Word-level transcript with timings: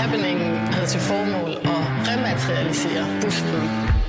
Happeningen 0.00 0.56
havde 0.72 0.86
til 0.86 1.00
formål 1.00 1.50
at 1.50 1.82
rematerialisere 2.08 3.04
busten. 3.22 4.01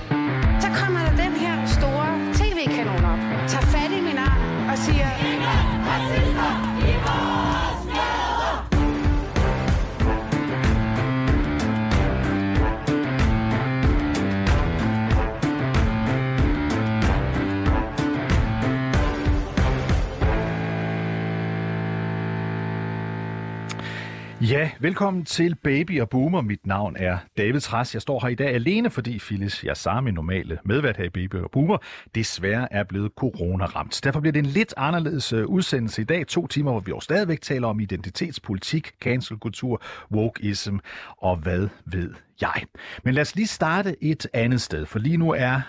Ja, 24.53 24.71
velkommen 24.79 25.25
til 25.25 25.55
Baby 25.55 26.01
og 26.01 26.09
Boomer. 26.09 26.41
Mit 26.41 26.67
navn 26.67 26.95
er 26.99 27.17
David 27.37 27.59
Træs. 27.59 27.93
Jeg 27.93 28.01
står 28.01 28.19
her 28.19 28.27
i 28.27 28.35
dag 28.35 28.47
alene, 28.47 28.89
fordi 28.89 29.19
Phyllis 29.19 29.63
jeg 29.63 29.77
samme 29.77 30.11
normale 30.11 30.59
medvært 30.65 30.97
her 30.97 31.03
i 31.03 31.09
Baby 31.09 31.35
og 31.35 31.51
Boomer, 31.51 31.77
desværre 32.15 32.73
er 32.73 32.83
blevet 32.83 33.11
corona-ramt. 33.17 34.01
Derfor 34.03 34.19
bliver 34.19 34.31
det 34.31 34.39
en 34.39 34.45
lidt 34.45 34.73
anderledes 34.77 35.33
øh, 35.33 35.45
udsendelse 35.45 36.01
i 36.01 36.05
dag. 36.05 36.27
To 36.27 36.47
timer, 36.47 36.71
hvor 36.71 36.79
vi 36.79 36.89
jo 36.89 36.99
stadigvæk 36.99 37.41
taler 37.41 37.67
om 37.67 37.79
identitetspolitik, 37.79 38.91
cancelkultur, 39.01 39.81
wokeism 40.11 40.75
og 41.17 41.37
hvad 41.37 41.67
ved 41.85 42.13
jeg. 42.41 42.63
Men 43.03 43.13
lad 43.13 43.21
os 43.21 43.35
lige 43.35 43.47
starte 43.47 44.03
et 44.03 44.27
andet 44.33 44.61
sted, 44.61 44.85
for 44.85 44.99
lige 44.99 45.17
nu 45.17 45.31
er 45.31 45.61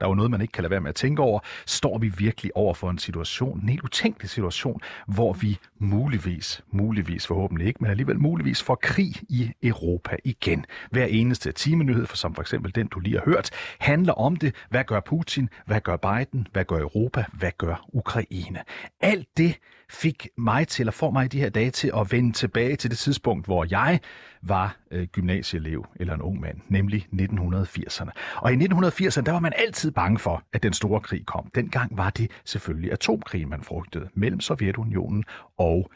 der 0.00 0.06
er 0.06 0.10
jo 0.10 0.14
noget, 0.14 0.30
man 0.30 0.40
ikke 0.40 0.52
kan 0.52 0.62
lade 0.62 0.70
være 0.70 0.80
med 0.80 0.88
at 0.88 0.94
tænke 0.94 1.22
over, 1.22 1.40
står 1.66 1.98
vi 1.98 2.08
virkelig 2.08 2.56
over 2.56 2.74
for 2.74 2.90
en 2.90 2.98
situation, 2.98 3.60
en 3.62 3.68
helt 3.68 3.82
utænkelig 3.82 4.30
situation, 4.30 4.80
hvor 5.06 5.32
vi 5.32 5.58
muligvis, 5.78 6.62
muligvis 6.70 7.26
forhåbentlig 7.26 7.66
ikke, 7.66 7.78
men 7.82 7.90
alligevel 7.90 8.18
muligvis 8.20 8.62
får 8.62 8.74
krig 8.74 9.14
i 9.28 9.50
Europa 9.62 10.16
igen. 10.24 10.66
Hver 10.90 11.04
eneste 11.04 11.52
timenyhed, 11.52 12.06
for 12.06 12.16
som 12.16 12.34
for 12.34 12.42
eksempel 12.42 12.74
den, 12.74 12.86
du 12.86 13.00
lige 13.00 13.16
har 13.18 13.24
hørt, 13.24 13.50
handler 13.78 14.12
om 14.12 14.36
det. 14.36 14.54
Hvad 14.70 14.84
gør 14.84 15.00
Putin? 15.00 15.48
Hvad 15.66 15.80
gør 15.80 15.96
Biden? 15.96 16.48
Hvad 16.52 16.64
gør 16.64 16.78
Europa? 16.78 17.24
Hvad 17.32 17.50
gør 17.58 17.84
Ukraine? 17.92 18.62
Alt 19.00 19.28
det 19.36 19.58
fik 19.90 20.28
mig 20.38 20.68
til, 20.68 20.88
at 20.88 20.94
få 20.94 21.10
mig 21.10 21.24
i 21.24 21.28
de 21.28 21.40
her 21.40 21.48
dage 21.48 21.70
til 21.70 21.90
at 21.96 22.12
vende 22.12 22.32
tilbage 22.32 22.76
til 22.76 22.90
det 22.90 22.98
tidspunkt, 22.98 23.46
hvor 23.46 23.66
jeg 23.70 24.00
var 24.42 24.76
øh, 24.90 25.06
gymnasieelev 25.06 25.86
eller 25.96 26.14
en 26.14 26.22
ung 26.22 26.40
mand, 26.40 26.60
nemlig 26.68 27.06
1980'erne. 27.12 28.10
Og 28.36 28.52
i 28.52 28.56
1980'erne, 28.56 29.20
der 29.20 29.32
var 29.32 29.40
man 29.40 29.52
altid 29.56 29.90
bange 29.90 30.18
for, 30.18 30.42
at 30.52 30.62
den 30.62 30.72
store 30.72 31.00
krig 31.00 31.26
kom. 31.26 31.50
Dengang 31.54 31.96
var 31.96 32.10
det 32.10 32.30
selvfølgelig 32.44 32.92
atomkrig, 32.92 33.48
man 33.48 33.62
frygtede 33.62 34.08
mellem 34.14 34.40
Sovjetunionen 34.40 35.24
og 35.58 35.90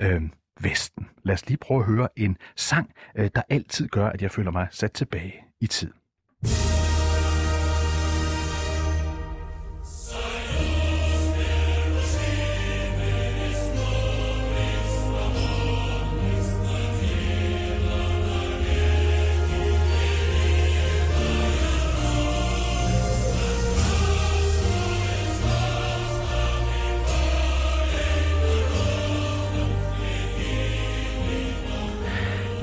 øh, 0.00 0.22
Vesten. 0.60 1.08
Lad 1.24 1.34
os 1.34 1.46
lige 1.46 1.58
prøve 1.58 1.80
at 1.80 1.86
høre 1.86 2.08
en 2.16 2.36
sang, 2.56 2.90
øh, 3.16 3.30
der 3.34 3.42
altid 3.48 3.88
gør, 3.88 4.08
at 4.08 4.22
jeg 4.22 4.30
føler 4.30 4.50
mig 4.50 4.66
sat 4.70 4.92
tilbage 4.92 5.34
i 5.60 5.66
tid. 5.66 5.92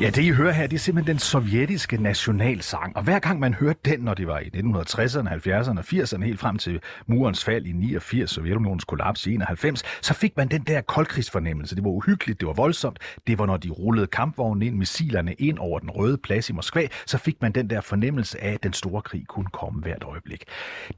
Ja, 0.04 0.10
det 0.10 0.24
I 0.24 0.32
hører 0.32 0.52
her, 0.52 0.68
det 0.68 0.76
er 0.76 0.80
simpelthen 0.80 1.14
den 1.14 1.20
sovjetiske 1.20 1.98
nationalsang. 1.98 2.98
Og 2.98 3.04
hver 3.04 3.20
gang 3.20 3.40
man 3.40 3.54
hørte 3.54 3.80
den, 3.86 4.00
når 4.00 4.14
det 4.14 4.28
var 4.28 4.40
i 4.40 4.50
1960'erne, 4.56 5.30
70'erne 5.30 5.78
og 5.78 5.86
80'erne, 5.86 6.24
helt 6.24 6.40
frem 6.40 6.58
til 6.58 6.80
murens 7.08 7.44
fald 7.44 7.66
i 7.66 7.72
89, 7.72 8.32
Sovjetunionens 8.32 8.84
kollaps 8.84 9.28
i 9.28 9.34
91, 9.34 9.84
så 10.02 10.14
fik 10.14 10.38
man 10.38 10.48
den 10.48 10.62
der 10.62 10.82
koldkrigsfornemmelse. 10.82 11.76
Det 11.76 11.84
var 11.84 11.90
uhyggeligt, 11.90 12.40
det 12.40 12.48
var 12.48 12.54
voldsomt. 12.54 13.00
Det 13.28 13.38
var, 13.40 13.46
når 13.46 13.58
de 13.58 13.70
rullede 13.70 14.08
kampvognen 14.08 14.62
ind, 14.62 14.76
missilerne 14.76 15.34
ind 15.34 15.60
over 15.60 15.80
den 15.80 15.90
røde 15.90 16.18
plads 16.18 16.50
i 16.50 16.54
Moskva, 16.54 16.88
så 17.06 17.18
fik 17.18 17.42
man 17.42 17.52
den 17.52 17.70
der 17.70 17.82
fornemmelse 17.82 18.44
af, 18.44 18.54
at 18.54 18.64
den 18.64 18.74
store 18.74 19.02
krig 19.02 19.26
kunne 19.28 19.50
komme 19.54 19.82
hvert 19.82 20.04
øjeblik. 20.04 20.44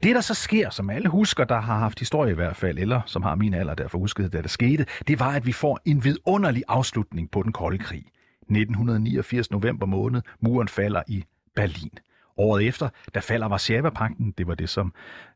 Det, 0.02 0.14
der 0.14 0.20
så 0.20 0.34
sker, 0.34 0.70
som 0.70 0.90
alle 0.90 1.08
husker, 1.08 1.44
der 1.44 1.60
har 1.60 1.78
haft 1.78 1.98
historie 1.98 2.32
i 2.32 2.34
hvert 2.34 2.56
fald, 2.56 2.78
eller 2.78 3.00
som 3.06 3.22
har 3.22 3.34
min 3.34 3.54
alder 3.54 3.74
derfor 3.74 3.98
husket, 3.98 4.32
da 4.32 4.42
det 4.42 4.50
skete, 4.50 4.86
det 5.08 5.20
var, 5.20 5.30
at 5.32 5.46
vi 5.46 5.52
får 5.52 5.80
en 5.84 6.04
vidunderlig 6.04 6.62
afslutning 6.68 7.30
på 7.30 7.42
den 7.42 7.52
kolde 7.52 7.78
krig. 7.78 8.04
1989 8.48 9.50
november 9.50 9.86
måned. 9.86 10.22
Muren 10.40 10.68
falder 10.68 11.02
i 11.08 11.24
Berlin. 11.54 11.98
Året 12.36 12.66
efter, 12.66 12.88
der 13.14 13.20
falder 13.20 13.48
Varsava-pakten. 13.48 14.34
Det 14.38 14.46
var 14.46 14.54
det, 14.54 14.68
som 14.68 14.92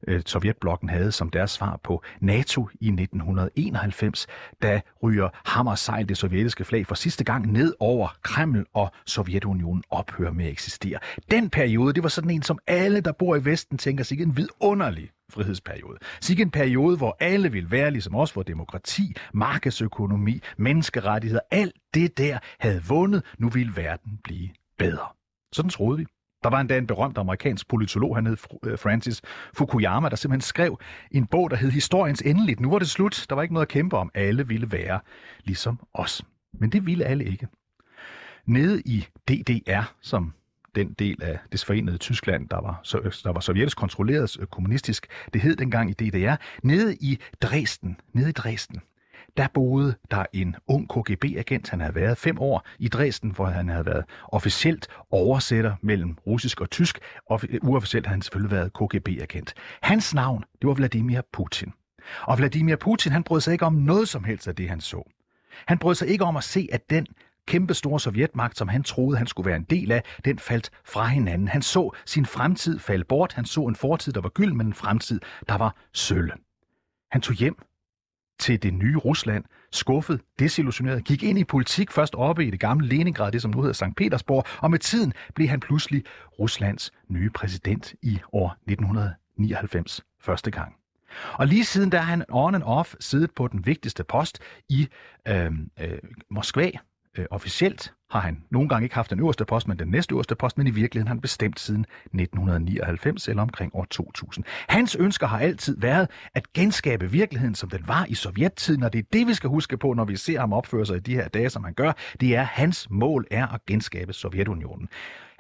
øh, 0.08 0.22
Sovjetblokken 0.26 0.88
havde 0.88 1.12
som 1.12 1.30
deres 1.30 1.50
svar 1.50 1.80
på 1.84 2.02
NATO 2.20 2.68
i 2.80 2.88
1991. 2.88 4.26
Da 4.62 4.80
ryger 5.02 5.28
hammersejl 5.44 6.08
det 6.08 6.16
sovjetiske 6.16 6.64
flag 6.64 6.86
for 6.86 6.94
sidste 6.94 7.24
gang 7.24 7.52
ned 7.52 7.74
over 7.80 8.08
Kreml, 8.22 8.66
og 8.74 8.92
Sovjetunionen 9.06 9.82
ophører 9.90 10.32
med 10.32 10.44
at 10.44 10.50
eksistere. 10.50 10.98
Den 11.30 11.50
periode, 11.50 11.92
det 11.92 12.02
var 12.02 12.08
sådan 12.08 12.30
en, 12.30 12.42
som 12.42 12.58
alle, 12.66 13.00
der 13.00 13.12
bor 13.12 13.36
i 13.36 13.44
Vesten, 13.44 13.78
tænker 13.78 14.04
sig 14.04 14.20
en 14.20 14.36
vidunderlig 14.36 15.10
frihedsperiode. 15.30 15.98
Sig 16.20 16.40
en 16.40 16.50
periode, 16.50 16.96
hvor 16.96 17.16
alle 17.20 17.52
vil 17.52 17.70
være 17.70 17.90
ligesom 17.90 18.14
os, 18.14 18.30
hvor 18.30 18.42
demokrati, 18.42 19.14
markedsøkonomi, 19.34 20.40
menneskerettigheder, 20.56 21.40
alt 21.50 21.74
det 21.94 22.18
der 22.18 22.38
havde 22.58 22.82
vundet. 22.88 23.22
Nu 23.38 23.48
ville 23.48 23.76
verden 23.76 24.18
blive 24.24 24.48
bedre. 24.78 25.06
Sådan 25.52 25.70
troede 25.70 25.98
vi. 25.98 26.06
Der 26.42 26.50
var 26.50 26.60
endda 26.60 26.78
en 26.78 26.86
berømt 26.86 27.18
amerikansk 27.18 27.68
politolog, 27.68 28.16
han 28.16 28.26
hed 28.26 28.36
øh, 28.64 28.78
Francis 28.78 29.22
Fukuyama, 29.54 30.08
der 30.08 30.16
simpelthen 30.16 30.40
skrev 30.40 30.80
en 31.10 31.26
bog, 31.26 31.50
der 31.50 31.56
hed 31.56 31.70
Historiens 31.70 32.22
Endeligt. 32.22 32.60
Nu 32.60 32.70
var 32.70 32.78
det 32.78 32.90
slut. 32.90 33.26
Der 33.28 33.34
var 33.34 33.42
ikke 33.42 33.54
noget 33.54 33.66
at 33.66 33.72
kæmpe 33.72 33.96
om. 33.96 34.10
Alle 34.14 34.48
ville 34.48 34.72
være 34.72 35.00
ligesom 35.44 35.80
os. 35.94 36.22
Men 36.52 36.70
det 36.70 36.86
ville 36.86 37.04
alle 37.04 37.24
ikke. 37.24 37.48
Nede 38.46 38.82
i 38.84 39.06
DDR, 39.28 39.94
som 40.00 40.32
den 40.74 40.92
del 40.92 41.22
af 41.22 41.38
det 41.52 41.64
forenede 41.64 41.98
Tyskland, 41.98 42.48
der 42.48 42.60
var, 42.60 42.98
øh, 43.04 43.12
der 43.24 43.32
var 43.32 43.40
sovjetisk 43.40 43.76
kontrolleret 43.76 44.36
øh, 44.40 44.46
kommunistisk, 44.46 45.06
det 45.32 45.40
hed 45.40 45.56
dengang 45.56 45.90
i 45.90 45.92
DDR, 45.92 46.36
nede 46.62 46.96
i 46.96 47.18
Dresden, 47.42 47.96
nede 48.12 48.28
i 48.28 48.32
Dresden, 48.32 48.80
der 49.36 49.48
boede 49.54 49.94
der 50.10 50.24
en 50.32 50.56
ung 50.66 50.88
KGB-agent. 50.88 51.70
Han 51.70 51.80
havde 51.80 51.94
været 51.94 52.18
fem 52.18 52.38
år 52.38 52.66
i 52.78 52.88
Dresden, 52.88 53.30
hvor 53.30 53.46
han 53.46 53.68
havde 53.68 53.86
været 53.86 54.04
officielt 54.28 54.88
oversætter 55.10 55.74
mellem 55.82 56.16
russisk 56.26 56.60
og 56.60 56.70
tysk. 56.70 56.98
Og 57.26 57.40
uofficielt 57.62 58.06
havde 58.06 58.14
han 58.14 58.22
selvfølgelig 58.22 58.50
været 58.50 58.72
KGB-agent. 58.72 59.54
Hans 59.82 60.14
navn, 60.14 60.44
det 60.60 60.68
var 60.68 60.74
Vladimir 60.74 61.20
Putin. 61.32 61.72
Og 62.22 62.38
Vladimir 62.38 62.76
Putin, 62.76 63.12
han 63.12 63.22
brød 63.22 63.40
sig 63.40 63.52
ikke 63.52 63.66
om 63.66 63.74
noget 63.74 64.08
som 64.08 64.24
helst 64.24 64.48
af 64.48 64.54
det, 64.54 64.68
han 64.68 64.80
så. 64.80 65.10
Han 65.66 65.78
brød 65.78 65.94
sig 65.94 66.08
ikke 66.08 66.24
om 66.24 66.36
at 66.36 66.44
se, 66.44 66.68
at 66.72 66.90
den 66.90 67.06
kæmpe 67.46 67.74
store 67.74 68.00
sovjetmagt, 68.00 68.58
som 68.58 68.68
han 68.68 68.82
troede, 68.82 69.18
han 69.18 69.26
skulle 69.26 69.46
være 69.46 69.56
en 69.56 69.66
del 69.70 69.92
af, 69.92 70.04
den 70.24 70.38
faldt 70.38 70.70
fra 70.84 71.06
hinanden. 71.06 71.48
Han 71.48 71.62
så 71.62 71.90
sin 72.06 72.26
fremtid 72.26 72.78
falde 72.78 73.04
bort. 73.04 73.32
Han 73.32 73.44
så 73.44 73.60
en 73.60 73.76
fortid, 73.76 74.12
der 74.12 74.20
var 74.20 74.28
gyld, 74.28 74.52
men 74.52 74.66
en 74.66 74.74
fremtid, 74.74 75.20
der 75.48 75.54
var 75.58 75.76
sølle. 75.92 76.32
Han 77.10 77.20
tog 77.20 77.34
hjem 77.34 77.56
til 78.40 78.62
det 78.62 78.74
nye 78.74 78.96
Rusland, 78.96 79.44
skuffet, 79.72 80.20
desillusioneret, 80.38 81.04
gik 81.04 81.22
ind 81.22 81.38
i 81.38 81.44
politik 81.44 81.90
først 81.90 82.14
oppe 82.14 82.46
i 82.46 82.50
det 82.50 82.60
gamle 82.60 82.88
Leningrad, 82.88 83.32
det 83.32 83.42
som 83.42 83.50
nu 83.50 83.60
hedder 83.62 83.74
St. 83.74 83.96
Petersborg, 83.96 84.44
og 84.58 84.70
med 84.70 84.78
tiden 84.78 85.12
blev 85.34 85.48
han 85.48 85.60
pludselig 85.60 86.04
Ruslands 86.38 86.92
nye 87.08 87.30
præsident 87.30 87.94
i 88.02 88.18
år 88.32 88.56
1999 88.66 90.00
første 90.20 90.50
gang. 90.50 90.74
Og 91.32 91.46
lige 91.46 91.64
siden 91.64 91.92
der 91.92 91.98
har 91.98 92.10
han 92.10 92.24
on 92.28 92.54
and 92.54 92.62
off 92.66 92.94
siddet 93.00 93.30
på 93.36 93.48
den 93.48 93.66
vigtigste 93.66 94.04
post 94.04 94.38
i 94.68 94.88
øh, 95.28 95.50
øh, 95.80 95.98
Moskva, 96.30 96.70
øh, 97.18 97.26
officielt 97.30 97.94
har 98.10 98.20
han 98.20 98.42
nogle 98.50 98.68
gange 98.68 98.84
ikke 98.84 98.94
haft 98.94 99.10
den 99.10 99.18
øverste 99.18 99.44
post, 99.44 99.68
men 99.68 99.78
den 99.78 99.88
næste 99.88 100.12
øverste 100.12 100.34
post, 100.34 100.58
men 100.58 100.66
i 100.66 100.70
virkeligheden 100.70 101.08
har 101.08 101.14
han 101.14 101.20
bestemt 101.20 101.60
siden 101.60 101.86
1999 102.04 103.28
eller 103.28 103.42
omkring 103.42 103.74
år 103.74 103.86
2000. 103.90 104.44
Hans 104.68 104.96
ønsker 104.96 105.26
har 105.26 105.38
altid 105.38 105.76
været 105.78 106.08
at 106.34 106.52
genskabe 106.52 107.10
virkeligheden, 107.10 107.54
som 107.54 107.70
den 107.70 107.82
var 107.86 108.06
i 108.08 108.14
sovjettiden, 108.14 108.82
og 108.82 108.92
det 108.92 108.98
er 108.98 109.02
det, 109.12 109.26
vi 109.26 109.34
skal 109.34 109.50
huske 109.50 109.76
på, 109.76 109.92
når 109.92 110.04
vi 110.04 110.16
ser 110.16 110.40
ham 110.40 110.52
opføre 110.52 110.86
sig 110.86 110.96
i 110.96 111.00
de 111.00 111.14
her 111.14 111.28
dage, 111.28 111.50
som 111.50 111.64
han 111.64 111.74
gør. 111.74 111.92
Det 112.20 112.36
er, 112.36 112.42
hans 112.42 112.86
mål 112.90 113.26
er 113.30 113.46
at 113.46 113.66
genskabe 113.66 114.12
Sovjetunionen. 114.12 114.88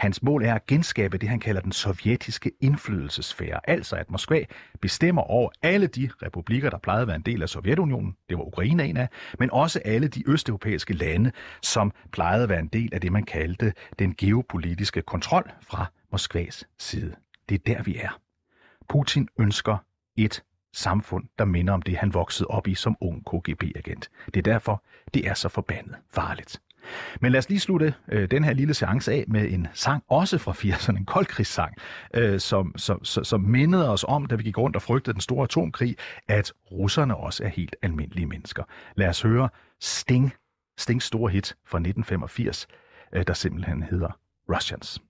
Hans 0.00 0.22
mål 0.22 0.44
er 0.44 0.54
at 0.54 0.66
genskabe 0.66 1.18
det, 1.18 1.28
han 1.28 1.40
kalder 1.40 1.60
den 1.60 1.72
sovjetiske 1.72 2.52
indflydelsesfære, 2.60 3.60
altså 3.70 3.96
at 3.96 4.10
Moskva 4.10 4.44
bestemmer 4.80 5.22
over 5.22 5.50
alle 5.62 5.86
de 5.86 6.10
republikker, 6.22 6.70
der 6.70 6.78
plejede 6.78 7.02
at 7.02 7.08
være 7.08 7.16
en 7.16 7.22
del 7.22 7.42
af 7.42 7.48
Sovjetunionen, 7.48 8.16
det 8.28 8.38
var 8.38 8.44
Ukraine 8.44 8.84
en 8.84 8.96
af, 8.96 9.08
men 9.38 9.50
også 9.52 9.80
alle 9.84 10.08
de 10.08 10.22
østeuropæiske 10.26 10.94
lande, 10.94 11.32
som 11.62 11.92
plejede 12.12 12.42
at 12.42 12.48
være 12.48 12.59
en 12.60 12.68
del 12.68 12.88
af 12.92 13.00
det, 13.00 13.12
man 13.12 13.24
kaldte 13.24 13.72
den 13.98 14.14
geopolitiske 14.18 15.02
kontrol 15.02 15.50
fra 15.62 15.86
Moskvas 16.12 16.64
side. 16.78 17.14
Det 17.48 17.54
er 17.54 17.74
der, 17.74 17.82
vi 17.82 17.96
er. 17.96 18.20
Putin 18.88 19.28
ønsker 19.38 19.76
et 20.16 20.42
samfund, 20.72 21.24
der 21.38 21.44
minder 21.44 21.74
om 21.74 21.82
det, 21.82 21.96
han 21.96 22.14
voksede 22.14 22.46
op 22.46 22.66
i 22.66 22.74
som 22.74 22.96
ung 23.00 23.24
KGB-agent. 23.24 24.10
Det 24.26 24.36
er 24.36 24.52
derfor, 24.52 24.84
det 25.14 25.28
er 25.28 25.34
så 25.34 25.48
forbandet 25.48 25.96
farligt. 26.14 26.60
Men 27.20 27.32
lad 27.32 27.38
os 27.38 27.48
lige 27.48 27.60
slutte 27.60 27.94
øh, 28.08 28.30
den 28.30 28.44
her 28.44 28.52
lille 28.52 28.74
seance 28.74 29.12
af 29.12 29.24
med 29.28 29.50
en 29.50 29.66
sang, 29.72 30.02
også 30.08 30.38
fra 30.38 30.52
80'erne, 30.52 30.96
en 30.96 31.04
koldkrigssang, 31.04 31.74
øh, 32.14 32.40
som, 32.40 32.72
som, 32.76 33.04
som, 33.04 33.24
som 33.24 33.40
mindede 33.40 33.90
os 33.90 34.04
om, 34.08 34.26
da 34.26 34.34
vi 34.34 34.42
gik 34.42 34.58
rundt 34.58 34.76
og 34.76 34.82
frygtede 34.82 35.14
den 35.14 35.20
store 35.20 35.44
atomkrig, 35.44 35.96
at 36.28 36.52
russerne 36.72 37.16
også 37.16 37.44
er 37.44 37.48
helt 37.48 37.76
almindelige 37.82 38.26
mennesker. 38.26 38.62
Lad 38.96 39.08
os 39.08 39.22
høre 39.22 39.48
Sting, 39.80 40.32
Stings 40.80 41.04
store 41.04 41.30
hit 41.30 41.46
fra 41.64 41.78
1985, 41.78 42.66
øh, 43.12 43.26
der 43.26 43.32
simpelthen 43.32 43.82
hedder 43.82 44.18
Russians. 44.54 45.02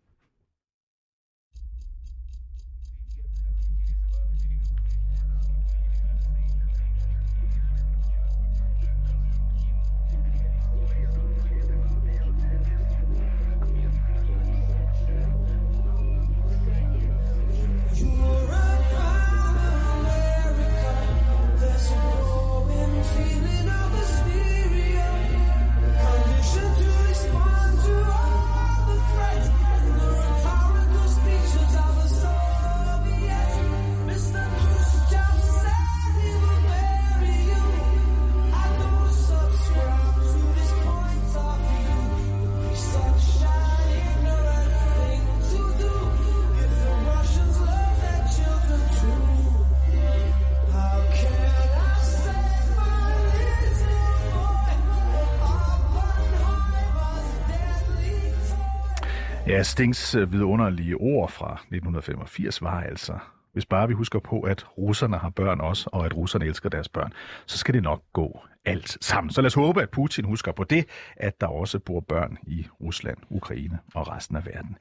Stings 59.71 60.15
øh, 60.15 60.33
vidunderlige 60.33 60.97
ord 60.97 61.31
fra 61.31 61.53
1985 61.53 62.63
var 62.63 62.81
altså, 62.81 63.19
hvis 63.53 63.67
bare 63.67 63.89
vi 63.89 63.95
husker 63.95 64.19
på, 64.19 64.41
at 64.41 64.67
russerne 64.79 65.19
har 65.19 65.31
børn 65.31 65.61
også, 65.61 65.91
og 65.93 66.07
at 66.07 66.17
russerne 66.17 66.45
elsker 66.45 66.69
deres 66.69 66.89
børn, 66.89 67.13
så 67.47 67.59
skal 67.59 67.75
det 67.75 67.83
nok 67.83 68.03
gå 68.13 68.41
alt 68.65 68.99
sammen. 69.01 69.31
Så 69.31 69.41
lad 69.41 69.47
os 69.47 69.55
håbe, 69.55 69.83
at 69.83 69.91
Putin 69.91 70.25
husker 70.25 70.53
på 70.53 70.65
det, 70.65 70.85
at 71.17 71.41
der 71.41 71.47
også 71.47 71.79
bor 71.79 72.01
børn 72.01 72.39
i 72.43 72.67
Rusland, 72.81 73.17
Ukraine 73.31 73.79
og 73.95 74.09
resten 74.09 74.37
af 74.37 74.47
verden. 74.47 74.77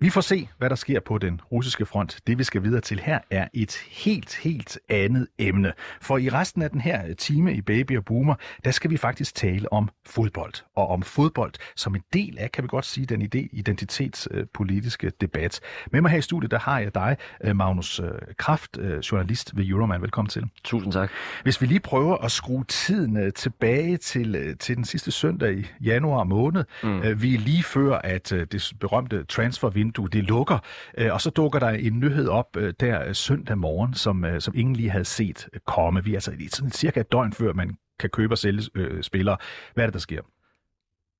Vi 0.00 0.10
får 0.10 0.20
se, 0.20 0.48
hvad 0.58 0.70
der 0.70 0.76
sker 0.76 1.00
på 1.00 1.18
den 1.18 1.40
russiske 1.52 1.86
front. 1.86 2.18
Det 2.26 2.38
vi 2.38 2.44
skal 2.44 2.62
videre 2.62 2.80
til 2.80 3.00
her 3.00 3.18
er 3.30 3.48
et 3.54 3.76
helt, 3.90 4.36
helt 4.36 4.78
andet 4.88 5.26
emne. 5.38 5.72
For 6.00 6.18
i 6.18 6.28
resten 6.28 6.62
af 6.62 6.70
den 6.70 6.80
her 6.80 7.14
time 7.14 7.54
i 7.54 7.60
Baby 7.60 7.96
og 7.96 8.04
Boomer, 8.04 8.34
der 8.64 8.70
skal 8.70 8.90
vi 8.90 8.96
faktisk 8.96 9.34
tale 9.34 9.72
om 9.72 9.88
fodbold. 10.06 10.52
Og 10.76 10.88
om 10.88 11.02
fodbold 11.02 11.52
som 11.76 11.94
en 11.94 12.02
del 12.12 12.38
af, 12.38 12.52
kan 12.52 12.64
vi 12.64 12.68
godt 12.68 12.84
sige, 12.84 13.06
den 13.06 13.22
idé, 13.22 13.48
identitetspolitiske 13.52 15.12
debat. 15.20 15.60
Med 15.92 16.00
mig 16.00 16.10
her 16.10 16.18
i 16.18 16.22
studiet, 16.22 16.50
der 16.50 16.58
har 16.58 16.78
jeg 16.78 16.94
dig, 16.94 17.16
øh, 17.44 17.56
Magnus 17.56 18.00
øh, 18.00 18.08
Kraft, 18.36 18.78
øh, 18.78 18.98
journalist 18.98 19.56
ved 19.56 19.66
Euroman. 19.66 20.02
Velkommen 20.02 20.30
til. 20.30 20.44
Tusind 20.64 20.92
tak. 20.92 21.10
Hvis 21.42 21.60
vi 21.60 21.66
lige 21.66 21.80
prøver 21.80 22.16
at 22.16 22.30
skrue 22.30 22.64
tiden 22.64 23.32
tilbage 23.32 23.96
til, 23.96 24.56
til 24.58 24.76
den 24.76 24.84
sidste 24.84 25.10
søndag 25.10 25.58
i 25.58 25.66
januar 25.80 26.24
måned. 26.24 26.64
Mm. 26.82 27.22
Vi 27.22 27.34
er 27.34 27.38
lige 27.38 27.62
før, 27.62 27.94
at 27.94 28.30
det 28.30 28.72
berømte 28.80 29.24
transfer 29.24 29.68
vindue, 29.88 30.08
det 30.08 30.24
lukker. 30.24 30.58
Øh, 30.98 31.12
og 31.12 31.20
så 31.20 31.30
dukker 31.30 31.58
der 31.58 31.68
en 31.68 32.00
nyhed 32.00 32.28
op 32.28 32.56
øh, 32.56 32.74
der 32.80 33.08
øh, 33.08 33.14
søndag 33.14 33.58
morgen, 33.58 33.94
som, 33.94 34.24
øh, 34.24 34.40
som 34.40 34.54
ingen 34.56 34.76
lige 34.76 34.90
havde 34.90 35.04
set 35.04 35.48
øh, 35.52 35.60
komme. 35.66 36.04
Vi 36.04 36.10
er 36.10 36.16
altså 36.16 36.32
sådan 36.50 36.70
cirka 36.70 37.00
et 37.00 37.12
døgn 37.12 37.32
før, 37.32 37.52
man 37.52 37.76
kan 37.98 38.10
købe 38.10 38.34
og 38.34 38.38
sælge 38.38 38.62
øh, 38.74 39.02
spillere. 39.02 39.36
Hvad 39.74 39.84
er 39.84 39.86
det, 39.86 39.94
der 39.94 40.00
sker? 40.00 40.20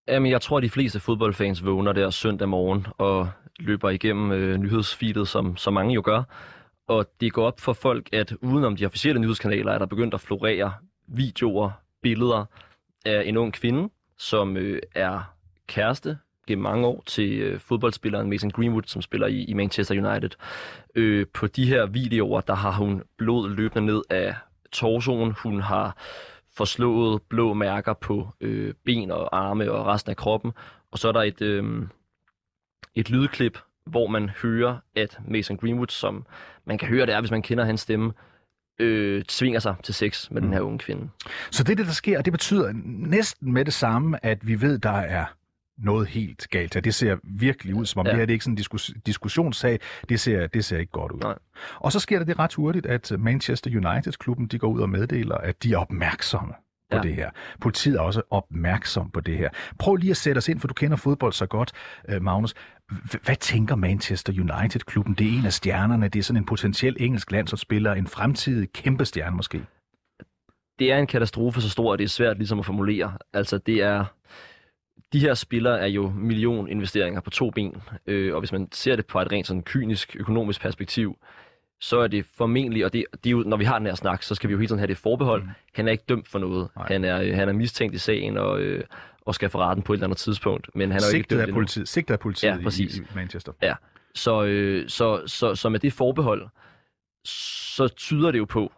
Jamen, 0.09 0.31
jeg 0.31 0.41
tror, 0.41 0.57
at 0.57 0.63
de 0.63 0.71
fleste 0.71 1.01
fodboldfans 1.01 1.65
vågner 1.65 1.93
der 1.93 2.11
søndag 2.11 2.49
morgen 2.49 2.87
og 2.99 3.29
løber 3.59 3.91
igennem 3.91 4.33
øh, 4.33 4.57
nyhedsfeedet, 4.57 5.29
som, 5.29 5.57
så 5.57 5.71
mange 5.71 5.95
jo 5.95 6.03
gør. 6.05 6.23
Og 6.89 7.07
det 7.21 7.33
går 7.33 7.47
op 7.47 7.61
for 7.61 7.73
folk, 7.73 8.09
at 8.13 8.33
udenom 8.43 8.77
de 8.77 8.87
officielle 8.87 9.21
nyhedskanaler, 9.21 9.73
er 9.73 9.79
der 9.79 9.87
begyndt 9.87 10.15
at 10.15 10.21
florere 10.21 10.73
videoer, 11.09 11.71
billeder 12.03 12.45
af 13.07 13.23
en 13.27 13.37
ung 13.37 13.53
kvinde, 13.53 13.91
som 14.19 14.57
øh, 14.57 14.81
er 14.95 15.35
kæreste 15.67 16.19
gennem 16.49 16.63
mange 16.63 16.87
år 16.87 17.03
til 17.07 17.39
øh, 17.39 17.61
fodboldspilleren 17.61 18.31
Mason 18.31 18.51
Greenwood, 18.51 18.83
som 18.87 19.03
spiller 19.03 19.27
i, 19.27 19.45
i 19.45 19.55
Manchester 19.55 20.09
United. 20.09 20.31
Øh, 20.95 21.27
på 21.35 21.47
de 21.47 21.67
her 21.67 21.87
videoer, 21.87 22.41
der 22.41 22.55
har 22.55 22.71
hun 22.71 23.03
blod 23.17 23.51
løbende 23.51 23.87
ned 23.87 24.03
af 24.11 24.35
torsoen. 24.73 25.33
Hun 25.33 25.61
har 25.61 25.97
forslået 26.57 27.23
blå 27.23 27.55
mærker 27.55 27.93
på 27.93 28.29
øh, 28.41 28.75
ben 28.85 29.11
og 29.11 29.37
arme 29.37 29.73
og 29.73 29.87
resten 29.87 30.11
af 30.11 30.17
kroppen. 30.17 30.53
Og 30.91 30.99
så 30.99 31.09
er 31.09 31.13
der 31.13 31.23
et, 31.23 31.43
øh, 31.43 31.83
et 32.95 33.11
lydklip, 33.11 33.59
hvor 33.87 34.07
man 34.07 34.29
hører, 34.29 34.77
at 34.97 35.19
Mason 35.29 35.57
Greenwood, 35.57 35.89
som 35.89 36.27
man 36.65 36.79
kan 36.79 36.89
høre 36.89 37.07
det 37.07 37.15
er, 37.15 37.21
hvis 37.21 37.31
man 37.31 37.43
kender 37.43 37.65
hans 37.65 37.81
stemme, 37.81 38.13
øh, 38.79 39.25
tvinger 39.25 39.61
sig 39.61 39.75
til 39.83 39.95
sex 39.95 40.31
med 40.31 40.41
mm. 40.41 40.47
den 40.47 40.55
her 40.55 40.61
unge 40.61 40.79
kvinde. 40.79 41.09
Så 41.51 41.65
det 41.65 41.73
er 41.73 41.77
det, 41.77 41.87
der 41.87 41.93
sker, 41.93 42.19
og 42.19 42.25
det 42.25 42.33
betyder 42.33 42.73
næsten 42.85 43.53
med 43.53 43.65
det 43.65 43.75
samme, 43.75 44.25
at 44.25 44.47
vi 44.47 44.61
ved, 44.61 44.79
der 44.79 44.91
er 44.91 45.27
noget 45.79 46.09
helt 46.09 46.49
galt 46.51 46.75
her. 46.75 46.81
Det 46.81 46.95
ser 46.95 47.17
virkelig 47.25 47.75
ud, 47.75 47.87
som 47.87 48.01
om 48.01 48.07
ja. 48.07 48.11
det 48.11 48.19
her 48.19 48.27
det 48.27 48.33
er 48.33 48.35
ikke 48.35 48.45
sådan 48.45 48.53
en 48.53 48.59
diskus- 48.59 48.93
diskussionssag. 49.07 49.81
Det 50.09 50.21
ser, 50.21 50.47
det 50.47 50.65
ser 50.65 50.79
ikke 50.79 50.93
godt 50.93 51.13
ud. 51.13 51.21
Nej. 51.21 51.39
Og 51.77 51.93
så 51.93 52.01
sker 52.01 52.19
der 52.19 52.27
det 52.27 52.39
ret 52.39 52.55
hurtigt, 52.55 52.87
at 52.87 53.13
Manchester 53.19 53.71
United-klubben 53.71 54.47
de 54.47 54.59
går 54.59 54.69
ud 54.69 54.81
og 54.81 54.91
meddeler, 54.91 55.35
at 55.35 55.63
de 55.63 55.73
er 55.73 55.79
opmærksomme 55.79 56.55
på 56.91 56.97
ja. 56.97 57.03
det 57.03 57.15
her. 57.15 57.31
Politiet 57.61 57.97
er 57.97 58.01
også 58.01 58.23
opmærksom 58.31 59.11
på 59.11 59.21
det 59.21 59.39
her. 59.39 59.49
Prøv 59.79 59.97
lige 59.97 60.11
at 60.11 60.17
sætte 60.17 60.39
os 60.39 60.49
ind, 60.49 60.61
for 60.61 60.69
du 60.69 60.75
kender 60.75 60.97
fodbold 60.97 61.33
så 61.33 61.47
godt, 61.47 61.73
øh, 62.09 62.23
Magnus. 62.23 62.55
Hvad 63.25 63.37
tænker 63.37 63.77
Manchester 63.77 64.33
United-klubben? 64.33 65.15
Det 65.15 65.27
er 65.27 65.39
en 65.39 65.47
af 65.47 65.53
stjernerne. 65.53 66.09
Det 66.09 66.19
er 66.19 66.23
sådan 66.23 66.43
en 66.43 66.47
potentiel 66.47 66.97
engelsk 67.01 67.33
landsholdsspiller. 67.33 67.95
En 67.95 68.07
fremtidig 68.07 68.73
kæmpe 68.73 69.05
stjerne 69.05 69.37
måske. 69.37 69.65
Det 70.79 70.93
er 70.93 70.99
en 70.99 71.07
katastrofe 71.07 71.61
så 71.61 71.71
stor, 71.71 71.93
at 71.93 71.99
det 71.99 72.05
er 72.05 72.09
svært 72.09 72.37
ligesom 72.37 72.59
at 72.59 72.67
formulere. 72.67 73.13
Altså, 73.33 73.59
det 73.59 73.83
er 73.83 74.05
de 75.13 75.19
her 75.19 75.35
spillere 75.35 75.81
er 75.81 75.87
jo 75.87 76.13
millioninvesteringer 76.17 77.21
på 77.21 77.31
to 77.31 77.51
ben, 77.51 77.77
øh, 78.07 78.35
og 78.35 78.41
hvis 78.41 78.53
man 78.53 78.69
ser 78.73 78.97
det 78.97 79.05
fra 79.09 79.23
et 79.23 79.33
rent 79.33 79.47
sådan 79.47 79.63
kynisk 79.63 80.17
økonomisk 80.19 80.61
perspektiv, 80.61 81.19
så 81.81 81.99
er 81.99 82.07
det 82.07 82.27
formentlig, 82.37 82.85
og 82.85 82.93
det, 82.93 83.05
det 83.13 83.27
er 83.27 83.31
jo, 83.31 83.39
når 83.47 83.57
vi 83.57 83.65
har 83.65 83.79
den 83.79 83.87
her 83.87 83.95
snak, 83.95 84.23
så 84.23 84.35
skal 84.35 84.49
vi 84.49 84.53
jo 84.53 84.59
hele 84.59 84.69
tiden 84.69 84.79
have 84.79 84.87
det 84.87 84.97
forbehold. 84.97 85.43
Mm. 85.43 85.49
Han 85.75 85.89
er 85.89 85.93
ikke 85.93 86.05
dømt 86.09 86.29
for 86.29 86.39
noget. 86.39 86.69
Han 86.77 87.05
er, 87.05 87.21
øh, 87.21 87.35
han 87.35 87.49
er 87.49 87.53
mistænkt 87.53 87.95
i 87.95 87.99
sagen 87.99 88.37
og, 88.37 88.61
øh, 88.61 88.85
og 89.27 89.35
skal 89.35 89.51
få 89.51 89.59
retten 89.59 89.83
på 89.83 89.93
et 89.93 89.97
eller 89.97 90.07
andet 90.07 90.19
tidspunkt. 90.19 90.71
Men 90.75 90.91
han 90.91 90.97
er 90.97 91.03
sigtet 91.03 91.19
ikke 91.19 91.31
dømt 91.31 91.49
af 91.49 91.55
politiet, 91.55 91.89
sigtet 91.89 92.15
af 92.15 92.21
politiet 92.21 92.51
ja, 92.51 92.59
præcis. 92.63 92.97
i, 92.97 93.01
i 93.01 93.05
Manchester. 93.15 93.53
Ja, 93.63 93.75
så, 94.15 94.45
øh, 94.45 94.89
så, 94.89 95.23
så, 95.27 95.55
så 95.55 95.69
med 95.69 95.81
det 95.81 95.93
forbehold, 95.93 96.49
så 97.25 97.89
tyder 97.89 98.31
det 98.31 98.39
jo 98.39 98.45
på, 98.45 98.73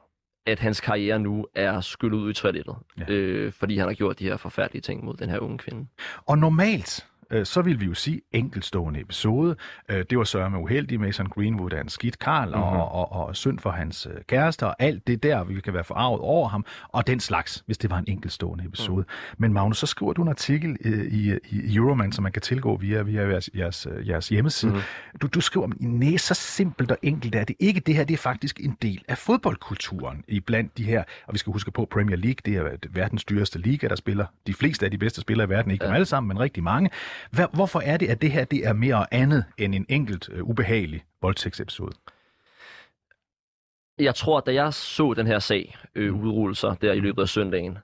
at 0.46 0.58
hans 0.58 0.80
karriere 0.80 1.18
nu 1.18 1.46
er 1.54 1.80
skyllet 1.80 2.18
ud 2.18 2.30
i 2.30 2.34
toilettet, 2.34 2.76
ja. 2.98 3.12
øh, 3.12 3.52
fordi 3.52 3.78
han 3.78 3.86
har 3.86 3.94
gjort 3.94 4.18
de 4.18 4.24
her 4.24 4.36
forfærdelige 4.36 4.82
ting 4.82 5.04
mod 5.04 5.16
den 5.16 5.30
her 5.30 5.38
unge 5.38 5.58
kvinde. 5.58 5.86
Og 6.26 6.38
normalt, 6.38 7.06
øh, 7.30 7.46
så 7.46 7.62
vil 7.62 7.80
vi 7.80 7.86
jo 7.86 7.94
sige 7.94 8.20
enkeltstående 8.32 9.00
episode. 9.00 9.56
Øh, 9.88 10.04
det 10.10 10.18
var 10.18 10.24
sørme 10.24 10.58
uheldigt. 10.58 11.00
Mason 11.00 11.26
Greenwood 11.26 11.72
er 11.72 11.80
en 11.80 11.88
skidt 11.88 12.18
karl 12.18 12.48
mm-hmm. 12.48 12.62
og, 12.62 12.92
og, 12.92 13.12
og 13.12 13.36
synd 13.36 13.58
for 13.58 13.70
hans 13.70 14.08
øh, 14.10 14.20
kæreste, 14.28 14.66
og 14.66 14.76
alt 14.78 15.06
det 15.06 15.22
der, 15.22 15.44
vi 15.44 15.60
kan 15.60 15.74
være 15.74 15.84
forarvet 15.84 16.20
over 16.20 16.48
ham, 16.48 16.64
og 16.88 17.06
den 17.06 17.20
slags, 17.20 17.62
hvis 17.66 17.78
det 17.78 17.90
var 17.90 17.98
en 17.98 18.04
enkeltstående 18.08 18.64
episode. 18.64 19.04
Mm. 19.08 19.34
Men 19.38 19.52
Magnus, 19.52 19.78
så 19.78 19.86
skriver 19.86 20.12
du 20.12 20.22
en 20.22 20.28
artikel 20.28 20.76
i, 21.10 21.38
i 21.50 21.76
Euroman, 21.76 22.12
som 22.12 22.22
man 22.22 22.32
kan 22.32 22.42
tilgå 22.42 22.76
via, 22.76 23.02
via 23.02 23.22
jeres, 23.28 23.50
jeres, 23.56 23.86
jeres 24.06 24.28
hjemmeside. 24.28 24.72
Mm. 24.72 24.80
Du, 25.22 25.26
du 25.26 25.40
skriver, 25.40 25.68
nej, 25.80 26.16
så 26.16 26.34
simpelt 26.34 26.90
og 26.90 26.98
enkelt 27.02 27.34
er 27.34 27.44
det 27.44 27.56
ikke. 27.58 27.80
Det 27.80 27.94
her 27.94 28.04
det 28.04 28.14
er 28.14 28.18
faktisk 28.18 28.60
en 28.60 28.76
del 28.82 29.04
af 29.08 29.18
fodboldkulturen 29.18 30.24
i 30.28 30.40
blandt 30.40 30.78
de 30.78 30.84
her, 30.84 31.04
og 31.26 31.32
vi 31.32 31.38
skal 31.38 31.52
huske 31.52 31.70
på 31.70 31.88
Premier 31.90 32.16
League, 32.16 32.36
det 32.44 32.56
er 32.56 32.88
verdens 32.90 33.24
dyreste 33.24 33.58
liga, 33.58 33.88
der 33.88 33.96
spiller 33.96 34.26
de 34.46 34.54
fleste 34.54 34.84
af 34.84 34.90
de 34.90 34.98
bedste 34.98 35.20
spillere 35.20 35.46
i 35.46 35.50
verden, 35.50 35.70
ikke 35.70 35.84
ja. 35.84 35.88
dem 35.88 35.94
alle 35.94 36.06
sammen, 36.06 36.28
men 36.28 36.40
rigtig 36.40 36.62
mange. 36.62 36.90
Hvad, 37.30 37.46
hvorfor 37.52 37.80
er 37.80 37.96
det, 37.96 38.08
at 38.08 38.22
det 38.22 38.32
her 38.32 38.44
det 38.44 38.66
er 38.66 38.72
mere 38.72 39.14
andet 39.14 39.44
end 39.58 39.74
en 39.74 39.86
enkelt 39.88 40.28
uh, 40.28 40.48
ubehagelig 40.48 41.04
voldtægtsepisode? 41.22 41.92
Jeg 43.98 44.14
tror, 44.14 44.40
da 44.40 44.54
jeg 44.54 44.74
så 44.74 45.14
den 45.14 45.26
her 45.26 45.38
sag 45.38 45.76
øh, 45.94 46.14
mm. 46.14 46.20
udrulle 46.20 46.54
sig 46.54 46.76
der 46.82 46.92
i 46.92 47.00
løbet 47.00 47.22
af 47.22 47.28
søndagen, 47.28 47.78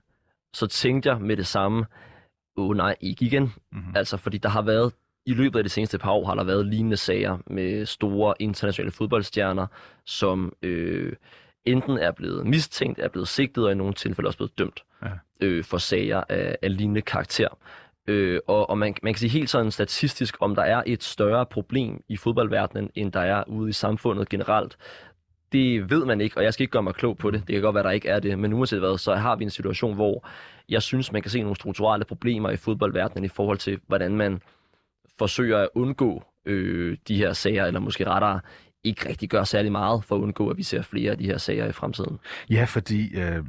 så 0.54 0.66
tænkte 0.66 1.08
jeg 1.08 1.20
med 1.20 1.36
det 1.36 1.46
samme, 1.46 1.86
åh 2.56 2.68
oh, 2.68 2.76
nej, 2.76 2.96
ikke 3.00 3.24
igen. 3.24 3.42
Mm-hmm. 3.72 3.96
Altså, 3.96 4.16
fordi 4.16 4.38
der 4.38 4.48
har 4.48 4.62
været, 4.62 4.92
i 5.26 5.34
løbet 5.34 5.58
af 5.58 5.64
de 5.64 5.70
seneste 5.70 5.98
par 5.98 6.10
år, 6.10 6.26
har 6.26 6.34
der 6.34 6.44
været 6.44 6.66
lignende 6.66 6.96
sager 6.96 7.38
med 7.46 7.86
store 7.86 8.34
internationale 8.38 8.90
fodboldstjerner, 8.90 9.66
som 10.04 10.52
øh, 10.62 11.12
enten 11.64 11.98
er 11.98 12.10
blevet 12.10 12.46
mistænkt, 12.46 12.98
er 12.98 13.08
blevet 13.08 13.28
sigtet 13.28 13.64
og 13.64 13.72
i 13.72 13.74
nogle 13.74 13.94
tilfælde 13.94 14.28
også 14.28 14.38
blevet 14.38 14.58
dømt 14.58 14.84
Ja. 15.02 15.10
øh, 15.40 15.64
for 15.64 15.78
sager 15.78 16.24
af, 16.28 16.56
af 16.62 16.76
lignende 16.76 17.02
karakter. 17.02 17.48
Øh, 18.06 18.40
og 18.46 18.70
og 18.70 18.78
man, 18.78 18.94
man 19.02 19.14
kan 19.14 19.18
sige 19.18 19.30
helt 19.30 19.50
sådan 19.50 19.70
statistisk, 19.70 20.36
om 20.40 20.54
der 20.54 20.62
er 20.62 20.82
et 20.86 21.02
større 21.02 21.46
problem 21.46 22.02
i 22.08 22.16
fodboldverdenen, 22.16 22.90
end 22.94 23.12
der 23.12 23.20
er 23.20 23.44
ude 23.48 23.68
i 23.68 23.72
samfundet 23.72 24.28
generelt. 24.28 24.76
Det 25.52 25.90
ved 25.90 26.04
man 26.04 26.20
ikke, 26.20 26.36
og 26.36 26.44
jeg 26.44 26.54
skal 26.54 26.62
ikke 26.62 26.72
gøre 26.72 26.82
mig 26.82 26.94
klog 26.94 27.18
på 27.18 27.30
det. 27.30 27.42
Det 27.46 27.52
kan 27.52 27.62
godt 27.62 27.74
være, 27.74 27.84
der 27.84 27.90
ikke 27.90 28.08
er 28.08 28.20
det, 28.20 28.38
men 28.38 28.52
uanset 28.52 28.78
hvad, 28.78 28.98
så 28.98 29.14
har 29.14 29.36
vi 29.36 29.44
en 29.44 29.50
situation, 29.50 29.94
hvor 29.94 30.28
jeg 30.68 30.82
synes, 30.82 31.12
man 31.12 31.22
kan 31.22 31.30
se 31.30 31.40
nogle 31.40 31.56
strukturelle 31.56 32.04
problemer 32.04 32.50
i 32.50 32.56
fodboldverdenen 32.56 33.24
i 33.24 33.28
forhold 33.28 33.58
til, 33.58 33.80
hvordan 33.86 34.16
man 34.16 34.42
forsøger 35.18 35.58
at 35.58 35.68
undgå 35.74 36.24
øh, 36.46 36.96
de 37.08 37.16
her 37.16 37.32
sager, 37.32 37.64
eller 37.64 37.80
måske 37.80 38.06
rettere 38.06 38.40
ikke 38.86 39.08
rigtig 39.08 39.28
gør 39.28 39.44
særlig 39.44 39.72
meget 39.72 40.04
for 40.04 40.16
at 40.16 40.20
undgå, 40.20 40.48
at 40.48 40.56
vi 40.56 40.62
ser 40.62 40.82
flere 40.82 41.10
af 41.10 41.18
de 41.18 41.24
her 41.24 41.38
sager 41.38 41.66
i 41.66 41.72
fremtiden. 41.72 42.18
Ja, 42.50 42.64
fordi 42.64 43.14
øh, 43.14 43.44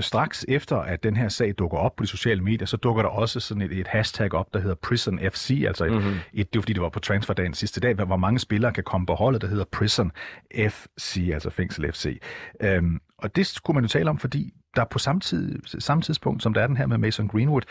straks 0.00 0.44
efter, 0.48 0.76
at 0.76 1.02
den 1.02 1.16
her 1.16 1.28
sag 1.28 1.54
dukker 1.58 1.78
op 1.78 1.96
på 1.96 2.02
de 2.02 2.08
sociale 2.08 2.40
medier, 2.40 2.66
så 2.66 2.76
dukker 2.76 3.02
der 3.02 3.08
også 3.08 3.40
sådan 3.40 3.62
et, 3.62 3.72
et 3.72 3.86
hashtag 3.86 4.34
op, 4.34 4.54
der 4.54 4.60
hedder 4.60 4.74
Prison 4.74 5.18
FC, 5.30 5.64
altså 5.66 5.84
et, 5.84 5.92
mm-hmm. 5.92 6.14
et, 6.34 6.52
det 6.52 6.58
var 6.58 6.62
fordi, 6.62 6.72
det 6.72 6.82
var 6.82 6.88
på 6.88 7.00
transferdagen 7.00 7.54
sidste 7.54 7.80
dag, 7.80 7.94
hvor 7.94 8.16
mange 8.16 8.38
spillere 8.38 8.72
kan 8.72 8.84
komme 8.84 9.06
på 9.06 9.14
holdet, 9.14 9.42
der 9.42 9.48
hedder 9.48 9.64
Prison 9.72 10.12
FC, 10.54 11.30
altså 11.32 11.50
Fængsel 11.50 11.92
FC. 11.92 12.20
Øhm, 12.60 13.00
og 13.18 13.36
det 13.36 13.46
skulle 13.46 13.74
man 13.74 13.84
jo 13.84 13.88
tale 13.88 14.10
om, 14.10 14.18
fordi 14.18 14.54
der 14.76 14.84
på 14.84 14.98
samme, 14.98 15.20
tid, 15.20 15.58
samme 15.78 16.02
tidspunkt, 16.02 16.42
som 16.42 16.54
der 16.54 16.62
er 16.62 16.66
den 16.66 16.76
her 16.76 16.86
med 16.86 16.98
Mason 16.98 17.28
Greenwood, 17.28 17.62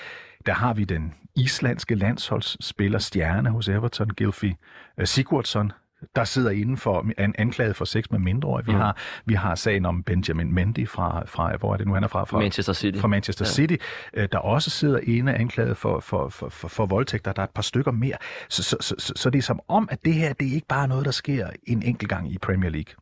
der 0.46 0.54
har 0.54 0.74
vi 0.74 0.84
den 0.84 1.14
islandske 1.36 1.96
landsholdsspiller 1.96 3.00
stjerne 3.00 3.50
hos 3.50 3.68
Everton, 3.68 4.10
Gylfi 4.10 4.56
uh, 4.98 5.06
Sigurdsson, 5.06 5.72
der 6.16 6.24
sidder 6.24 6.52
inden 6.52 6.78
for 6.78 7.06
an, 7.18 7.36
anklaget 7.38 7.76
for 7.76 7.86
sex 7.86 8.06
med 8.12 8.20
mindreårige. 8.20 8.66
Vi, 8.66 8.72
Mm. 8.72 8.78
har, 8.78 8.98
vi 9.26 9.34
har 9.34 9.56
sagen 9.56 9.86
om 9.86 10.04
Benjamin 10.04 10.54
Mendy 10.54 10.88
fra, 10.88 11.24
fra, 11.26 11.58
hvor 11.58 11.74
er 11.74 11.78
det 11.78 11.88
nu, 11.88 11.94
han 11.94 12.04
er 12.04 12.08
fra? 12.08 12.24
fra 12.26 12.40
Manchester 12.40 12.74
City. 12.74 13.00
fra 13.00 13.08
Manchester 13.08 13.46
Ja. 13.46 13.50
City, 13.52 13.76
øh, 14.14 14.28
der 14.32 14.38
også 14.38 14.70
sidder 14.70 15.00
ene 15.04 15.36
anklaget 15.36 15.78
for, 15.78 16.00
for, 16.00 16.30
for, 16.30 16.50
for, 16.50 16.68
for 16.68 16.86
voldtægter. 16.86 17.32
Der 17.34 17.42
er 17.42 17.44
et 17.46 17.50
par 17.54 17.62
stykker 17.62 17.92
mere. 17.92 18.16
Så, 18.50 18.64
så, 18.64 18.78
så, 18.80 18.96
så, 18.98 19.14
så 19.16 19.30
det 19.30 19.38
er 19.40 19.44
som 19.44 19.60
om, 19.68 19.88
at 19.92 20.06
det 20.06 20.14
her, 20.14 20.34
det 20.34 20.48
er 20.48 20.54
ikke 20.54 20.68
bare 20.68 20.88
noget, 20.88 21.06
der 21.06 21.12
sker 21.12 21.48
en 21.68 21.84
enkelt 21.84 22.10
gang 22.10 22.32
i 22.34 22.38
Premier 22.38 22.70
League. 22.70 22.94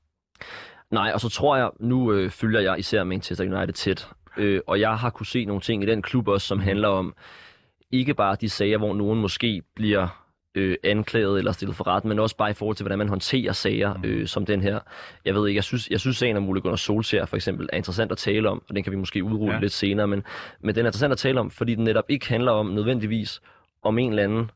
Nej, 0.91 1.11
og 1.13 1.19
så 1.21 1.29
tror 1.29 1.57
jeg, 1.57 1.69
nu 1.79 2.11
øh, 2.13 2.29
følger 2.29 2.59
jeg 2.59 2.79
især 2.79 3.03
Manchester 3.03 3.43
United 3.57 3.73
tæt, 3.73 4.09
øh, 4.37 4.61
og 4.67 4.79
jeg 4.79 4.97
har 4.97 5.09
kunne 5.09 5.25
se 5.25 5.45
nogle 5.45 5.61
ting 5.61 5.83
i 5.83 5.85
den 5.85 6.01
klub 6.01 6.27
også, 6.27 6.47
som 6.47 6.59
handler 6.59 6.87
om 6.87 7.13
ikke 7.91 8.13
bare 8.13 8.37
de 8.41 8.49
sager, 8.49 8.77
hvor 8.77 8.93
nogen 8.93 9.21
måske 9.21 9.61
bliver 9.75 10.24
øh, 10.55 10.77
anklaget 10.83 11.37
eller 11.37 11.51
stillet 11.51 11.75
for 11.75 11.87
ret, 11.87 12.05
men 12.05 12.19
også 12.19 12.37
bare 12.37 12.49
i 12.49 12.53
forhold 12.53 12.75
til, 12.75 12.83
hvordan 12.83 12.97
man 12.97 13.09
håndterer 13.09 13.51
sager 13.53 13.95
øh, 14.03 14.27
som 14.27 14.45
den 14.45 14.61
her. 14.61 14.79
Jeg 15.25 15.35
ved 15.35 15.47
ikke, 15.47 15.57
jeg 15.57 15.63
synes, 15.63 15.89
jeg 15.89 15.99
synes 15.99 16.17
sagen 16.17 16.37
om 16.37 16.49
Ole 16.49 16.61
Gunnar 16.61 16.75
Solskjaer 16.75 17.25
for 17.25 17.35
eksempel 17.35 17.69
er 17.73 17.77
interessant 17.77 18.11
at 18.11 18.17
tale 18.17 18.49
om, 18.49 18.63
og 18.69 18.75
den 18.75 18.83
kan 18.83 18.91
vi 18.91 18.97
måske 18.97 19.23
udrulle 19.23 19.45
Ja. 19.45 19.53
ja. 19.53 19.59
lidt 19.61 19.73
senere, 19.73 20.07
men, 20.07 20.23
men 20.59 20.75
den 20.75 20.85
er 20.85 20.89
interessant 20.89 21.11
at 21.11 21.17
tale 21.17 21.39
om, 21.39 21.51
fordi 21.51 21.75
den 21.75 21.83
netop 21.83 22.05
ikke 22.09 22.29
handler 22.29 22.51
om 22.51 22.65
nødvendigvis, 22.65 23.41
om 23.83 23.97
en 23.97 24.09
eller 24.09 24.23
anden 24.23 24.51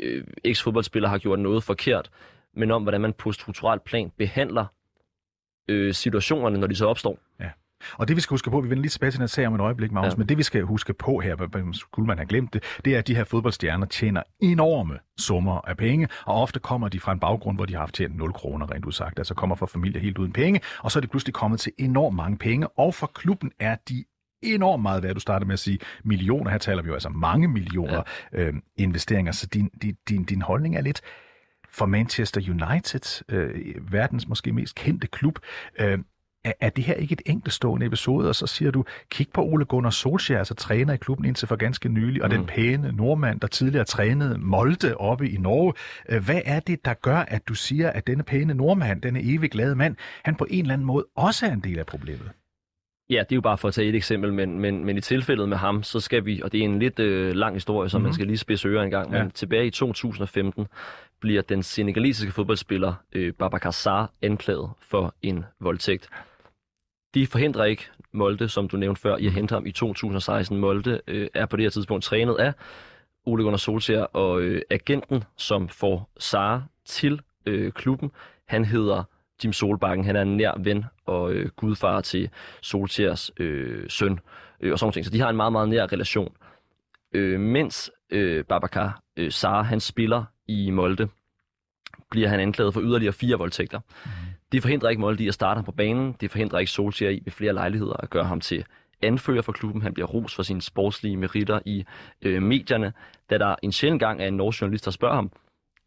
øh, 0.00 0.24
eks-fodboldspiller 0.44 1.08
har 1.08 1.18
gjort 1.18 1.38
noget 1.38 1.62
forkert, 1.62 2.10
men 2.54 2.70
om, 2.70 2.82
hvordan 2.82 3.00
man 3.00 3.12
på 3.12 3.32
strukturelt 3.32 3.84
plan 3.84 4.10
behandler 4.18 4.64
øh, 5.68 5.94
situationerne, 5.94 6.58
når 6.58 6.66
de 6.66 6.74
så 6.74 6.86
opstår. 6.86 7.18
Og 7.92 8.08
det 8.08 8.16
vi 8.16 8.20
skal 8.20 8.34
huske 8.34 8.50
på, 8.50 8.60
vi 8.60 8.70
vender 8.70 8.82
lige 8.82 8.90
tilbage 8.90 9.10
til 9.10 9.20
den 9.20 9.28
sag 9.28 9.46
om 9.46 9.54
et 9.54 9.60
øjeblik, 9.60 9.92
Magnus, 9.92 10.12
ja. 10.12 10.16
Men 10.16 10.28
det 10.28 10.38
vi 10.38 10.42
skal 10.42 10.62
huske 10.62 10.94
på 10.94 11.18
her, 11.18 11.70
skulle 11.72 12.06
man 12.06 12.18
have 12.18 12.26
glemt 12.26 12.54
det, 12.54 12.62
det 12.84 12.94
er, 12.94 12.98
at 12.98 13.06
de 13.06 13.14
her 13.14 13.24
fodboldstjerner 13.24 13.86
tjener 13.86 14.22
enorme 14.40 14.98
summer 15.18 15.68
af 15.68 15.76
penge, 15.76 16.08
og 16.26 16.42
ofte 16.42 16.60
kommer 16.60 16.88
de 16.88 17.00
fra 17.00 17.12
en 17.12 17.20
baggrund, 17.20 17.56
hvor 17.56 17.66
de 17.66 17.72
har 17.72 17.80
haft 17.80 17.94
tjent 17.94 18.16
0 18.16 18.32
kroner, 18.32 18.72
rent 18.72 18.84
udsagt, 18.84 19.18
altså 19.18 19.34
kommer 19.34 19.56
fra 19.56 19.66
familier 19.66 20.00
helt 20.00 20.18
uden 20.18 20.32
penge, 20.32 20.60
og 20.78 20.92
så 20.92 20.98
er 20.98 21.00
de 21.00 21.06
pludselig 21.06 21.34
kommet 21.34 21.60
til 21.60 21.72
enormt 21.78 22.16
mange 22.16 22.38
penge, 22.38 22.68
og 22.68 22.94
for 22.94 23.06
klubben 23.06 23.52
er 23.58 23.76
de 23.88 24.04
enormt 24.42 24.82
meget 24.82 25.02
værd. 25.02 25.14
Du 25.14 25.20
startede 25.20 25.46
med 25.46 25.52
at 25.52 25.58
sige 25.58 25.78
millioner. 26.04 26.50
Her 26.50 26.58
taler 26.58 26.82
vi 26.82 26.88
jo 26.88 26.94
altså 26.94 27.08
mange 27.08 27.48
millioner 27.48 28.02
ja. 28.32 28.38
øh, 28.38 28.54
investeringer. 28.76 29.32
Så 29.32 29.46
din, 29.46 29.70
din, 29.82 29.96
din, 30.08 30.24
din 30.24 30.42
holdning 30.42 30.76
er 30.76 30.80
lidt 30.80 31.00
for 31.70 31.86
Manchester 31.86 32.40
United, 32.40 33.24
øh, 33.28 33.92
verdens 33.92 34.28
måske 34.28 34.52
mest 34.52 34.74
kendte 34.74 35.06
klub. 35.06 35.38
Øh, 35.80 35.98
er, 36.48 36.52
er 36.66 36.70
det 36.70 36.84
her 36.84 36.94
ikke 36.94 37.12
et 37.12 37.22
enkeltstående 37.26 37.86
episode, 37.86 38.28
og 38.28 38.34
så 38.34 38.46
siger 38.46 38.70
du, 38.70 38.84
kig 39.10 39.26
på 39.34 39.42
Ole 39.42 39.64
Gunnar 39.64 39.90
Solskjaer, 39.90 40.38
altså 40.38 40.54
træner 40.54 40.94
i 40.94 40.96
klubben 40.96 41.24
indtil 41.26 41.48
for 41.48 41.56
ganske 41.56 41.88
nylig, 41.88 42.22
og 42.22 42.28
mm. 42.28 42.36
den 42.36 42.46
pæne 42.46 42.92
nordmand, 42.92 43.40
der 43.40 43.46
tidligere 43.46 43.84
trænede 43.84 44.38
Molde 44.38 44.96
oppe 44.96 45.30
i 45.30 45.36
Norge. 45.36 45.72
Øh, 46.08 46.24
Hvad 46.24 46.40
er 46.44 46.60
det, 46.60 46.84
der 46.84 46.94
gør, 46.94 47.16
at 47.16 47.48
du 47.48 47.54
siger, 47.54 47.90
at 47.90 48.06
denne 48.06 48.22
pæne 48.22 48.54
nordmand, 48.54 49.02
denne 49.02 49.20
evig 49.22 49.50
glade 49.50 49.74
mand, 49.76 49.96
han 50.24 50.34
på 50.34 50.46
en 50.50 50.60
eller 50.60 50.74
anden 50.74 50.86
måde 50.86 51.06
også 51.16 51.46
er 51.46 51.50
en 51.52 51.60
del 51.60 51.78
af 51.78 51.86
problemet? 51.86 52.30
Ja, 53.10 53.18
det 53.18 53.32
er 53.32 53.36
jo 53.36 53.40
bare 53.40 53.58
for 53.58 53.68
at 53.68 53.74
tage 53.74 53.88
et 53.88 53.94
eksempel, 53.94 54.32
men, 54.32 54.60
men, 54.60 54.84
men 54.84 54.96
i 54.96 55.00
tilfældet 55.00 55.48
med 55.48 55.56
ham, 55.56 55.82
så 55.82 56.00
skal 56.00 56.24
vi, 56.24 56.40
og 56.42 56.52
det 56.52 56.60
er 56.60 56.64
en 56.64 56.78
lidt 56.78 56.98
øh, 56.98 57.34
lang 57.34 57.54
historie, 57.56 57.88
så 57.88 57.98
mm-hmm. 57.98 58.04
man 58.06 58.14
skal 58.14 58.26
lige 58.26 58.38
spidse 58.38 58.68
ører 58.68 58.82
en 58.84 58.90
gang, 58.90 59.12
Ja. 59.12 59.22
men 59.22 59.30
tilbage 59.30 59.66
i 59.66 59.70
2015 59.70 60.66
bliver 61.20 61.42
den 61.42 61.62
senegalesiske 61.62 62.32
fodboldspiller 62.32 62.94
øh, 63.12 63.32
Babacar 63.32 63.70
Sarr 63.70 64.12
anklaget 64.22 64.70
for 64.80 65.14
en 65.22 65.44
voldtægt. 65.60 66.08
De 67.14 67.26
forhindrer 67.26 67.64
ikke 67.64 67.84
Molde, 68.12 68.48
som 68.48 68.68
du 68.68 68.76
nævnte 68.76 69.00
før, 69.00 69.16
i 69.16 69.26
at 69.26 69.32
hente 69.32 69.52
ham 69.54 69.66
i 69.66 69.72
2016. 69.72 70.58
Molde 70.58 71.00
øh, 71.06 71.28
er 71.34 71.46
på 71.46 71.56
det 71.56 71.64
her 71.64 71.70
tidspunkt 71.70 72.04
trænet 72.04 72.34
af 72.34 72.52
Ole 73.26 73.42
Gunnar 73.42 73.56
Solskjaer, 73.56 74.04
og 74.04 74.40
øh, 74.40 74.62
agenten, 74.70 75.24
som 75.36 75.68
får 75.68 76.10
Sarr 76.18 76.62
til 76.84 77.20
øh, 77.46 77.72
klubben, 77.72 78.10
han 78.46 78.64
hedder 78.64 79.04
Jim 79.44 79.52
Solbakken. 79.52 80.04
Han 80.04 80.16
er 80.16 80.22
en 80.22 80.36
nær 80.36 80.52
ven 80.58 80.84
og 81.06 81.32
øh, 81.32 81.48
gudfar 81.56 82.00
til 82.00 82.30
Solskjaers 82.62 83.30
øh, 83.36 83.90
søn 83.90 84.20
øh, 84.60 84.72
og 84.72 84.78
sådan 84.78 84.92
ting. 84.92 85.06
Så 85.06 85.12
de 85.12 85.20
har 85.20 85.30
en 85.30 85.36
meget, 85.36 85.52
meget 85.52 85.68
nær 85.68 85.92
relation. 85.92 86.36
Øh, 87.12 87.40
mens 87.40 87.90
øh, 88.10 88.44
Babacar 88.44 89.02
øh, 89.16 89.32
Sarr, 89.32 89.62
han 89.62 89.80
spiller 89.80 90.24
i 90.48 90.70
Molde, 90.70 91.08
bliver 92.10 92.28
han 92.28 92.40
anklaget 92.40 92.74
for 92.74 92.80
yderligere 92.80 93.12
fire 93.12 93.36
voldtægter. 93.36 93.78
Mm. 93.78 94.10
Det 94.52 94.62
forhindrer 94.62 94.88
ikke 94.88 95.00
Molde 95.00 95.24
i 95.24 95.28
at 95.28 95.34
starte 95.34 95.58
ham 95.58 95.64
på 95.64 95.72
banen. 95.72 96.16
Det 96.20 96.30
forhindrer 96.30 96.58
ikke 96.58 96.72
Solskjaer 96.72 97.10
i 97.10 97.22
ved 97.24 97.32
flere 97.32 97.52
lejligheder 97.52 97.92
at 97.92 98.10
gøre 98.10 98.24
ham 98.24 98.40
til 98.40 98.64
anfører 99.02 99.42
for 99.42 99.52
klubben. 99.52 99.82
Han 99.82 99.94
bliver 99.94 100.06
ros 100.06 100.34
for 100.34 100.42
sine 100.42 100.62
sportslige 100.62 101.16
meritter 101.16 101.60
i 101.66 101.84
øh, 102.22 102.42
medierne. 102.42 102.92
Da 103.30 103.38
der 103.38 103.54
en 103.62 103.72
sjældent 103.72 104.00
gang 104.00 104.22
er 104.22 104.26
en 104.26 104.34
norsk 104.34 104.60
journalist, 104.60 104.84
der 104.84 104.90
spørger 104.90 105.14
ham, 105.14 105.30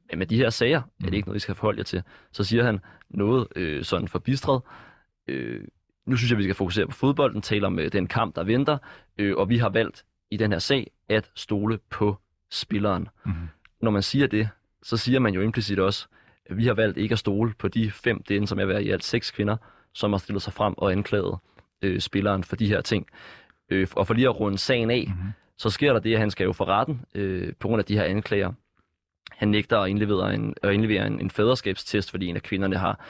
"Hvad 0.05 0.17
med 0.17 0.25
de 0.25 0.37
her 0.37 0.49
sager, 0.49 0.81
er 0.81 1.05
det 1.05 1.13
ikke 1.13 1.27
noget, 1.27 1.37
I 1.37 1.39
skal 1.39 1.55
forholde 1.55 1.77
jer 1.77 1.83
til? 1.83 2.03
Så 2.31 2.43
siger 2.43 2.63
han 2.63 2.79
noget 3.09 3.47
øh, 3.55 3.83
sådan 3.83 4.07
forbistret. 4.07 4.61
Øh, 5.27 5.61
nu 6.05 6.15
synes 6.15 6.31
jeg, 6.31 6.37
vi 6.37 6.43
skal 6.43 6.55
fokusere 6.55 6.87
på 6.87 6.91
fodbolden, 6.91 7.41
tale 7.41 7.67
om 7.67 7.79
øh, 7.79 7.91
den 7.91 8.07
kamp, 8.07 8.35
der 8.35 8.43
venter, 8.43 8.77
øh, 9.17 9.37
og 9.37 9.49
vi 9.49 9.57
har 9.57 9.69
valgt 9.69 10.05
i 10.31 10.37
den 10.37 10.51
her 10.51 10.59
sag 10.59 10.91
at 11.09 11.31
stole 11.35 11.79
på 11.89 12.17
spilleren. 12.51 13.07
Mm-hmm. 13.25 13.47
Når 13.81 13.91
man 13.91 14.01
siger 14.01 14.27
det, 14.27 14.49
så 14.83 14.97
siger 14.97 15.19
man 15.19 15.33
jo 15.33 15.41
implicit 15.41 15.79
også, 15.79 16.07
vi 16.49 16.65
har 16.67 16.73
valgt 16.73 16.97
ikke 16.97 17.13
at 17.13 17.19
stole 17.19 17.53
på 17.59 17.67
de 17.67 17.91
fem, 17.91 18.23
det 18.23 18.35
ender 18.35 18.47
som 18.47 18.59
jeg 18.59 18.67
være 18.67 18.83
i 18.83 18.89
alt 18.89 19.03
seks 19.03 19.31
kvinder, 19.31 19.57
som 19.93 20.11
har 20.13 20.17
stillet 20.17 20.41
sig 20.41 20.53
frem 20.53 20.73
og 20.77 20.91
anklaget 20.91 21.37
øh, 21.81 21.99
spilleren 21.99 22.43
for 22.43 22.55
de 22.55 22.67
her 22.67 22.81
ting. 22.81 23.07
Øh, 23.69 23.87
og 23.95 24.07
for 24.07 24.13
lige 24.13 24.27
at 24.27 24.39
runde 24.39 24.57
sagen 24.57 24.91
af, 24.91 25.05
Mm-hmm. 25.07 25.29
så 25.57 25.69
sker 25.69 25.93
der 25.93 25.99
det, 25.99 26.13
at 26.13 26.19
han 26.19 26.31
skal 26.31 26.43
jo 26.45 26.53
for 26.53 26.65
retten 26.65 27.01
øh, 27.15 27.53
på 27.59 27.67
grund 27.67 27.79
af 27.79 27.85
de 27.85 27.95
her 27.97 28.03
anklager. 28.03 28.51
Han 29.31 29.47
nægter 29.47 29.79
at 29.79 29.89
indlevere 29.89 30.33
en, 30.33 30.55
at 30.63 30.73
indlevere 30.73 31.07
en, 31.07 31.19
en 31.21 31.29
faderskabstest, 31.31 32.11
fordi 32.11 32.25
en 32.27 32.35
af 32.35 32.43
kvinderne 32.43 32.77
har, 32.77 33.05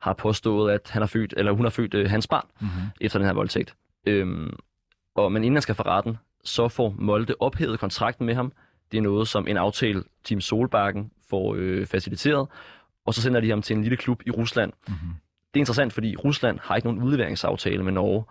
har 0.00 0.12
påstået, 0.12 0.72
at 0.72 0.90
han 0.90 1.02
har 1.02 1.06
født, 1.06 1.34
eller 1.36 1.52
hun 1.52 1.64
har 1.64 1.70
født 1.70 1.94
øh, 1.94 2.10
hans 2.10 2.26
barn 2.26 2.46
Mm-hmm. 2.60 2.82
efter 3.00 3.18
den 3.18 3.26
her 3.26 3.34
voldtægt. 3.34 3.74
Øhm, 4.06 4.56
og, 5.14 5.32
men 5.32 5.44
inden 5.44 5.56
han 5.56 5.62
skal 5.62 5.74
for 5.74 5.86
retten, 5.86 6.18
så 6.44 6.68
får 6.68 6.94
Molde 6.98 7.34
ophævet 7.40 7.80
kontrakten 7.80 8.26
med 8.26 8.34
ham. 8.34 8.52
Det 8.92 8.98
er 8.98 9.02
noget, 9.02 9.28
som 9.28 9.48
en 9.48 9.56
aftale 9.56 10.04
Team 10.24 10.40
Solbakken 10.40 11.10
får 11.30 11.54
øh, 11.58 11.86
faciliteret, 11.86 12.48
og 13.06 13.14
så 13.14 13.22
sender 13.22 13.40
de 13.40 13.50
ham 13.50 13.62
til 13.62 13.76
en 13.76 13.82
lille 13.82 13.96
klub 13.96 14.22
i 14.26 14.30
Rusland. 14.30 14.72
Mm-hmm. 14.88 15.08
Det 15.54 15.60
er 15.60 15.62
interessant, 15.62 15.92
fordi 15.92 16.16
Rusland 16.16 16.58
har 16.62 16.76
ikke 16.76 16.88
nogen 16.88 17.02
udleveringsaftale 17.02 17.84
med 17.84 17.92
Norge. 17.92 18.24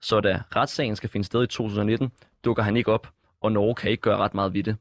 Så 0.00 0.20
da 0.20 0.42
retssagen 0.56 0.96
skal 0.96 1.08
finde 1.08 1.26
sted 1.26 1.42
i 1.42 1.46
2019, 1.46 2.12
dukker 2.44 2.62
han 2.62 2.76
ikke 2.76 2.92
op, 2.92 3.12
og 3.40 3.52
Norge 3.52 3.74
kan 3.74 3.90
ikke 3.90 4.00
gøre 4.00 4.16
ret 4.16 4.34
meget 4.34 4.54
ved 4.54 4.62
det. 4.62 4.76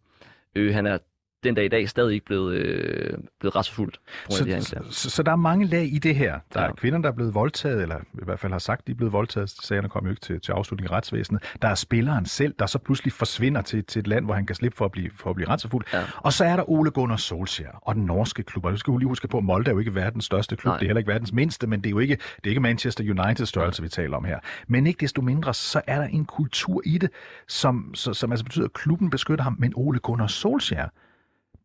Øh, 0.56 0.74
han 0.74 0.86
er 0.86 0.98
den 1.46 1.56
dag 1.56 1.66
i 1.66 1.68
dag 1.68 1.90
stadig 1.90 2.14
ikke 2.14 2.26
blevet, 2.26 2.56
øh, 2.56 3.14
blevet 3.40 3.56
retsforfulgt 3.56 4.00
grund 4.28 4.50
af 4.50 4.60
de 4.60 4.66
Så, 4.66 4.76
så, 4.90 5.10
så 5.10 5.24
der 5.24 5.32
er 5.32 5.36
mange 5.36 5.66
lag 5.66 5.86
i 5.94 6.00
det 6.00 6.16
her. 6.16 6.40
Der 6.54 6.60
er 6.60 6.64
Ja. 6.66 6.74
kvinder, 6.74 7.00
der 7.00 7.10
er 7.10 7.14
blevet 7.14 7.34
voldtaget, 7.34 7.82
eller 7.82 7.96
i 7.98 8.24
hvert 8.26 8.40
fald 8.40 8.52
har 8.52 8.60
sagt, 8.60 8.88
de 8.88 8.92
er 8.92 8.96
blevet 8.96 9.14
voldtaget. 9.14 9.50
Sagerne 9.50 9.90
kom 9.90 10.04
jo 10.04 10.10
ikke 10.10 10.22
til, 10.22 10.42
til 10.42 10.52
afslutning 10.52 10.90
i 10.92 10.94
retsvæsenet. 10.94 11.44
Der 11.62 11.68
er 11.68 11.76
spilleren 11.76 12.26
selv, 12.26 12.54
der 12.60 12.66
så 12.66 12.80
pludselig 12.80 13.14
forsvinder 13.14 13.62
til, 13.62 13.84
til 13.84 14.00
et 14.00 14.08
land, 14.08 14.26
hvor 14.26 14.34
han 14.34 14.46
kan 14.46 14.56
slippe 14.56 14.78
for 14.78 14.86
at 14.86 14.92
blive, 14.92 15.10
for 15.16 15.30
at 15.30 15.36
blive 15.36 15.50
retsforfulgt. 15.50 15.94
Ja. 15.94 16.02
Og 16.18 16.34
så 16.34 16.46
er 16.46 16.56
der 16.56 16.70
Ole 16.70 16.92
Gunnar 16.92 17.16
Solskjaer 17.18 17.72
og 17.82 17.96
den 17.96 18.06
norske 18.06 18.44
klub. 18.44 18.66
Og 18.66 18.72
du 18.72 18.78
skal 18.78 18.92
jo 18.92 18.98
lige 18.98 19.08
huske 19.08 19.28
på, 19.28 19.38
at 19.38 19.44
Molde 19.44 19.70
er 19.70 19.74
jo 19.74 19.80
ikke 19.80 19.96
verdens 19.96 20.26
største 20.26 20.56
klub. 20.56 20.70
Nej. 20.72 20.78
Det 20.78 20.86
er 20.86 20.88
heller 20.88 21.00
ikke 21.00 21.12
verdens 21.12 21.34
mindste, 21.34 21.68
men 21.68 21.80
det 21.80 21.86
er 21.86 21.92
jo 21.92 22.00
ikke, 22.00 22.16
det 22.16 22.46
er 22.46 22.50
ikke 22.50 22.62
Manchester 22.62 23.04
United 23.04 23.46
størrelse, 23.46 23.82
vi 23.82 23.90
taler 23.90 24.18
om 24.18 24.24
her. 24.26 24.40
Men 24.68 24.88
ikke 24.88 25.00
desto 25.00 25.22
mindre, 25.22 25.54
så 25.54 25.82
er 25.88 26.00
der 26.00 26.08
en 26.08 26.26
kultur 26.26 26.82
i 26.86 26.98
det, 26.98 27.10
som, 27.48 27.92
så, 27.96 28.14
som 28.14 28.32
altså 28.32 28.46
betyder, 28.46 28.66
at 28.66 28.74
klubben 28.74 29.10
beskytter 29.10 29.44
ham, 29.44 29.56
men 29.60 29.74
Ole 29.76 30.00
Gunnar 30.00 30.28
Solskjaer 30.28 30.88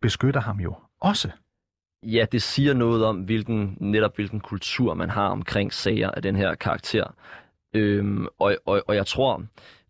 beskytter 0.03 0.41
ham 0.41 0.61
jo 0.61 0.75
også. 1.01 1.31
Ja, 2.03 2.27
det 2.33 2.43
siger 2.43 2.75
noget 2.75 3.05
om, 3.05 3.17
hvilken, 3.17 3.77
netop 3.81 4.15
hvilken 4.15 4.41
kultur 4.41 4.95
man 4.95 5.11
har 5.11 5.29
omkring 5.29 5.73
sager 5.73 6.11
af 6.11 6.23
den 6.23 6.37
her 6.37 6.55
karakter. 6.55 7.15
Øhm, 7.75 8.27
og, 8.39 8.57
og, 8.67 8.83
og 8.89 8.95
jeg 8.95 9.07
tror, 9.07 9.37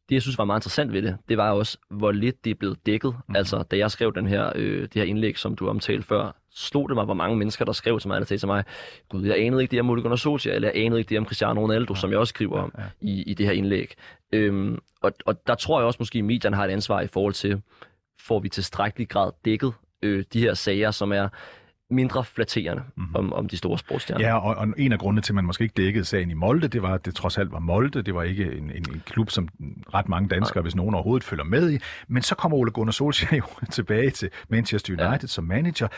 det 0.08 0.14
jeg 0.14 0.22
synes 0.22 0.38
var 0.38 0.44
meget 0.44 0.58
interessant 0.58 0.92
ved 0.92 1.02
det, 1.02 1.18
det 1.28 1.36
var 1.36 1.50
også, 1.50 1.78
hvor 1.90 2.12
lidt 2.12 2.44
det 2.44 2.50
er 2.50 2.54
blevet 2.54 2.86
dækket. 2.86 3.16
Mm. 3.28 3.36
Altså, 3.36 3.62
da 3.62 3.76
jeg 3.76 3.90
skrev 3.90 4.14
den 4.14 4.26
her, 4.26 4.52
øh, 4.54 4.82
det 4.82 4.94
her 4.94 5.02
indlæg, 5.02 5.38
som 5.38 5.56
du 5.56 5.68
omtalte 5.68 6.06
før, 6.06 6.36
slog 6.54 6.88
det 6.88 6.94
mig, 6.94 7.04
hvor 7.04 7.14
mange 7.14 7.36
mennesker, 7.36 7.64
der 7.64 7.72
skrev 7.72 8.00
til 8.00 8.08
mig, 8.08 8.16
eller 8.16 8.26
sagde 8.26 8.40
til 8.40 8.46
mig, 8.46 8.64
gud, 9.08 9.24
jeg 9.24 9.38
anede 9.38 9.62
ikke 9.62 9.70
det 9.70 9.80
om 9.80 9.86
Gunnar 9.86 10.16
Solskjaer, 10.16 10.54
eller 10.54 10.68
jeg 10.74 10.84
anede 10.84 11.00
ikke 11.00 11.08
det 11.08 11.18
om 11.18 11.24
Cristiano 11.24 11.60
Ronaldo, 11.60 11.92
ja. 11.94 12.00
som 12.00 12.10
jeg 12.10 12.18
også 12.18 12.30
skriver 12.30 12.58
om 12.58 12.72
ja, 12.78 12.82
ja. 12.82 12.88
I, 13.00 13.22
i 13.22 13.34
det 13.34 13.46
her 13.46 13.52
indlæg. 13.52 13.94
Øhm, 14.32 14.78
og, 15.02 15.12
og 15.26 15.46
der 15.46 15.54
tror 15.54 15.80
jeg 15.80 15.86
også 15.86 15.96
måske, 16.00 16.18
at 16.18 16.24
medierne 16.24 16.56
har 16.56 16.64
et 16.64 16.70
ansvar 16.70 17.00
i 17.00 17.06
forhold 17.06 17.34
til, 17.34 17.62
får 18.20 18.38
vi 18.38 18.48
tilstrækkelig 18.48 19.08
grad 19.08 19.32
dækket 19.44 19.72
øh, 20.02 20.24
de 20.32 20.40
her 20.40 20.54
sager, 20.54 20.90
som 20.90 21.12
er 21.12 21.28
mindre 21.90 22.24
flatterende 22.24 22.82
mm-hmm. 22.96 23.16
om, 23.16 23.32
om 23.32 23.48
de 23.48 23.56
store 23.56 23.78
sportsstjerner. 23.78 24.26
Ja, 24.26 24.38
og, 24.38 24.56
og 24.56 24.68
en 24.78 24.92
af 24.92 24.98
grundene 24.98 25.22
til, 25.22 25.32
at 25.32 25.34
man 25.34 25.44
måske 25.44 25.62
ikke 25.62 25.74
dækkede 25.76 26.04
sagen 26.04 26.30
i 26.30 26.34
Molde, 26.34 26.68
det 26.68 26.82
var, 26.82 26.94
at 26.94 27.04
det 27.04 27.14
trods 27.14 27.38
alt 27.38 27.52
var 27.52 27.58
Molde. 27.58 28.02
Det 28.02 28.14
var 28.14 28.22
ikke 28.22 28.44
en, 28.44 28.70
en, 28.70 28.86
en 28.94 29.02
klub, 29.06 29.30
som 29.30 29.48
ret 29.94 30.08
mange 30.08 30.28
danskere, 30.28 30.58
ja. 30.58 30.62
hvis 30.62 30.76
nogen 30.76 30.94
overhovedet 30.94 31.24
følger 31.24 31.44
med 31.44 31.72
i. 31.72 31.78
Men 32.08 32.22
så 32.22 32.34
kommer 32.34 32.58
Ole 32.58 32.70
Gunnar 32.70 32.92
Solskjaer 32.92 33.36
jo 33.36 33.66
tilbage 33.70 34.10
til 34.10 34.30
Manchester 34.48 34.92
United 34.92 35.22
ja. 35.22 35.26
som 35.26 35.44
manager, 35.44 35.88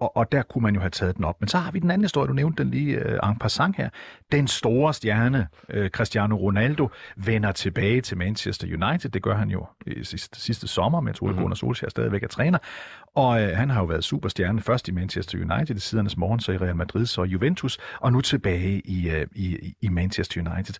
og, 0.00 0.16
og 0.16 0.32
der 0.32 0.42
kunne 0.42 0.62
man 0.62 0.74
jo 0.74 0.80
have 0.80 0.90
taget 0.90 1.16
den 1.16 1.24
op. 1.24 1.40
Men 1.40 1.48
så 1.48 1.58
har 1.58 1.70
vi 1.70 1.78
den 1.78 1.90
anden 1.90 2.04
historie, 2.04 2.28
du 2.28 2.32
nævnte 2.32 2.62
den 2.62 2.70
lige 2.70 3.18
uh, 3.22 3.30
en 3.30 3.38
passant 3.38 3.76
her. 3.76 3.88
Den 4.32 4.48
store 4.48 4.94
stjerne, 4.94 5.48
uh, 5.76 5.86
Cristiano 5.88 6.36
Ronaldo, 6.36 6.88
vender 7.16 7.52
tilbage 7.52 8.00
til 8.00 8.16
Manchester 8.16 8.66
United. 8.66 9.10
Det 9.10 9.22
gør 9.22 9.36
han 9.36 9.50
jo 9.50 9.66
i 9.86 10.04
sidste, 10.04 10.40
sidste 10.40 10.68
sommer, 10.68 11.00
mens 11.00 11.22
Ole 11.22 11.30
mm-hmm. 11.30 11.42
Gunnar 11.42 11.54
Solskjaer 11.54 11.90
stadigvæk 11.90 12.22
er 12.22 12.28
træner. 12.28 12.58
Og 13.14 13.28
uh, 13.28 13.48
han 13.48 13.70
har 13.70 13.80
jo 13.80 13.86
været 13.86 14.04
superstjerne 14.04 14.60
først 14.60 14.88
i 14.88 14.92
Manchester 14.92 15.38
United 15.38 15.76
i 15.76 15.80
sidernes 15.80 16.16
morgen, 16.16 16.40
så 16.40 16.52
i 16.52 16.56
Real 16.56 16.76
Madrid, 16.76 17.06
så 17.06 17.22
Juventus, 17.22 17.78
og 18.00 18.12
nu 18.12 18.20
tilbage 18.20 18.80
i, 18.84 19.10
uh, 19.10 19.22
i, 19.34 19.74
i 19.80 19.88
Manchester 19.88 20.50
United. 20.50 20.74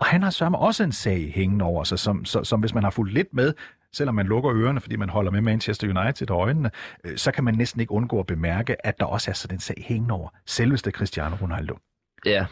Og 0.00 0.06
han 0.06 0.22
har 0.22 0.30
sørme 0.30 0.58
også 0.58 0.84
en 0.84 0.92
sag 0.92 1.32
hængende 1.34 1.64
over 1.64 1.84
sig, 1.84 1.98
som, 1.98 2.24
som, 2.24 2.44
som 2.44 2.60
hvis 2.60 2.74
man 2.74 2.82
har 2.82 2.90
fulgt 2.90 3.14
lidt 3.14 3.28
med, 3.32 3.54
selvom 3.92 4.14
man 4.14 4.26
lukker 4.26 4.52
ørerne, 4.54 4.80
fordi 4.80 4.96
man 4.96 5.08
holder 5.08 5.30
med 5.30 5.40
Manchester 5.40 6.02
United 6.02 6.30
og 6.30 6.40
øjnene, 6.40 6.70
øh, 7.04 7.16
så 7.16 7.32
kan 7.32 7.44
man 7.44 7.54
næsten 7.54 7.80
ikke 7.80 7.92
undgå 7.92 8.20
at 8.20 8.26
bemærke, 8.26 8.86
at 8.86 9.00
der 9.00 9.06
også 9.06 9.30
er 9.30 9.34
sådan 9.34 9.56
en 9.56 9.60
sag 9.60 9.84
hængende 9.88 10.14
over 10.14 10.28
selveste 10.46 10.90
Cristiano 10.90 11.36
Ronaldo. 11.42 11.78
Ja, 12.26 12.46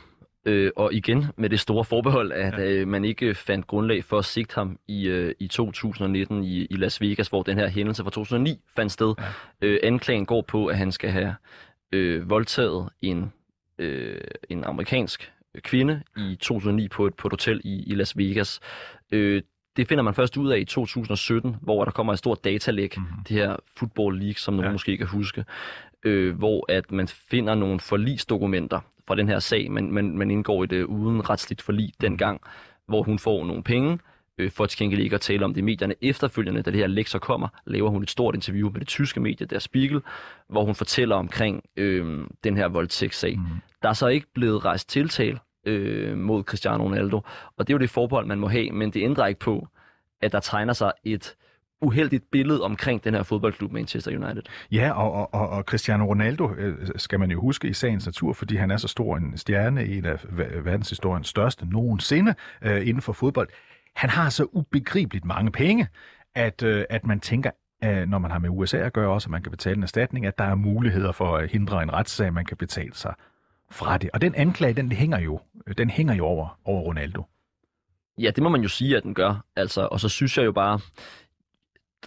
øh, 0.46 0.70
og 0.76 0.94
igen 0.94 1.24
med 1.36 1.50
det 1.50 1.60
store 1.60 1.84
forbehold, 1.84 2.32
at 2.32 2.58
ja. 2.58 2.70
øh, 2.70 2.88
man 2.88 3.04
ikke 3.04 3.34
fandt 3.34 3.66
grundlag 3.66 4.04
for 4.04 4.18
at 4.18 4.24
sigte 4.24 4.54
ham 4.54 4.78
i, 4.88 5.08
øh, 5.08 5.34
i 5.38 5.48
2019 5.48 6.44
i, 6.44 6.64
i 6.64 6.76
Las 6.76 7.00
Vegas, 7.00 7.28
hvor 7.28 7.42
den 7.42 7.58
her 7.58 7.68
hændelse 7.68 8.02
fra 8.02 8.10
2009 8.10 8.60
fandt 8.76 8.92
sted. 8.92 9.14
Ja. 9.18 9.66
Øh, 9.66 9.80
anklagen 9.82 10.26
går 10.26 10.44
på, 10.48 10.66
at 10.66 10.76
han 10.76 10.92
skal 10.92 11.10
have 11.10 11.34
øh, 11.92 12.30
voldtaget 12.30 12.88
en, 13.02 13.32
øh, 13.78 14.20
en 14.48 14.64
amerikansk 14.64 15.32
kvinde 15.58 16.02
i 16.16 16.36
2009 16.40 16.88
på 16.88 17.06
et, 17.06 17.14
på 17.14 17.28
et 17.28 17.32
hotel 17.32 17.60
i, 17.64 17.82
i 17.86 17.94
Las 17.94 18.18
Vegas. 18.18 18.60
Øh, 19.12 19.42
det 19.76 19.88
finder 19.88 20.04
man 20.04 20.14
først 20.14 20.36
ud 20.36 20.50
af 20.50 20.58
i 20.58 20.64
2017, 20.64 21.56
hvor 21.60 21.84
der 21.84 21.92
kommer 21.92 22.12
et 22.12 22.18
stort 22.18 22.44
datalæk, 22.44 22.96
mm-hmm. 22.96 23.24
det 23.28 23.36
her 23.36 23.56
Football 23.76 24.18
League, 24.18 24.34
som 24.34 24.54
nogen 24.54 24.66
ja. 24.66 24.72
måske 24.72 24.96
kan 24.96 25.06
huske, 25.06 25.44
øh, 26.04 26.38
hvor 26.38 26.72
at 26.72 26.92
man 26.92 27.08
finder 27.08 27.54
nogle 27.54 27.80
forlisdokumenter 27.80 28.80
fra 29.08 29.14
den 29.14 29.28
her 29.28 29.38
sag, 29.38 29.70
men 29.70 29.92
man, 29.92 30.16
man 30.16 30.30
indgår 30.30 30.64
i 30.64 30.66
det 30.66 30.84
uden 30.84 31.30
retsligt 31.30 31.62
forlig 31.62 31.92
dengang, 32.00 32.40
hvor 32.86 33.02
hun 33.02 33.18
får 33.18 33.44
nogle 33.44 33.62
penge, 33.62 33.98
øh, 34.38 34.50
for 34.50 34.64
at 34.64 34.70
gengæld 34.70 35.00
ikke 35.00 35.14
at 35.14 35.20
tale 35.20 35.44
om 35.44 35.54
det 35.54 35.60
i 35.60 35.64
medierne. 35.64 35.94
Efterfølgende, 36.02 36.62
da 36.62 36.70
det 36.70 36.78
her 36.78 37.04
så 37.06 37.18
kommer, 37.18 37.48
laver 37.66 37.90
hun 37.90 38.02
et 38.02 38.10
stort 38.10 38.34
interview 38.34 38.70
med 38.70 38.80
det 38.80 38.88
tyske 38.88 39.20
medie, 39.20 39.46
der 39.46 39.58
Spiegel, 39.58 40.02
hvor 40.48 40.64
hun 40.64 40.74
fortæller 40.74 41.16
omkring 41.16 41.62
øh, 41.76 42.24
den 42.44 42.56
her 42.56 42.68
voldtægtssag. 42.68 43.36
Mm. 43.36 43.44
Der 43.82 43.88
er 43.88 43.92
så 43.92 44.06
ikke 44.06 44.26
blevet 44.34 44.64
rejst 44.64 44.88
tiltale 44.88 45.38
øh, 45.64 46.18
mod 46.18 46.44
Cristiano 46.44 46.84
Ronaldo. 46.84 47.20
Og 47.56 47.66
det 47.66 47.72
er 47.72 47.74
jo 47.74 47.78
det 47.78 47.90
forbehold, 47.90 48.26
man 48.26 48.38
må 48.38 48.48
have, 48.48 48.70
men 48.70 48.90
det 48.90 49.02
ændrer 49.02 49.26
ikke 49.26 49.40
på, 49.40 49.68
at 50.22 50.32
der 50.32 50.40
tegner 50.40 50.72
sig 50.72 50.92
et 51.04 51.36
uheldigt 51.82 52.30
billede 52.30 52.62
omkring 52.62 53.04
den 53.04 53.14
her 53.14 53.22
fodboldklub 53.22 53.72
Manchester 53.72 54.10
United. 54.10 54.42
Ja, 54.72 54.92
og, 54.92 55.34
og, 55.34 55.48
og 55.48 55.62
Cristiano 55.62 56.04
Ronaldo 56.04 56.54
øh, 56.54 56.88
skal 56.96 57.20
man 57.20 57.30
jo 57.30 57.40
huske 57.40 57.68
i 57.68 57.72
sagens 57.72 58.06
natur, 58.06 58.32
fordi 58.32 58.56
han 58.56 58.70
er 58.70 58.76
så 58.76 58.88
stor 58.88 59.16
en 59.16 59.36
stjerne, 59.36 59.84
en 59.84 60.04
af 60.04 60.18
verdenshistoriens 60.64 61.28
største 61.28 61.66
nogensinde 61.66 62.34
øh, 62.62 62.88
inden 62.88 63.02
for 63.02 63.12
fodbold. 63.12 63.48
Han 63.96 64.10
har 64.10 64.30
så 64.30 64.46
ubegribeligt 64.52 65.24
mange 65.24 65.52
penge, 65.52 65.88
at, 66.34 66.62
øh, 66.62 66.84
at 66.90 67.06
man 67.06 67.20
tænker, 67.20 67.50
øh, 67.84 68.08
når 68.08 68.18
man 68.18 68.30
har 68.30 68.38
med 68.38 68.50
USA 68.50 68.76
at 68.76 68.92
gøre 68.92 69.10
også, 69.10 69.26
at 69.26 69.30
man 69.30 69.42
kan 69.42 69.50
betale 69.50 69.76
en 69.76 69.82
erstatning, 69.82 70.26
at 70.26 70.38
der 70.38 70.44
er 70.44 70.54
muligheder 70.54 71.12
for 71.12 71.36
at 71.36 71.50
hindre 71.50 71.82
en 71.82 71.92
retssag, 71.92 72.32
man 72.32 72.44
kan 72.44 72.56
betale 72.56 72.94
sig 72.94 73.14
fra 73.70 73.98
det. 73.98 74.10
Og 74.12 74.20
den 74.20 74.34
anklage, 74.34 74.74
den 74.74 74.92
hænger 74.92 75.18
jo, 75.18 75.40
den 75.78 75.90
hænger 75.90 76.14
jo 76.14 76.24
over, 76.24 76.58
over 76.64 76.80
Ronaldo. 76.80 77.24
Ja, 78.18 78.30
det 78.30 78.42
må 78.42 78.48
man 78.48 78.62
jo 78.62 78.68
sige, 78.68 78.96
at 78.96 79.02
den 79.02 79.14
gør. 79.14 79.44
Altså, 79.56 79.88
og 79.90 80.00
så 80.00 80.08
synes 80.08 80.38
jeg 80.38 80.44
jo 80.44 80.52
bare, 80.52 80.80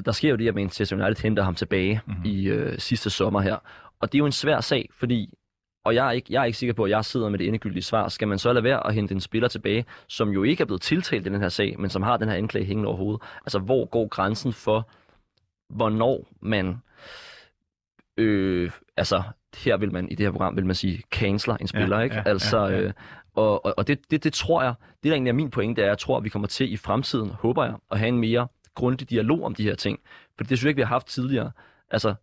der 0.05 0.11
sker 0.11 0.29
jo 0.29 0.35
det, 0.35 0.47
at 0.47 0.55
Manchester 0.55 0.95
United 0.95 1.23
henter 1.23 1.43
ham 1.43 1.55
tilbage 1.55 2.01
mm-hmm. 2.07 2.25
i 2.25 2.47
øh, 2.47 2.79
sidste 2.79 3.09
sommer 3.09 3.41
her. 3.41 3.57
Og 3.99 4.11
det 4.11 4.17
er 4.17 4.19
jo 4.19 4.25
en 4.25 4.31
svær 4.31 4.59
sag, 4.59 4.89
fordi, 4.91 5.33
og 5.85 5.95
jeg 5.95 6.07
er, 6.07 6.11
ikke, 6.11 6.33
jeg 6.33 6.41
er 6.41 6.45
ikke 6.45 6.57
sikker 6.57 6.73
på, 6.73 6.83
at 6.83 6.91
jeg 6.91 7.05
sidder 7.05 7.29
med 7.29 7.39
det 7.39 7.47
endegyldige 7.47 7.83
svar, 7.83 8.07
skal 8.07 8.27
man 8.27 8.39
så 8.39 8.53
lade 8.53 8.63
være 8.63 8.87
at 8.87 8.93
hente 8.93 9.13
en 9.13 9.21
spiller 9.21 9.47
tilbage, 9.47 9.85
som 10.07 10.29
jo 10.29 10.43
ikke 10.43 10.61
er 10.61 10.65
blevet 10.65 10.81
tiltalt 10.81 11.27
i 11.27 11.29
den 11.29 11.41
her 11.41 11.49
sag, 11.49 11.79
men 11.79 11.89
som 11.89 12.03
har 12.03 12.17
den 12.17 12.29
her 12.29 12.35
anklage 12.35 12.65
hængende 12.65 12.87
over 12.87 12.97
hovedet. 12.97 13.21
Altså, 13.45 13.59
hvor 13.59 13.85
går 13.85 14.07
grænsen 14.07 14.53
for, 14.53 14.89
hvornår 15.69 16.27
man 16.41 16.77
øh, 18.17 18.71
altså 18.97 19.23
her 19.55 19.77
vil 19.77 19.93
man 19.93 20.09
i 20.09 20.15
det 20.15 20.25
her 20.25 20.31
program 20.31 20.55
vil 20.55 20.65
man 20.65 20.75
sige 20.75 21.01
canceler 21.11 21.57
en 21.57 21.67
spiller, 21.67 21.97
ja, 21.97 22.03
ikke? 22.03 22.15
Ja, 22.15 22.23
altså 22.25 22.59
ja, 22.59 22.69
ja. 22.69 22.81
Øh, 22.81 22.93
og, 23.35 23.65
og, 23.65 23.73
og 23.77 23.87
det, 23.87 23.99
det, 24.11 24.23
det 24.23 24.33
tror 24.33 24.63
jeg, 24.63 24.73
det 25.03 25.09
der 25.09 25.11
egentlig 25.11 25.29
er 25.29 25.33
min 25.33 25.49
pointe, 25.49 25.81
det 25.81 25.81
er, 25.81 25.85
at 25.85 25.89
jeg 25.89 25.97
tror, 25.97 26.17
at 26.17 26.23
vi 26.23 26.29
kommer 26.29 26.47
til 26.47 26.73
i 26.73 26.77
fremtiden, 26.77 27.29
håber 27.29 27.65
jeg, 27.65 27.73
at 27.91 27.99
have 27.99 28.07
en 28.07 28.19
mere 28.19 28.47
grundig 28.75 29.09
dialog 29.09 29.43
om 29.43 29.55
de 29.55 29.63
her 29.63 29.75
ting. 29.75 29.99
For 30.37 30.43
det 30.43 30.47
synes 30.47 30.63
jeg 30.63 30.69
ikke, 30.69 30.77
vi 30.77 30.81
har 30.81 30.87
haft 30.87 31.07
tidligere. 31.07 31.51
Altså, 31.91 32.13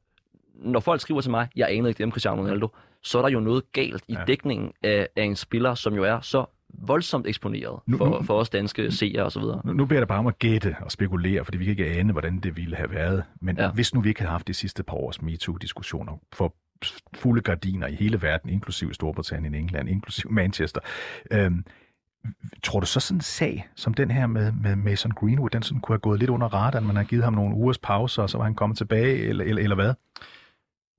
når 0.55 0.81
folk 0.81 1.01
skriver 1.01 1.21
til 1.21 1.31
mig, 1.31 1.49
jeg 1.57 1.69
anede 1.71 1.89
ikke 1.89 1.99
det 1.99 2.05
om 2.05 2.13
Cristiano 2.13 2.43
Ronaldo, 2.43 2.69
så 3.03 3.19
er 3.19 3.23
der 3.23 3.29
jo 3.29 3.41
noget 3.41 3.73
galt 3.73 4.05
i 4.09 4.13
ja. 4.13 4.25
dækningen 4.27 4.73
af, 4.83 5.09
af 5.17 5.23
en 5.23 5.37
spiller, 5.37 5.75
som 5.75 5.95
jo 5.95 6.05
er 6.05 6.21
så 6.21 6.45
voldsomt 6.75 7.27
eksponeret 7.27 7.81
nu, 7.87 7.97
for, 7.97 8.07
nu, 8.07 8.23
for 8.23 8.35
os 8.39 8.51
danske 8.51 8.93
seere 8.93 9.23
osv. 9.23 9.43
Nu, 9.43 9.73
nu 9.73 9.87
beder 9.87 10.01
dig 10.01 10.09
bare 10.09 10.19
om 10.19 10.27
at 10.27 10.39
gætte 10.39 10.77
og 10.81 10.93
spekulere, 10.93 11.45
fordi 11.45 11.59
vi 11.59 11.65
kan 11.65 11.71
ikke 11.71 11.87
ane, 11.87 12.13
hvordan 12.13 12.41
det 12.41 12.57
ville 12.57 12.77
have 12.77 12.91
været. 12.91 13.25
Men 13.41 13.57
ja. 13.57 13.71
hvis 13.71 13.95
nu 13.95 14.01
vi 14.01 14.09
ikke 14.09 14.21
havde 14.21 14.31
haft 14.31 14.49
de 14.49 14.55
sidste 14.55 14.83
par 14.83 14.95
års 14.95 15.23
MeToo-diskussioner 15.23 16.21
for 16.33 16.55
fulde 17.15 17.41
gardiner 17.41 17.87
i 17.87 17.95
hele 17.95 18.23
verden, 18.23 18.51
inklusive 18.51 18.95
Storbritannien, 18.95 19.55
England, 19.55 19.89
inklusive 19.89 20.33
Manchester, 20.33 20.81
øhm, 21.31 21.65
Tror 22.63 22.81
du 22.81 22.87
så 22.87 23.01
sådan 23.01 23.17
en 23.17 23.21
sag 23.21 23.69
som 23.77 23.95
den 23.95 24.11
her 24.11 24.27
med, 24.27 24.53
med 24.53 24.77
Mason 24.77 25.11
Greenwood, 25.11 25.51
den 25.51 25.63
sådan 25.63 25.81
kunne 25.81 25.95
have 25.95 26.01
gået 26.01 26.19
lidt 26.19 26.31
under 26.31 26.49
radaren, 26.55 26.87
man 26.87 26.97
har 26.97 27.05
givet 27.05 27.25
ham 27.25 27.33
nogle 27.33 27.55
ugers 27.55 27.79
pause, 27.79 28.23
og 28.23 28.31
så 28.31 28.39
var 28.39 28.45
han 28.45 28.55
kommet 28.55 28.79
tilbage, 28.79 29.17
eller, 29.17 29.45
eller, 29.45 29.63
eller 29.63 29.77
hvad? 29.77 29.95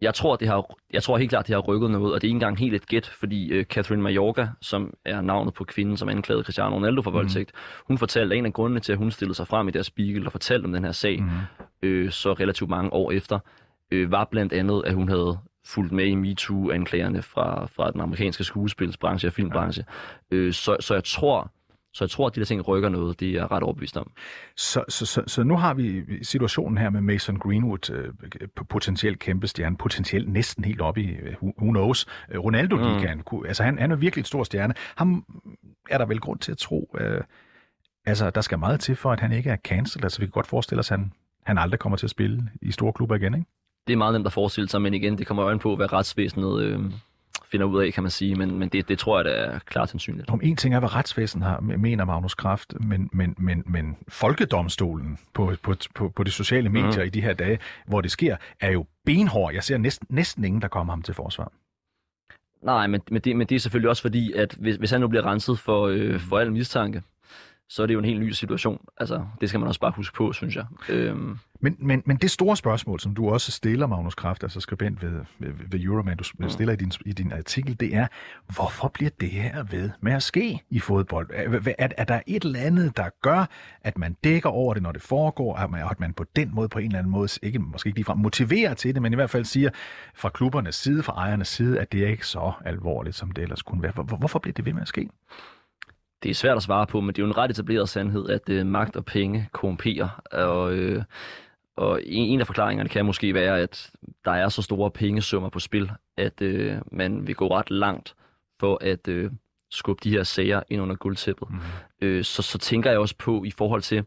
Jeg 0.01 0.13
tror, 0.13 0.35
det 0.35 0.47
har, 0.47 0.75
jeg 0.93 1.03
tror 1.03 1.17
helt 1.17 1.29
klart, 1.29 1.47
det 1.47 1.55
har 1.55 1.61
rykket 1.61 1.91
noget, 1.91 2.13
og 2.13 2.21
det 2.21 2.27
er 2.27 2.29
ikke 2.29 2.35
engang 2.35 2.59
helt 2.59 2.75
et 2.75 2.87
gæt, 2.87 3.05
fordi 3.19 3.59
uh, 3.59 3.65
Catherine 3.65 4.03
Mayorga, 4.03 4.47
som 4.61 4.93
er 5.05 5.21
navnet 5.21 5.53
på 5.53 5.63
kvinden, 5.63 5.97
som 5.97 6.09
anklagede 6.09 6.43
Cristiano 6.43 6.75
Ronaldo 6.75 7.01
for 7.01 7.11
mm. 7.11 7.15
voldtægt, 7.15 7.51
hun 7.87 7.97
fortalte, 7.97 8.33
at 8.35 8.39
en 8.39 8.45
af 8.45 8.53
grundene 8.53 8.79
til, 8.79 8.91
at 8.91 8.97
hun 8.97 9.11
stillede 9.11 9.35
sig 9.35 9.47
frem 9.47 9.67
i 9.67 9.71
deres 9.71 9.85
spiegel 9.85 10.25
og 10.25 10.31
fortalte 10.31 10.65
om 10.65 10.73
den 10.73 10.83
her 10.83 10.91
sag, 10.91 11.21
mm. 11.21 11.29
øh, 11.81 12.11
så 12.11 12.33
relativt 12.33 12.69
mange 12.69 12.93
år 12.93 13.11
efter, 13.11 13.39
øh, 13.91 14.11
var 14.11 14.27
blandt 14.31 14.53
andet, 14.53 14.83
at 14.85 14.93
hun 14.93 15.09
havde 15.09 15.37
fulgt 15.65 15.91
med 15.91 16.05
i 16.05 16.15
MeToo-anklagerne 16.15 17.21
fra, 17.21 17.65
fra 17.65 17.91
den 17.91 18.01
amerikanske 18.01 18.43
skuespilsbranche 18.43 19.29
og 19.29 19.33
filmbranche. 19.33 19.85
Ja. 20.31 20.35
Øh, 20.35 20.53
så, 20.53 20.77
så 20.79 20.93
jeg 20.93 21.03
tror, 21.03 21.51
så 21.93 22.03
jeg 22.03 22.09
tror, 22.09 22.27
at 22.27 22.35
de 22.35 22.39
der 22.39 22.45
ting 22.45 22.67
rykker 22.67 22.89
noget, 22.89 23.19
det 23.19 23.27
er 23.27 23.33
jeg 23.33 23.51
ret 23.51 23.63
overbevist 23.63 23.97
om. 23.97 24.11
Så, 24.55 24.83
så, 24.89 25.05
så, 25.05 25.23
så 25.27 25.43
nu 25.43 25.57
har 25.57 25.73
vi 25.73 26.03
situationen 26.23 26.77
her 26.77 26.89
med 26.89 27.01
Mason 27.01 27.39
Greenwood, 27.39 27.89
øh, 27.91 28.13
potentielt 28.69 29.19
kæmpe 29.19 29.47
stjerne, 29.47 29.77
potentielt 29.77 30.29
næsten 30.29 30.63
helt 30.63 30.81
op 30.81 30.97
i, 30.97 31.07
øh, 31.11 31.35
who, 31.41 31.71
knows, 31.71 32.05
øh, 32.31 32.39
Ronaldo-ligaen. 32.39 33.23
Mm. 33.31 33.45
Altså 33.45 33.63
han, 33.63 33.79
han 33.79 33.91
er 33.91 33.95
virkelig 33.95 34.21
et 34.21 34.27
stor 34.27 34.43
stjerne. 34.43 34.73
Ham 34.95 35.25
er 35.89 35.97
der 35.97 36.05
vel 36.05 36.19
grund 36.19 36.39
til 36.39 36.51
at 36.51 36.57
tro, 36.57 36.95
øh, 36.99 37.21
altså 38.05 38.29
der 38.29 38.41
skal 38.41 38.59
meget 38.59 38.79
til 38.79 38.95
for, 38.95 39.11
at 39.11 39.19
han 39.19 39.31
ikke 39.31 39.49
er 39.49 39.57
cancelled. 39.57 40.05
Altså 40.05 40.19
vi 40.19 40.25
kan 40.25 40.31
godt 40.31 40.47
forestille 40.47 40.79
os, 40.79 40.91
at 40.91 40.99
han, 40.99 41.13
han 41.45 41.57
aldrig 41.57 41.79
kommer 41.79 41.97
til 41.97 42.05
at 42.05 42.11
spille 42.11 42.49
i 42.61 42.71
store 42.71 42.93
klubber 42.93 43.15
igen, 43.15 43.33
ikke? 43.33 43.45
Det 43.87 43.93
er 43.93 43.97
meget 43.97 44.13
nemt 44.13 44.27
at 44.27 44.33
forestille 44.33 44.69
sig, 44.69 44.81
men 44.81 44.93
igen, 44.93 45.17
det 45.17 45.27
kommer 45.27 45.45
øjen 45.45 45.59
på, 45.59 45.75
hvad 45.75 45.93
retsvæsenet... 45.93 46.61
Øh 46.61 46.79
finder 47.51 47.65
ud 47.65 47.83
af, 47.83 47.93
kan 47.93 48.03
man 48.03 48.11
sige, 48.11 48.35
men, 48.35 48.59
men 48.59 48.69
det, 48.69 48.89
det 48.89 48.99
tror 48.99 49.17
jeg, 49.17 49.25
det 49.25 49.39
er 49.39 49.59
klart 49.59 49.89
sandsynligt. 49.89 50.29
Om 50.29 50.39
en 50.43 50.55
ting 50.55 50.75
er, 50.75 50.79
hvad 50.79 50.95
retsvæsenet 50.95 51.47
har, 51.47 51.59
mener 51.59 52.05
Magnus 52.05 52.35
Kraft, 52.35 52.73
men, 52.79 53.09
men, 53.13 53.35
men, 53.37 53.63
men 53.65 53.97
folkedomstolen 54.07 55.17
på, 55.33 55.53
på, 55.63 55.75
på, 55.95 56.09
på 56.09 56.23
de 56.23 56.31
sociale 56.31 56.69
mhm. 56.69 56.81
medier 56.81 57.03
mm. 57.03 57.07
i 57.07 57.09
de 57.09 57.21
her 57.21 57.33
dage, 57.33 57.59
hvor 57.87 58.01
det 58.01 58.11
sker, 58.11 58.35
er 58.59 58.71
jo 58.71 58.85
benhård. 59.05 59.53
Jeg 59.53 59.63
ser 59.63 59.77
næsten, 59.77 60.07
næsten 60.09 60.45
ingen, 60.45 60.61
der 60.61 60.67
kommer 60.67 60.93
ham 60.93 61.01
til 61.01 61.13
forsvar. 61.13 61.51
Nej, 62.61 62.87
men, 62.87 63.01
men, 63.11 63.21
det, 63.21 63.35
men 63.35 63.47
det 63.47 63.55
er 63.55 63.59
selvfølgelig 63.59 63.89
også 63.89 64.01
fordi, 64.01 64.33
at 64.33 64.55
hvis, 64.59 64.75
hvis 64.75 64.91
han 64.91 65.01
nu 65.01 65.07
bliver 65.07 65.25
renset 65.25 65.59
for, 65.59 65.87
øh, 65.87 66.19
for 66.19 66.39
al 66.39 66.51
mistanke, 66.51 67.01
så 67.73 67.83
er 67.83 67.87
det 67.87 67.93
jo 67.93 67.99
en 67.99 68.05
helt 68.05 68.19
ny 68.19 68.31
situation. 68.31 68.85
Altså, 68.97 69.25
det 69.41 69.49
skal 69.49 69.59
man 69.59 69.67
også 69.67 69.79
bare 69.79 69.93
huske 69.95 70.15
på, 70.15 70.33
synes 70.33 70.55
jeg. 70.55 70.65
Øhm, 70.89 71.37
Men, 71.59 71.75
men, 71.79 72.03
men 72.05 72.17
det 72.17 72.31
store 72.31 72.57
spørgsmål, 72.57 72.99
som 72.99 73.15
du 73.15 73.29
også 73.29 73.51
stiller, 73.51 73.87
Magnus 73.87 74.15
Kraft, 74.15 74.43
altså 74.43 74.59
skribent 74.59 75.01
ved, 75.03 75.11
ved, 75.39 75.49
ved 75.71 75.79
Euroman, 75.79 76.17
du 76.17 76.23
Mm. 76.39 76.49
stiller 76.49 76.73
i 76.73 76.75
din, 76.77 76.91
i 77.05 77.13
din 77.13 77.31
artikel, 77.31 77.79
det 77.79 77.95
er, 77.95 78.07
hvorfor 78.55 78.87
bliver 78.87 79.09
det 79.21 79.29
her 79.29 79.63
ved 79.63 79.89
med 80.01 80.13
at 80.13 80.23
ske 80.23 80.59
i 80.69 80.79
fodbold? 80.79 81.29
Er, 81.33 81.73
er, 81.79 81.87
er 81.97 82.03
der 82.03 82.19
et 82.27 82.43
eller 82.43 82.59
andet, 82.59 82.97
der 82.97 83.09
gør, 83.21 83.45
at 83.81 83.97
man 83.97 84.13
dækker 84.23 84.49
over 84.49 84.73
det, 84.73 84.83
når 84.83 84.91
det 84.91 85.01
foregår, 85.01 85.55
at 85.55 85.71
man, 85.71 85.87
at 85.91 85.99
man 85.99 86.13
på 86.13 86.25
den 86.35 86.55
måde, 86.55 86.69
på 86.69 86.79
en 86.79 86.85
eller 86.85 86.99
anden 86.99 87.11
måde, 87.11 87.29
ikke, 87.43 87.59
måske 87.59 87.87
ikke 87.87 87.97
ligefrem 87.97 88.17
motiverer 88.17 88.73
til 88.73 88.93
det, 88.93 89.01
men 89.01 89.13
i 89.13 89.15
hvert 89.15 89.29
fald 89.29 89.45
siger 89.45 89.69
fra 90.15 90.29
klubbernes 90.29 90.75
side, 90.75 91.03
fra 91.03 91.13
ejernes 91.13 91.47
side, 91.47 91.79
at 91.79 91.91
det 91.91 92.03
er 92.03 92.07
ikke 92.07 92.27
så 92.27 92.51
alvorligt, 92.65 93.15
som 93.15 93.31
det 93.31 93.41
ellers 93.41 93.61
kunne 93.61 93.83
være. 93.83 93.91
Hvor, 93.91 94.03
hvorfor 94.03 94.39
bliver 94.39 94.53
det 94.53 94.65
ved 94.65 94.73
med 94.73 94.81
at 94.81 94.87
ske? 94.87 95.09
Det 96.23 96.29
er 96.29 96.33
svært 96.33 96.57
at 96.57 96.63
svare 96.63 96.87
på, 96.87 97.01
men 97.01 97.07
det 97.07 97.21
er 97.21 97.23
jo 97.23 97.27
en 97.27 97.37
ret 97.37 97.51
etableret 97.51 97.89
sandhed, 97.89 98.29
at 98.29 98.49
øh, 98.49 98.65
magt 98.65 98.95
og 98.95 99.05
penge 99.05 99.49
korrumperer. 99.51 100.21
Og, 100.31 100.73
øh, 100.73 101.03
og 101.75 102.01
en, 102.05 102.27
en 102.27 102.39
af 102.39 102.45
forklaringerne 102.47 102.89
kan 102.89 103.05
måske 103.05 103.33
være, 103.33 103.59
at 103.59 103.91
der 104.25 104.31
er 104.31 104.49
så 104.49 104.61
store 104.61 104.91
pengesummer 104.91 105.49
på 105.49 105.59
spil, 105.59 105.91
at 106.17 106.41
øh, 106.41 106.75
man 106.91 107.27
vil 107.27 107.35
gå 107.35 107.47
ret 107.47 107.71
langt 107.71 108.15
for 108.59 108.77
at 108.81 109.07
øh, 109.07 109.31
skubbe 109.71 109.99
de 110.03 110.09
her 110.09 110.23
sager 110.23 110.63
ind 110.69 110.81
under 110.81 110.95
guldtæppet. 110.95 111.49
Mhm. 111.49 111.59
Øh, 112.01 112.23
så, 112.23 112.41
så 112.41 112.57
tænker 112.57 112.89
jeg 112.89 112.99
også 112.99 113.15
på 113.17 113.43
i 113.43 113.51
forhold 113.51 113.81
til, 113.81 114.03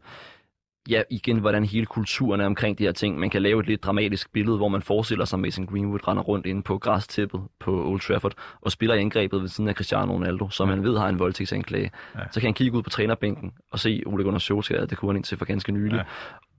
ja, 0.89 1.01
igen, 1.09 1.37
hvordan 1.39 1.65
hele 1.65 1.85
kulturen 1.85 2.41
er 2.41 2.45
omkring 2.45 2.77
de 2.77 2.83
her 2.83 2.91
ting. 2.91 3.19
Man 3.19 3.29
kan 3.29 3.41
lave 3.41 3.59
et 3.59 3.67
lidt 3.67 3.83
dramatisk 3.83 4.31
billede, 4.33 4.57
hvor 4.57 4.67
man 4.67 4.81
forestiller 4.81 5.25
sig, 5.25 5.37
at 5.37 5.41
Mason 5.41 5.65
Greenwood 5.65 6.07
render 6.07 6.23
rundt 6.23 6.45
inde 6.45 6.63
på 6.63 6.77
græstæppet 6.77 7.41
på 7.59 7.85
Old 7.89 7.99
Trafford 7.99 8.33
og 8.61 8.71
spiller 8.71 8.95
angrebet 8.95 9.41
ved 9.41 9.47
siden 9.49 9.67
af 9.69 9.75
Cristiano 9.75 10.13
Ronaldo, 10.13 10.49
som 10.49 10.67
man 10.67 10.83
ved 10.83 10.97
har 10.97 11.09
en 11.09 11.19
voldtægtsanklage. 11.19 11.91
Ja. 12.15 12.19
Ja. 12.19 12.25
Så 12.31 12.39
kan 12.39 12.47
han 12.47 12.53
kigge 12.53 12.77
ud 12.77 12.83
på 12.83 12.89
trænerbænken 12.89 13.51
og 13.71 13.79
se 13.79 14.03
Ole 14.05 14.23
Gunnar 14.23 14.39
Solskjaer, 14.39 14.85
det 14.85 14.97
kunne 14.97 15.09
han 15.09 15.15
indtil 15.15 15.37
for 15.37 15.45
ganske 15.45 15.71
nylig, 15.71 15.91
Ja. 15.91 15.97
ja. 15.97 16.03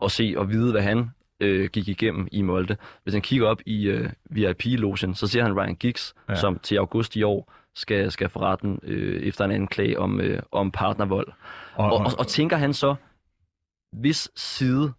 og 0.01 0.11
se 0.11 0.35
og 0.37 0.51
vide, 0.51 0.73
hvad 0.73 0.83
han 0.83 1.11
øh, 1.41 1.69
gik 1.73 1.89
igennem 1.89 2.29
i 2.33 2.43
Molde. 2.43 2.77
Hvis 3.03 3.15
han 3.15 3.23
kigger 3.23 3.47
op 3.49 3.61
i 3.67 3.87
øh, 3.89 4.11
VIP-logen, 4.31 5.15
så 5.15 5.27
ser 5.27 5.43
han 5.43 5.57
Ryan 5.61 5.75
Giggs, 5.75 6.15
Ja. 6.29 6.33
ja. 6.33 6.41
som 6.41 6.59
til 6.63 6.77
august 6.77 7.17
i 7.17 7.23
år 7.23 7.53
skal, 7.75 8.11
skal 8.11 8.29
for 8.29 8.41
retten 8.41 8.79
øh, 8.83 9.23
efter 9.23 9.45
en 9.45 9.51
anklage 9.51 9.99
om, 9.99 10.21
øh, 10.21 10.43
om 10.53 10.71
partnervold. 10.71 11.29
Og, 11.75 11.85
Og, 11.93 11.99
og, 11.99 12.13
og 12.19 12.27
tænker 12.27 12.57
han 12.57 12.73
så, 12.73 12.95
hvis 13.93 14.31
side 14.37 14.93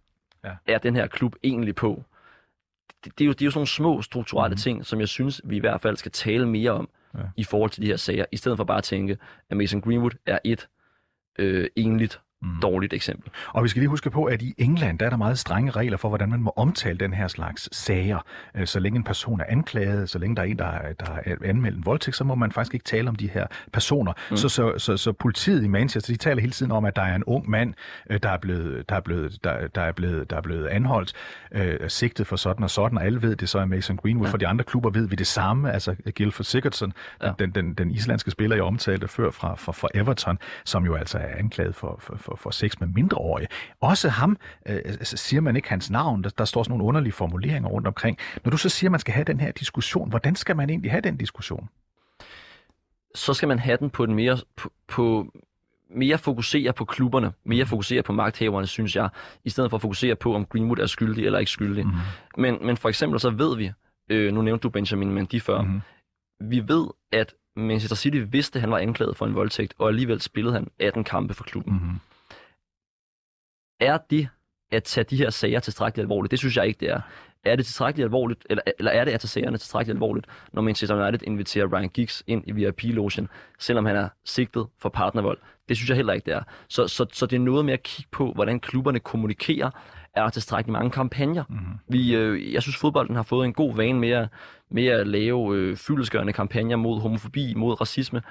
Ja. 0.44 0.56
er 0.66 0.78
den 0.78 0.96
her 0.96 1.06
klub 1.06 1.36
egentlig 1.42 1.74
på? 1.74 2.04
Det, 3.04 3.18
det, 3.18 3.24
er, 3.24 3.26
jo, 3.26 3.32
det 3.32 3.42
er 3.42 3.44
jo 3.44 3.50
sådan 3.50 3.58
nogle 3.58 3.66
små 3.68 4.02
strukturelle 4.02 4.54
mm. 4.54 4.58
ting, 4.58 4.86
som 4.86 5.00
jeg 5.00 5.08
synes, 5.08 5.40
vi 5.44 5.56
i 5.56 5.60
hvert 5.60 5.80
fald 5.80 5.96
skal 5.96 6.12
tale 6.12 6.48
mere 6.48 6.70
om 6.70 6.88
ja. 7.14 7.20
i 7.36 7.44
forhold 7.44 7.70
til 7.70 7.82
de 7.82 7.86
her 7.86 7.96
sager, 7.96 8.24
i 8.32 8.36
stedet 8.36 8.56
for 8.56 8.64
bare 8.64 8.78
at 8.78 8.84
tænke, 8.84 9.18
at 9.50 9.56
Mason 9.56 9.80
Greenwood 9.80 10.10
er 10.26 10.38
et 10.44 10.68
øh, 11.38 11.68
enligt 11.76 12.20
Mm. 12.42 12.48
dårligt 12.62 12.92
eksempel. 12.92 13.30
Og 13.48 13.64
vi 13.64 13.68
skal 13.68 13.80
lige 13.80 13.88
huske 13.88 14.10
på, 14.10 14.24
at 14.24 14.42
i 14.42 14.54
England 14.58 14.98
der 14.98 15.06
er 15.06 15.10
der 15.10 15.16
meget 15.16 15.38
strenge 15.38 15.70
regler 15.70 15.96
for, 15.96 16.08
hvordan 16.08 16.30
man 16.30 16.40
må 16.40 16.52
omtale 16.56 16.98
den 16.98 17.14
her 17.14 17.28
slags 17.28 17.76
sager. 17.76 18.18
Øh, 18.54 18.66
Så 18.66 18.80
længe 18.80 18.96
en 18.96 19.04
person 19.04 19.40
er 19.40 19.44
anklaget, 19.48 20.10
så 20.10 20.18
længe 20.18 20.36
der 20.36 20.42
er 20.42 20.46
en, 20.46 20.58
der 20.58 20.64
er, 20.64 20.92
der 20.92 21.12
er 21.24 21.34
anmeldt 21.44 21.76
en 21.76 21.86
voldtægt, 21.86 22.16
så 22.16 22.24
må 22.24 22.34
man 22.34 22.52
faktisk 22.52 22.74
ikke 22.74 22.84
tale 22.84 23.08
om 23.08 23.16
de 23.16 23.28
her 23.28 23.46
personer. 23.72 24.12
Mm. 24.30 24.36
Så, 24.36 24.48
så, 24.48 24.78
så, 24.78 24.96
så 24.96 25.12
politiet 25.12 25.64
i 25.64 25.68
Manchester, 25.68 26.12
de 26.12 26.18
taler 26.18 26.40
hele 26.40 26.52
tiden 26.52 26.72
om, 26.72 26.84
at 26.84 26.96
der 26.96 27.02
er 27.02 27.14
en 27.14 27.24
ung 27.24 27.50
mand, 27.50 27.74
øh, 28.10 28.20
der 28.22 28.28
er 28.30 28.38
blevet, 28.38 28.88
der 28.88 28.96
er 28.96 29.00
blevet, 29.00 29.44
der, 29.44 29.68
der 29.68 29.82
er 29.82 29.92
blevet, 29.92 30.30
der 30.30 30.36
er 30.36 30.40
blevet 30.42 30.66
anholdt, 30.66 31.12
øh, 31.52 31.90
sigtet 31.90 32.26
for 32.26 32.36
sådan 32.36 32.64
og 32.64 32.70
sådan, 32.70 32.98
og 32.98 33.04
alle 33.04 33.22
ved, 33.22 33.36
det 33.36 33.48
så 33.48 33.58
er 33.58 33.64
Mason 33.64 33.96
Greenwood. 33.96 34.26
Ja. 34.26 34.32
For 34.32 34.38
de 34.38 34.46
andre 34.46 34.64
klubber 34.64 34.90
ved 34.90 35.08
vi 35.08 35.16
det 35.16 35.26
samme. 35.26 35.72
Altså 35.72 35.94
Gilford 36.14 36.44
Sigurdsson. 36.44 36.92
Ja. 37.22 37.32
den, 37.38 37.50
den, 37.50 37.74
den 37.74 37.90
islandske 37.90 38.30
spiller, 38.30 38.56
jeg 38.56 38.64
omtalte 38.64 39.08
før 39.08 39.30
fra, 39.30 39.54
fra, 39.54 39.72
fra 39.72 39.88
Everton, 39.94 40.38
som 40.64 40.84
jo 40.84 40.94
altså 40.94 41.18
er 41.18 41.36
anklaget 41.38 41.74
for, 41.74 41.96
for, 42.00 42.16
for, 42.28 42.36
for 42.36 42.50
sex 42.50 42.80
med 42.80 42.88
mindreårige. 42.88 43.48
Også 43.80 44.08
ham 44.08 44.36
øh, 44.66 44.74
altså, 44.84 45.16
siger 45.16 45.40
man 45.40 45.56
ikke 45.56 45.68
hans 45.68 45.90
navn. 45.90 46.24
Der, 46.24 46.30
der 46.30 46.44
står 46.44 46.62
sådan 46.62 46.70
nogle 46.70 46.84
underlige 46.84 47.12
formuleringer 47.12 47.68
rundt 47.68 47.86
omkring. 47.86 48.18
Når 48.44 48.50
du 48.50 48.56
så 48.56 48.68
siger, 48.68 48.88
at 48.88 48.92
man 48.92 49.00
skal 49.00 49.14
have 49.14 49.24
den 49.24 49.40
her 49.40 49.52
diskussion, 49.52 50.08
hvordan 50.10 50.36
skal 50.36 50.56
man 50.56 50.70
egentlig 50.70 50.90
have 50.90 51.00
den 51.00 51.16
diskussion? 51.16 51.68
Så 53.14 53.34
skal 53.34 53.48
man 53.48 53.58
have 53.58 53.76
den 53.80 53.90
på 53.90 54.04
en 54.04 54.14
mere, 54.14 54.38
på, 54.56 54.72
på 54.88 55.32
mere 55.90 56.18
fokusere 56.18 56.72
på 56.72 56.84
klubberne, 56.84 57.32
mere 57.44 57.66
fokusere 57.66 58.02
på 58.02 58.12
magthaverne, 58.12 58.66
synes 58.66 58.96
jeg, 58.96 59.08
i 59.44 59.50
stedet 59.50 59.70
for 59.70 59.76
at 59.76 59.80
fokusere 59.82 60.14
på, 60.16 60.34
om 60.34 60.44
Greenwood 60.46 60.78
er 60.78 60.86
skyldig 60.86 61.26
eller 61.26 61.38
ikke 61.38 61.50
skyldig. 61.50 61.86
Mhm. 61.86 61.96
Men, 62.36 62.58
men 62.66 62.76
for 62.76 62.88
eksempel 62.88 63.20
så 63.20 63.30
ved 63.30 63.56
vi, 63.56 63.70
øh, 64.08 64.34
nu 64.34 64.42
nævnte 64.42 64.62
du 64.62 64.68
Benjamin 64.68 65.12
Mendy 65.12 65.40
før, 65.40 65.62
Mhm. 65.62 65.70
mm-hmm. 65.70 66.50
vi 66.50 66.68
ved, 66.68 66.86
at 67.12 67.34
Manchester 67.56 67.96
City 67.96 68.22
vidste, 68.28 68.56
at 68.56 68.60
han 68.60 68.70
var 68.70 68.78
anklaget 68.78 69.16
for 69.16 69.26
en 69.26 69.34
voldtægt, 69.34 69.74
og 69.78 69.88
alligevel 69.88 70.20
spillede 70.20 70.54
han 70.54 70.68
18 70.80 71.04
kampe 71.04 71.34
for 71.34 71.44
klubben. 71.44 71.72
Mm. 71.74 71.80
Mhm. 71.80 71.98
Er 73.80 73.98
det 74.10 74.28
at 74.72 74.84
tage 74.84 75.04
de 75.04 75.16
her 75.16 75.30
sager 75.30 75.60
tilstrækkeligt 75.60 76.04
alvorligt? 76.04 76.30
Det 76.30 76.38
synes 76.38 76.56
jeg 76.56 76.66
ikke, 76.66 76.80
det 76.80 76.90
er. 76.90 77.00
Er 77.44 77.56
det 77.56 77.64
tilstrækkeligt 77.66 78.04
alvorligt, 78.04 78.46
eller, 78.50 78.62
eller 78.78 78.90
er 78.92 79.04
det 79.04 79.12
at 79.12 79.20
tage 79.20 79.28
sagerne 79.28 79.58
tilstrækkeligt 79.58 79.96
alvorligt, 79.96 80.26
når 80.52 80.62
Manchester 80.62 81.06
United 81.08 81.26
inviterer 81.26 81.66
Ryan 81.66 81.88
Giggs 81.88 82.22
ind 82.26 82.42
i 82.46 82.52
VIP-logen, 82.52 83.28
selvom 83.58 83.86
han 83.86 83.96
er 83.96 84.08
sigtet 84.24 84.66
for 84.78 84.88
partnervold? 84.88 85.38
Det 85.68 85.76
synes 85.76 85.88
jeg 85.88 85.96
heller 85.96 86.12
ikke, 86.12 86.24
det 86.24 86.34
er. 86.34 86.42
Så, 86.68 86.88
så, 86.88 87.06
så 87.12 87.26
det 87.26 87.36
er 87.36 87.40
noget 87.40 87.64
med 87.64 87.72
at 87.72 87.82
kigge 87.82 88.08
på, 88.10 88.32
hvordan 88.32 88.60
klubberne 88.60 89.00
kommunikerer. 89.00 89.70
Er 90.14 90.22
der 90.22 90.30
tilstrækkeligt 90.30 90.72
mange 90.72 90.90
kampagner? 90.90 91.44
Mhm. 91.48 91.58
Vi, 91.88 92.16
øh, 92.16 92.52
jeg 92.52 92.62
synes, 92.62 92.76
fodbolden 92.76 93.16
har 93.16 93.22
fået 93.22 93.44
en 93.44 93.52
god 93.52 93.76
vane 93.76 93.98
med 93.98 94.10
at, 94.10 94.28
med 94.70 94.86
at 94.86 95.06
lave 95.06 95.56
øh, 95.56 95.76
fyldesgørende 95.76 96.32
kampagner 96.32 96.76
mod 96.76 97.00
homofobi, 97.00 97.54
mod 97.54 97.80
racisme. 97.80 98.22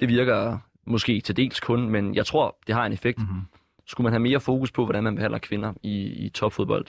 Det 0.00 0.08
virker 0.08 0.58
måske 0.86 1.20
til 1.20 1.36
dels 1.36 1.60
kun, 1.60 1.88
men 1.88 2.14
jeg 2.14 2.26
tror, 2.26 2.56
det 2.66 2.74
har 2.74 2.86
en 2.86 2.92
effekt. 2.92 3.18
Mhm. 3.18 3.40
Skulle 3.86 4.04
man 4.04 4.12
have 4.12 4.20
mere 4.20 4.40
fokus 4.40 4.72
på, 4.72 4.84
hvordan 4.84 5.04
man 5.04 5.14
behandler 5.14 5.38
kvinder 5.38 5.72
i, 5.82 6.24
i 6.26 6.28
topfodbold? 6.28 6.86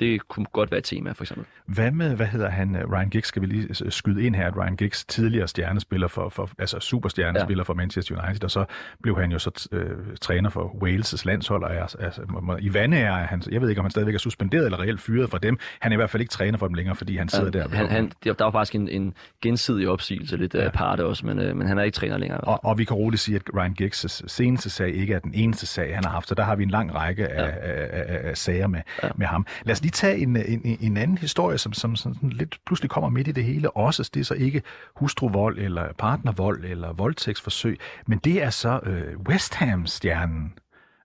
Det 0.00 0.28
kunne 0.28 0.46
godt 0.52 0.70
være 0.70 0.78
et 0.78 0.84
tema, 0.84 1.12
for 1.12 1.24
eksempel. 1.24 1.46
Hvad 1.66 1.90
med, 1.90 2.16
hvad 2.16 2.26
hedder 2.26 2.48
han, 2.48 2.76
øh, 2.76 2.92
Ryan 2.92 3.10
Giggs, 3.10 3.28
skal 3.28 3.42
vi 3.42 3.46
lige 3.46 3.68
øh, 3.84 3.92
skyde 3.92 4.22
ind 4.22 4.34
her, 4.36 4.46
at 4.46 4.56
Ryan 4.56 4.76
Giggs 4.76 5.04
tidligere 5.04 5.48
stjernespiller 5.48 6.08
for, 6.08 6.28
for 6.28 6.50
altså 6.58 6.80
superstjernespiller 6.80 7.62
ja. 7.62 7.68
for 7.68 7.74
Manchester 7.74 8.22
United, 8.24 8.44
og 8.44 8.50
så 8.50 8.64
blev 9.02 9.20
han 9.20 9.32
jo 9.32 9.38
så 9.38 9.68
øh, 9.72 9.96
træner 10.20 10.50
for 10.50 10.64
Wales' 10.84 11.22
landshold, 11.24 11.62
og 11.62 11.74
er, 11.74 11.96
altså, 12.00 12.22
i 12.60 12.74
vande 12.74 12.96
er 12.96 13.12
han, 13.12 13.42
jeg 13.50 13.60
ved 13.60 13.68
ikke, 13.68 13.80
om 13.80 13.84
han 13.84 13.90
stadigvæk 13.90 14.14
er 14.14 14.18
suspenderet 14.18 14.64
eller 14.64 14.80
reelt 14.80 15.00
fyret 15.00 15.30
fra 15.30 15.38
dem. 15.38 15.58
Han 15.80 15.92
er 15.92 15.96
i 15.96 15.98
hvert 15.98 16.10
fald 16.10 16.20
ikke 16.20 16.30
træner 16.30 16.58
for 16.58 16.66
dem 16.66 16.74
længere, 16.74 16.96
fordi 16.96 17.16
han 17.16 17.28
sidder 17.28 17.50
der. 17.50 17.68
Han, 17.68 17.86
han, 17.86 18.12
der 18.24 18.44
var 18.44 18.50
faktisk 18.50 18.74
en, 18.74 18.88
en 18.88 19.14
gensidig 19.42 19.88
opsigelse 19.88 20.36
lidt 20.36 20.54
Ja. 20.54 20.60
af 20.64 20.72
parte 20.72 21.04
også, 21.04 21.26
men, 21.26 21.38
øh, 21.38 21.56
men 21.56 21.66
han 21.66 21.78
er 21.78 21.82
ikke 21.82 21.94
træner 21.94 22.18
længere. 22.18 22.40
Og, 22.40 22.64
og 22.64 22.78
vi 22.78 22.84
kan 22.84 22.96
roligt 22.96 23.22
sige, 23.22 23.36
at 23.36 23.42
Ryan 23.54 23.76
Giggs' 23.82 24.22
seneste 24.26 24.70
sag 24.70 24.94
ikke 24.94 25.14
er 25.14 25.18
den 25.18 25.34
eneste 25.34 25.66
sag, 25.66 25.94
han 25.94 26.04
har 26.04 26.10
haft, 26.10 26.28
så 26.28 26.34
der 26.34 26.42
har 26.42 26.56
vi 26.56 26.62
en 26.62 26.70
lang 26.70 26.94
række 26.94 27.28
af, 27.28 27.48
ja. 27.48 27.54
af, 27.60 27.88
af, 27.92 28.28
af 28.28 28.36
sager 28.36 28.66
med, 28.66 28.80
ja. 29.02 29.06
Ja. 29.06 29.12
med 29.16 29.26
ham. 29.26 29.46
Lad 29.64 29.72
os 29.72 29.80
lige 29.88 29.92
tage 29.92 30.18
en, 30.18 30.36
en, 30.36 30.78
en 30.80 30.96
anden 30.96 31.18
historie, 31.18 31.58
som, 31.58 31.72
som 31.72 31.96
sådan 31.96 32.30
lidt 32.30 32.58
pludselig 32.66 32.90
kommer 32.90 33.10
midt 33.10 33.28
i 33.28 33.32
det 33.32 33.44
hele 33.44 33.70
også. 33.70 34.10
Det 34.14 34.20
er 34.20 34.24
så 34.24 34.34
ikke 34.34 34.62
hustruvold 34.96 35.58
eller 35.58 35.92
partnervold 35.98 36.64
eller 36.64 36.92
voldtægtsforsøg, 36.92 37.78
men 38.06 38.18
det 38.18 38.42
er 38.42 38.50
så 38.50 38.80
øh, 38.82 39.18
West 39.28 39.54
Ham-stjernen, 39.54 40.52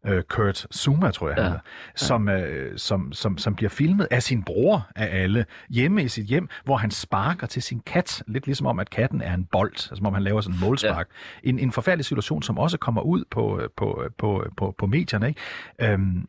øh, 0.05 0.23
Kurt 0.23 0.67
Zuma, 0.73 1.11
tror 1.11 1.29
jeg, 1.29 1.37
ja. 1.37 1.43
Hedder, 1.43 1.59
som, 1.95 2.29
øh, 2.29 2.77
som, 2.77 3.13
som, 3.13 3.37
som 3.37 3.55
bliver 3.55 3.69
filmet 3.69 4.07
af 4.11 4.23
sin 4.23 4.43
bror 4.43 4.87
af 4.95 5.23
alle, 5.23 5.45
hjemme 5.69 6.03
i 6.03 6.07
sit 6.07 6.25
hjem, 6.25 6.49
hvor 6.65 6.77
han 6.77 6.91
sparker 6.91 7.47
til 7.47 7.61
sin 7.61 7.79
kat, 7.85 8.23
lidt 8.27 8.45
ligesom 8.45 8.67
om, 8.67 8.79
at 8.79 8.89
katten 8.89 9.21
er 9.21 9.33
en 9.33 9.45
bold, 9.51 9.73
altså 9.73 9.95
som 9.95 10.05
om 10.05 10.13
han 10.13 10.23
laver 10.23 10.41
sådan 10.41 10.55
en 10.55 10.59
målspark. 10.59 11.07
Ja. 11.43 11.49
En, 11.49 11.59
en 11.59 11.71
forfærdelig 11.71 12.05
situation, 12.05 12.43
som 12.43 12.57
også 12.57 12.77
kommer 12.77 13.01
ud 13.01 13.23
på, 13.31 13.59
øh, 13.59 13.69
på, 13.77 14.03
på, 14.17 14.45
på, 14.57 14.75
på 14.77 14.85
medierne. 14.85 15.27
Ikke? 15.27 15.41
Øhm, 15.81 16.27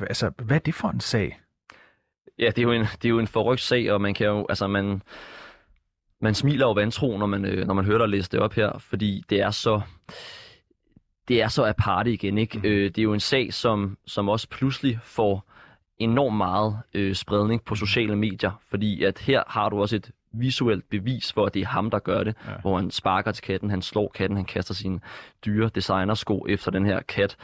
altså, 0.00 0.30
hvad 0.42 0.56
er 0.56 0.60
det 0.60 0.74
for 0.74 0.88
en 0.88 1.00
sag? 1.00 1.40
Ja, 2.38 2.46
det 2.46 2.58
er 2.58 2.62
jo 2.62 2.72
en, 2.72 2.80
det 2.80 3.04
er 3.04 3.08
jo 3.08 3.18
en 3.18 3.26
forrygt 3.26 3.60
sag, 3.60 3.92
og 3.92 4.00
man 4.00 4.14
kan 4.14 4.26
jo, 4.26 4.46
altså 4.48 4.66
man, 4.66 5.02
man 6.20 6.34
smiler 6.34 6.66
jo 6.66 6.72
vantro, 6.72 7.18
når 7.18 7.26
man, 7.26 7.44
øh, 7.44 7.66
når 7.66 7.74
man 7.74 7.84
hører 7.84 7.98
dig 7.98 8.08
læse 8.08 8.30
det 8.30 8.40
op 8.40 8.52
her, 8.52 8.78
fordi 8.78 9.24
det 9.30 9.40
er 9.40 9.50
så, 9.50 9.80
det 11.28 11.42
er 11.42 11.48
så 11.48 11.66
aparte 11.66 12.12
igen, 12.12 12.38
ikke? 12.38 12.58
Mhm. 12.58 12.66
Mm. 12.66 12.72
Øh, 12.72 12.84
det 12.84 12.98
er 12.98 13.02
jo 13.02 13.14
en 13.14 13.20
sag, 13.20 13.54
som, 13.54 13.98
som 14.06 14.28
også 14.28 14.48
pludselig 14.48 14.98
får 15.02 15.44
enormt 15.98 16.36
meget 16.36 16.78
øh, 16.94 17.14
spredning 17.14 17.64
på 17.64 17.74
sociale 17.74 18.16
medier, 18.16 18.62
fordi 18.68 19.04
at 19.04 19.18
her 19.18 19.42
har 19.46 19.68
du 19.68 19.80
også 19.80 19.96
et 19.96 20.10
visuelt 20.32 20.90
bevis 20.90 21.32
for, 21.32 21.46
at 21.46 21.54
det 21.54 21.62
er 21.62 21.66
ham, 21.66 21.90
der 21.90 21.98
gør 21.98 22.24
det, 22.24 22.34
ja. 22.46 22.52
hvor 22.60 22.76
han 22.76 22.90
sparker 22.90 23.32
til 23.32 23.44
katten, 23.44 23.70
han 23.70 23.82
slår 23.82 24.08
katten, 24.14 24.36
han 24.36 24.46
kaster 24.46 24.74
sine 24.74 25.00
dyre 25.46 25.70
designersko 25.74 26.46
efter 26.48 26.70
den 26.70 26.86
her 26.86 27.02
kat. 27.02 27.36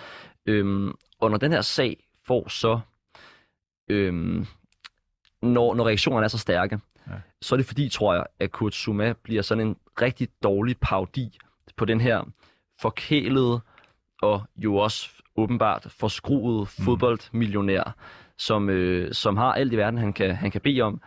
Øhm, 0.46 0.92
og 1.20 1.30
når 1.30 1.38
den 1.38 1.52
her 1.52 1.61
sag 1.61 2.04
får 2.26 2.48
så 2.48 2.80
øhm, 3.88 4.46
når, 5.44 5.74
når 5.74 5.87
reaktionerne 5.87 6.24
er 6.24 6.28
så 6.28 6.38
stærke, 6.38 6.78
Ja. 7.11 7.12
så 7.42 7.54
er 7.54 7.57
det 7.57 7.66
fordi, 7.66 7.88
tror 7.88 8.14
jeg, 8.14 8.24
at 8.40 8.50
Kurt 8.52 8.74
Zuma 8.74 9.12
bliver 9.22 9.42
sådan 9.42 9.66
en 9.66 9.76
rigtig 10.02 10.28
dårlig 10.42 10.76
parodi 10.80 11.38
på 11.76 11.85
den 11.85 12.00
her 12.00 12.22
forkælede 12.80 13.61
og 14.22 14.42
jo 14.57 14.76
også 14.76 15.11
åbenbart 15.37 15.87
forskruede 15.90 16.66
fodboldmillionær, 16.66 17.94
som, 18.38 18.68
øh, 18.70 19.12
som 19.12 19.37
har 19.37 19.52
alt 19.52 19.72
i 19.72 19.76
verden, 19.76 19.98
han 19.98 20.12
kan, 20.12 20.37
han 20.37 20.50
kan 20.50 20.61
bede 20.61 20.80
om, 20.83 21.00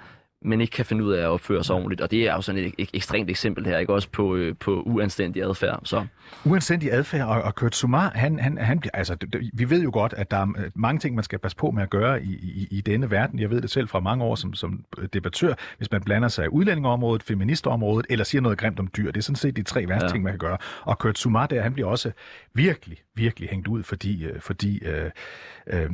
men 0.47 0.61
ikke 0.61 0.71
kan 0.71 0.85
finde 0.85 1.03
ud 1.03 1.13
af 1.13 1.21
at 1.21 1.27
opføre 1.27 1.63
sig 1.63 1.75
ordentligt. 1.75 2.01
Og 2.01 2.11
det 2.11 2.27
er 2.27 2.33
jo 2.33 2.41
sådan 2.41 2.63
et, 2.63 2.73
et 2.77 2.89
ekstremt 2.93 3.29
eksempel 3.29 3.65
her, 3.65 3.77
ikke 3.77 3.93
også 3.93 4.09
på, 4.09 4.35
øh, 4.35 4.55
på 4.59 4.81
uanstændig 4.81 5.43
adfærd. 5.43 5.79
Så. 5.83 6.05
Uanstændig 6.45 6.93
adfærd, 6.93 7.27
og, 7.27 7.41
og 7.41 7.55
Kurt 7.55 7.75
Sumar, 7.75 8.11
han, 8.15 8.39
han, 8.39 8.57
han, 8.57 8.81
altså, 8.93 9.15
det, 9.15 9.49
vi 9.53 9.69
ved 9.69 9.83
jo 9.83 9.89
godt, 9.93 10.13
at 10.17 10.31
der 10.31 10.37
er 10.37 10.47
øh, 10.57 10.71
mange 10.75 10.99
ting, 10.99 11.15
man 11.15 11.23
skal 11.23 11.39
passe 11.39 11.57
på 11.57 11.71
med 11.71 11.83
at 11.83 11.89
gøre 11.89 12.23
i, 12.23 12.33
i, 12.33 12.67
i 12.71 12.81
denne 12.81 13.11
verden. 13.11 13.39
Jeg 13.39 13.49
ved 13.49 13.61
det 13.61 13.69
selv 13.69 13.87
fra 13.87 13.99
mange 13.99 14.23
år 14.23 14.35
som, 14.35 14.53
som 14.53 14.85
debattør, 15.13 15.53
hvis 15.77 15.91
man 15.91 16.03
blander 16.03 16.27
sig 16.27 16.45
i 16.45 16.47
udlændingeområdet, 16.47 17.23
feministområdet, 17.23 18.05
eller 18.09 18.25
siger 18.25 18.41
noget 18.41 18.57
grimt 18.57 18.79
om 18.79 18.89
dyr. 18.97 19.11
Det 19.11 19.17
er 19.17 19.23
sådan 19.23 19.35
set 19.35 19.55
de 19.55 19.63
tre 19.63 19.87
værste 19.87 20.05
ja. 20.05 20.11
ting, 20.11 20.23
man 20.23 20.33
kan 20.33 20.39
gøre. 20.39 20.57
Og 20.81 20.99
Kurt 20.99 21.17
Sumar, 21.17 21.47
der, 21.47 21.61
han 21.61 21.73
bliver 21.73 21.89
også 21.89 22.11
virkelig, 22.53 22.97
virkelig 23.15 23.49
hængt 23.49 23.67
ud, 23.67 23.83
fordi, 23.83 24.25
øh, 24.25 24.41
fordi 24.41 24.83
øh, 24.85 25.11
øh, 25.67 25.89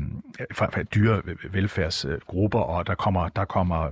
fra, 0.53 0.65
fra 0.65 0.83
dyrevelfærdsgrupper, 0.83 2.59
og 2.59 2.87
der 2.87 2.95
kommer, 2.95 3.29
der 3.29 3.45
kommer 3.45 3.89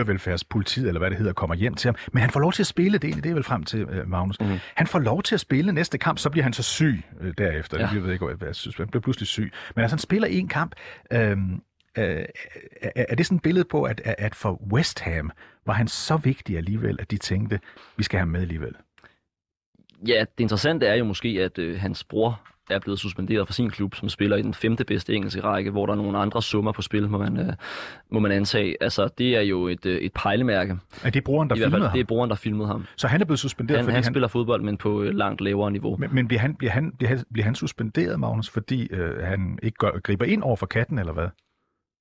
dyrevelfærdspolitiet, 0.00 0.88
eller 0.88 0.98
hvad 0.98 1.10
det 1.10 1.18
hedder, 1.18 1.32
kommer 1.32 1.54
hjem 1.54 1.74
til 1.74 1.88
ham. 1.88 1.94
Men 2.12 2.20
han 2.20 2.30
får 2.30 2.40
lov 2.40 2.52
til 2.52 2.62
at 2.62 2.66
spille, 2.66 2.98
det, 2.98 3.24
det 3.24 3.30
er 3.30 3.34
vel 3.34 3.42
frem 3.42 3.64
til, 3.64 3.80
øh, 3.80 4.08
Magnus. 4.08 4.40
Mm. 4.40 4.46
Han 4.74 4.86
får 4.86 4.98
lov 4.98 5.22
til 5.22 5.34
at 5.34 5.40
spille 5.40 5.72
næste 5.72 5.98
kamp, 5.98 6.18
så 6.18 6.30
bliver 6.30 6.44
han 6.44 6.52
så 6.52 6.62
syg 6.62 7.02
øh, 7.20 7.34
derefter. 7.38 7.80
Ja. 7.80 7.88
Jeg 7.94 8.02
ved 8.02 8.12
ikke, 8.12 8.26
hvad 8.26 8.48
jeg 8.48 8.54
synes. 8.54 8.76
Han 8.76 8.88
bliver 8.88 9.02
pludselig 9.02 9.26
syg. 9.26 9.52
Men 9.74 9.82
altså, 9.82 9.94
han 9.94 9.98
spiller 9.98 10.28
en 10.28 10.48
kamp. 10.48 10.74
Øh, 11.12 11.36
øh, 11.98 12.24
er 12.84 13.14
det 13.14 13.26
sådan 13.26 13.36
et 13.36 13.42
billede 13.42 13.64
på, 13.64 13.82
at, 13.82 14.00
at 14.04 14.34
for 14.34 14.72
West 14.72 15.00
Ham 15.00 15.30
var 15.66 15.72
han 15.72 15.88
så 15.88 16.16
vigtig 16.16 16.56
alligevel, 16.56 16.96
at 17.00 17.10
de 17.10 17.16
tænkte, 17.16 17.60
vi 17.96 18.02
skal 18.02 18.16
have 18.16 18.22
ham 18.22 18.28
med 18.28 18.40
alligevel? 18.40 18.74
Ja, 20.06 20.20
det 20.20 20.40
interessante 20.40 20.86
er 20.86 20.94
jo 20.94 21.04
måske, 21.04 21.28
at 21.28 21.58
øh, 21.58 21.80
hans 21.80 22.04
bror 22.04 22.40
er 22.70 22.78
blevet 22.78 22.98
suspenderet 22.98 23.46
fra 23.46 23.52
sin 23.52 23.70
klub, 23.70 23.94
som 23.94 24.08
spiller 24.08 24.36
i 24.36 24.42
den 24.42 24.54
femte 24.54 24.84
bedste 24.84 25.14
engelske 25.14 25.40
række, 25.40 25.70
hvor 25.70 25.86
der 25.86 25.92
er 25.92 25.96
nogle 25.96 26.18
andre 26.18 26.42
summer 26.42 26.72
på 26.72 26.82
spil, 26.82 27.08
må 27.08 27.18
man, 27.18 27.36
øh, 27.36 27.52
må 28.10 28.18
man 28.18 28.32
antage. 28.32 28.76
Altså, 28.80 29.08
det 29.18 29.36
er 29.36 29.40
jo 29.40 29.68
et, 29.68 29.86
øh, 29.86 29.98
et 29.98 30.12
pejlemærke. 30.12 30.78
Er 31.04 31.10
det 31.10 31.24
brugeren, 31.24 31.50
der 31.50 31.56
filmede 31.56 31.70
fald, 31.70 31.82
ham? 31.82 31.92
Det 31.92 32.00
er 32.00 32.04
brugeren, 32.04 32.30
der 32.30 32.36
filmede 32.36 32.68
ham. 32.68 32.86
Så 32.96 33.08
han 33.08 33.20
er 33.20 33.24
blevet 33.24 33.38
suspenderet? 33.38 33.78
Han, 33.78 33.84
fordi 33.84 33.94
han, 33.94 34.04
han 34.04 34.12
spiller 34.12 34.28
fodbold, 34.28 34.62
men 34.62 34.76
på 34.76 35.02
øh, 35.02 35.14
langt 35.14 35.40
lavere 35.40 35.70
niveau. 35.70 35.96
Men, 35.96 36.14
men 36.14 36.28
bliver, 36.28 36.40
han, 36.40 36.54
bliver, 36.54 36.70
han, 36.70 36.92
bliver, 36.98 37.08
han, 37.08 37.24
bliver 37.32 37.44
han 37.44 37.54
suspenderet, 37.54 38.20
Magnus, 38.20 38.50
fordi 38.50 38.88
øh, 38.90 39.22
han 39.22 39.58
ikke 39.62 39.76
gør, 39.78 40.00
griber 40.00 40.24
ind 40.24 40.42
over 40.42 40.56
for 40.56 40.66
katten, 40.66 40.98
eller 40.98 41.12
hvad? 41.12 41.28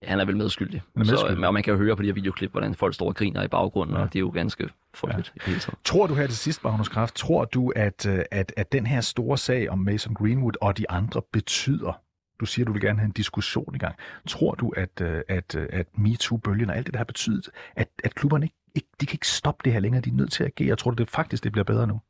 Han 0.03 0.19
er 0.19 0.25
vel 0.25 0.37
medskyldig. 0.37 0.81
Han 0.81 1.01
er 1.01 1.05
medskyldig. 1.05 1.37
Så, 1.37 1.47
og 1.47 1.53
man 1.53 1.63
kan 1.63 1.73
jo 1.73 1.77
høre 1.77 1.95
på 1.95 2.01
de 2.01 2.07
her 2.07 2.13
videoklip, 2.13 2.51
hvordan 2.51 2.75
folk 2.75 2.93
står 2.93 3.07
og 3.07 3.15
griner 3.15 3.43
i 3.43 3.47
baggrunden, 3.47 3.95
ja. 3.95 4.01
og 4.01 4.13
det 4.13 4.15
er 4.15 4.19
jo 4.19 4.31
ganske 4.33 4.69
frygteligt 4.93 5.33
ja. 5.37 5.43
hele 5.45 5.59
tiden. 5.59 5.79
Tror 5.85 6.07
du 6.07 6.13
her 6.13 6.27
til 6.27 6.37
sidst, 6.37 6.63
Magnus 6.63 6.89
Kraft, 6.89 7.15
tror 7.15 7.45
du, 7.45 7.73
at, 7.75 8.05
øh, 8.05 8.25
at, 8.31 8.53
at 8.57 8.71
den 8.71 8.85
her 8.85 9.01
store 9.01 9.37
sag 9.37 9.69
om 9.69 9.79
Mason 9.79 10.13
Greenwood 10.13 10.53
og 10.61 10.77
de 10.77 10.89
andre 10.89 11.21
betyder, 11.31 12.01
du 12.39 12.45
siger, 12.45 12.65
du 12.65 12.71
vil 12.71 12.81
gerne 12.81 12.99
have 12.99 13.05
en 13.05 13.11
diskussion 13.11 13.75
i 13.75 13.77
gang. 13.77 13.95
Tror 14.27 14.55
du, 14.55 14.69
at, 14.69 15.01
øh, 15.01 15.21
at, 15.27 15.55
øh, 15.55 15.67
at 15.71 15.87
MeToo-bølgen 15.97 16.69
og 16.69 16.77
alt 16.77 16.85
det, 16.85 16.93
der 16.93 16.99
har 16.99 17.05
betydet, 17.05 17.49
at, 17.75 17.89
at 18.03 18.15
klubberne 18.15 18.45
ikke, 18.45 18.55
ikke, 18.75 18.87
de 19.01 19.05
kan 19.05 19.15
ikke 19.15 19.27
stoppe 19.27 19.61
det 19.65 19.73
her 19.73 19.79
længere, 19.79 20.01
de 20.01 20.09
er 20.09 20.13
nødt 20.13 20.31
til 20.31 20.43
at 20.43 20.51
agere? 20.57 20.75
Tror 20.75 20.91
du 20.91 21.03
det 21.03 21.09
faktisk, 21.09 21.43
det 21.43 21.51
bliver 21.51 21.65
bedre 21.65 21.87
nu? 21.87 22.01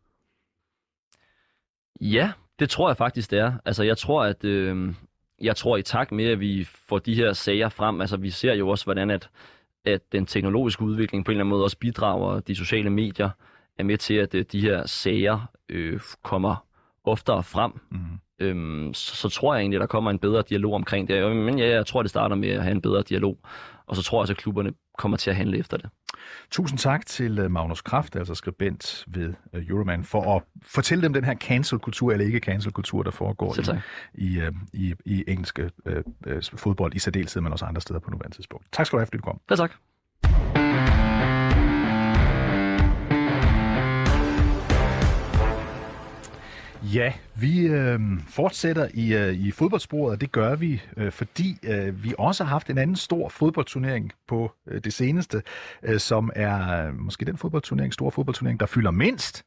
Ja, 2.01 2.31
det 2.59 2.69
tror 2.69 2.89
jeg 2.89 2.97
faktisk, 2.97 3.31
det 3.31 3.39
er. 3.39 3.53
Altså, 3.65 3.83
jeg 3.83 3.97
tror, 3.97 4.23
at, 4.23 4.43
øh, 4.43 4.93
jeg 5.41 5.55
tror 5.55 5.77
i 5.77 5.81
takt 5.81 6.11
med, 6.11 6.25
at 6.25 6.39
vi 6.39 6.67
får 6.87 6.99
de 6.99 7.15
her 7.15 7.33
sager 7.33 7.69
frem, 7.69 8.01
altså 8.01 8.17
vi 8.17 8.29
ser 8.29 8.53
jo 8.53 8.69
også, 8.69 8.85
hvordan 8.85 9.09
at, 9.09 9.29
at 9.85 10.01
den 10.11 10.25
teknologiske 10.25 10.81
udvikling 10.81 11.25
på 11.25 11.31
en 11.31 11.33
eller 11.33 11.43
anden 11.43 11.49
måde 11.49 11.63
også 11.63 11.77
bidrager, 11.77 12.39
de 12.39 12.55
sociale 12.55 12.89
medier 12.89 13.29
er 13.77 13.83
med 13.83 13.97
til, 13.97 14.13
at 14.13 14.35
øh, 14.35 14.45
de 14.51 14.61
her 14.61 14.85
sager 14.85 15.49
øh, 15.69 15.99
kommer 16.23 16.65
oftere 17.03 17.43
frem. 17.43 17.71
Mm. 17.91 17.99
Øhm, 18.39 18.93
så, 18.93 19.15
så 19.15 19.29
tror 19.29 19.53
jeg 19.53 19.61
egentlig, 19.61 19.77
at 19.77 19.81
der 19.81 19.87
kommer 19.87 20.11
en 20.11 20.19
bedre 20.19 20.43
dialog 20.49 20.73
omkring 20.73 21.07
det. 21.07 21.35
Men 21.35 21.59
ja, 21.59 21.69
jeg 21.69 21.85
tror, 21.85 22.01
det 22.01 22.09
starter 22.09 22.35
med 22.35 22.49
at 22.49 22.63
have 22.63 22.71
en 22.71 22.81
bedre 22.81 23.01
dialog. 23.01 23.37
Og 23.89 23.95
så 23.95 24.03
tror 24.03 24.17
jeg 24.17 24.21
også, 24.21 24.33
at 24.33 24.37
klubberne 24.37 24.73
kommer 24.97 25.17
til 25.17 25.29
at 25.29 25.35
handle 25.35 25.57
efter 25.57 25.77
det. 25.77 25.89
Tusind 26.51 26.79
tak 26.79 27.05
til 27.05 27.39
øh, 27.39 27.51
Magnus 27.51 27.81
Kraft, 27.81 28.15
altså 28.15 28.35
skribent 28.35 29.05
ved 29.07 29.33
øh, 29.53 29.67
Euroman, 29.67 30.03
for 30.03 30.35
at 30.35 30.43
fortælle 30.65 31.03
dem 31.03 31.13
den 31.13 31.23
her 31.23 31.35
cancel-kultur, 31.35 32.11
eller 32.11 32.25
ikke 32.25 32.39
cancel-kultur, 32.39 33.03
der 33.03 33.11
foregår 33.11 33.55
i, 33.59 33.79
i, 34.13 34.39
øh, 34.39 34.51
i, 34.73 34.93
i 35.05 35.23
engelske 35.27 35.71
øh, 35.85 36.03
fodbold, 36.55 36.95
i 36.95 36.99
særdeleshed, 36.99 37.41
men 37.41 37.51
også 37.51 37.65
andre 37.65 37.81
steder 37.81 37.99
på 37.99 38.09
nuværende 38.11 38.37
tidspunkt. 38.37 38.65
Tak 38.71 38.85
skal 38.85 38.97
du 38.97 38.99
have, 38.99 39.05
fordi 39.05 39.17
du 39.17 39.23
kom. 39.23 39.39
Ja, 39.49 39.55
tak. 39.55 39.71
Ja, 46.83 47.13
vi 47.41 47.59
øh, 47.59 47.99
fortsætter 48.27 48.87
i, 48.93 49.13
øh, 49.13 49.33
i 49.33 49.51
fodboldsporet, 49.51 50.11
og 50.11 50.21
det 50.21 50.31
gør 50.31 50.55
vi, 50.55 50.81
øh, 50.97 51.11
fordi 51.11 51.57
øh, 51.63 52.03
vi 52.03 52.13
også 52.17 52.43
har 52.43 52.49
haft 52.49 52.69
en 52.69 52.77
anden 52.77 52.95
stor 52.95 53.29
fodboldturnering 53.29 54.11
på 54.27 54.51
øh, 54.67 54.81
det 54.83 54.93
seneste, 54.93 55.41
øh, 55.83 55.99
som 55.99 56.31
er 56.35 56.87
øh, 56.87 56.99
måske 56.99 57.25
den 57.25 57.37
fodboldturnering, 57.37 57.93
store 57.93 58.11
fodboldturnering, 58.11 58.59
der 58.59 58.65
fylder 58.65 58.91
mindst 58.91 59.45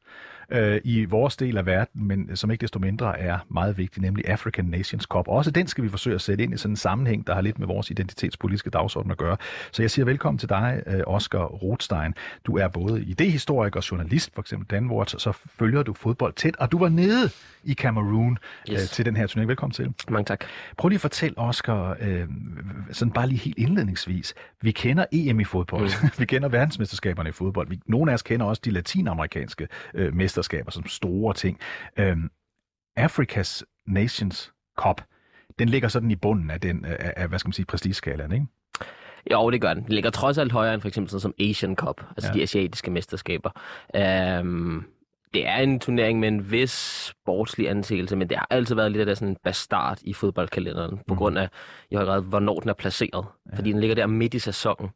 øh, 0.53 0.81
i 0.85 1.05
vores 1.05 1.37
del 1.37 1.57
af 1.57 1.67
verden, 1.67 2.07
men 2.07 2.37
som 2.37 2.51
ikke 2.51 2.63
desto 2.63 2.79
mindre 2.79 3.19
er 3.19 3.39
meget 3.49 3.79
vigtig, 3.79 4.03
nemlig 4.03 4.29
African 4.29 4.65
Nations 4.65 5.05
Cup. 5.05 5.29
Også 5.29 5.51
den 5.51 5.67
skal 5.67 5.85
vi 5.85 5.89
forsøge 5.89 6.15
at 6.15 6.21
sætte 6.21 6.45
ind 6.45 6.55
i 6.55 6.57
sådan 6.57 6.73
en 6.73 6.77
sammenhæng, 6.77 7.27
der 7.27 7.35
har 7.35 7.41
lidt 7.41 7.59
med 7.59 7.67
vores 7.67 7.91
identitetspolitiske 7.91 8.71
dagsorden 8.71 9.11
at 9.11 9.17
gøre. 9.17 9.37
Så 9.73 9.83
jeg 9.83 9.91
siger 9.91 10.05
velkommen 10.05 10.39
til 10.39 10.49
dig, 10.49 10.83
øh, 10.87 11.01
Oscar 11.07 11.45
Rothstein. 11.45 12.15
Du 12.47 12.57
er 12.57 12.69
både 12.69 13.03
idehistoriker 13.03 13.81
og 13.81 13.91
journalist, 13.91 14.31
for 14.35 14.43
eksempel 14.43 14.67
Danwatch, 14.71 15.19
så 15.19 15.33
følger 15.59 15.83
du 15.83 15.93
fodbold 15.95 16.35
tæt, 16.35 16.57
og 16.57 16.73
du 16.73 16.79
var 16.79 16.89
nede 16.89 17.31
i 17.65 17.73
Cameroon 17.83 18.39
øh, 18.69 18.75
yes. 18.75 18.83
øh, 18.83 18.89
til 18.89 19.05
den 19.05 19.17
her 19.17 19.27
turnering. 19.27 19.49
Velkommen 19.49 19.73
til. 19.73 19.95
Mange 20.09 20.25
tak. 20.25 20.45
Prøv 20.77 20.89
lige 20.89 20.97
at 20.97 21.01
fortælle, 21.01 21.39
Oscar, 21.39 21.97
øh, 22.01 22.29
sådan 22.93 23.13
bare 23.13 23.27
lige 23.27 23.39
helt 23.39 23.59
indledningsvis. 23.59 24.35
Vi 24.61 24.71
kender 24.71 25.05
EM 25.13 25.41
i 25.41 25.45
fodbold. 25.45 25.91
Mm. 26.03 26.09
vi 26.21 26.25
kender 26.25 26.49
verdensmesterskaberne 26.49 27.29
i 27.29 27.33
fodbold. 27.33 27.69
Vi, 27.69 27.81
nogle 27.87 28.11
af 28.11 28.15
os 28.15 28.23
kender 28.23 28.47
også 28.47 28.63
de 28.65 28.71
latinamerikanske 28.71 29.69
øh, 29.95 30.15
mesterskaber 30.15 30.71
som 30.71 30.87
store 30.87 31.35
ting. 31.35 31.59
Øh, 31.97 32.17
Afrikas 32.97 33.65
Nations 33.87 34.53
Cup, 34.79 35.01
den 35.59 35.69
ligger 35.69 35.89
sådan 35.89 36.11
i 36.11 36.17
bunden 36.17 36.51
af 36.51 36.61
den, 36.61 36.85
af, 36.85 37.13
af 37.17 37.29
hvad 37.29 37.39
skal 37.39 37.49
man 37.49 37.53
sige, 37.53 37.67
prestigeskalaen, 37.67 38.33
ikke? 38.33 38.47
Jo, 39.31 39.51
det 39.51 39.61
gør 39.61 39.75
den. 39.75 39.85
Den 39.85 39.93
ligger 39.93 40.11
trods 40.11 40.39
alt 40.39 40.53
højere 40.53 40.75
end 40.75 40.81
for 40.81 40.89
eksempel 40.89 41.11
sådan 41.11 41.21
som 41.21 41.35
Asian 41.41 41.77
Cup, 41.77 42.01
altså 42.17 42.31
ja. 42.31 42.39
de 42.39 42.43
asiatiske 42.43 42.91
mesterskaber. 42.91 43.51
Um, 44.41 44.87
det 45.35 45.49
er 45.49 45.57
en 45.57 45.81
turnering 45.81 46.21
med 46.21 46.29
en 46.29 46.51
vis 46.51 46.71
sportslig 46.71 47.71
anseelse, 47.71 48.17
men 48.17 48.29
det 48.29 48.37
har 48.37 48.47
altid 48.51 48.75
været 48.75 48.93
lidt 48.93 49.09
af 49.09 49.17
sådan 49.17 49.29
en 49.29 49.37
bastard 49.45 49.99
i 50.03 50.13
fodboldkalenderen, 50.13 50.97
på 50.97 51.15
mm. 51.15 51.17
grund 51.17 51.39
af 51.39 51.49
i 51.91 51.95
høj 51.95 52.05
grad, 52.05 52.23
hvornår 52.23 52.61
den 52.61 52.69
er 52.69 52.75
placeret. 52.75 53.25
Ja. 53.53 53.57
Fordi 53.57 53.73
den 53.73 53.81
ligger 53.81 53.95
der 53.95 54.07
midt 54.07 54.35
i 54.35 54.39
sæsonen. 54.39 54.91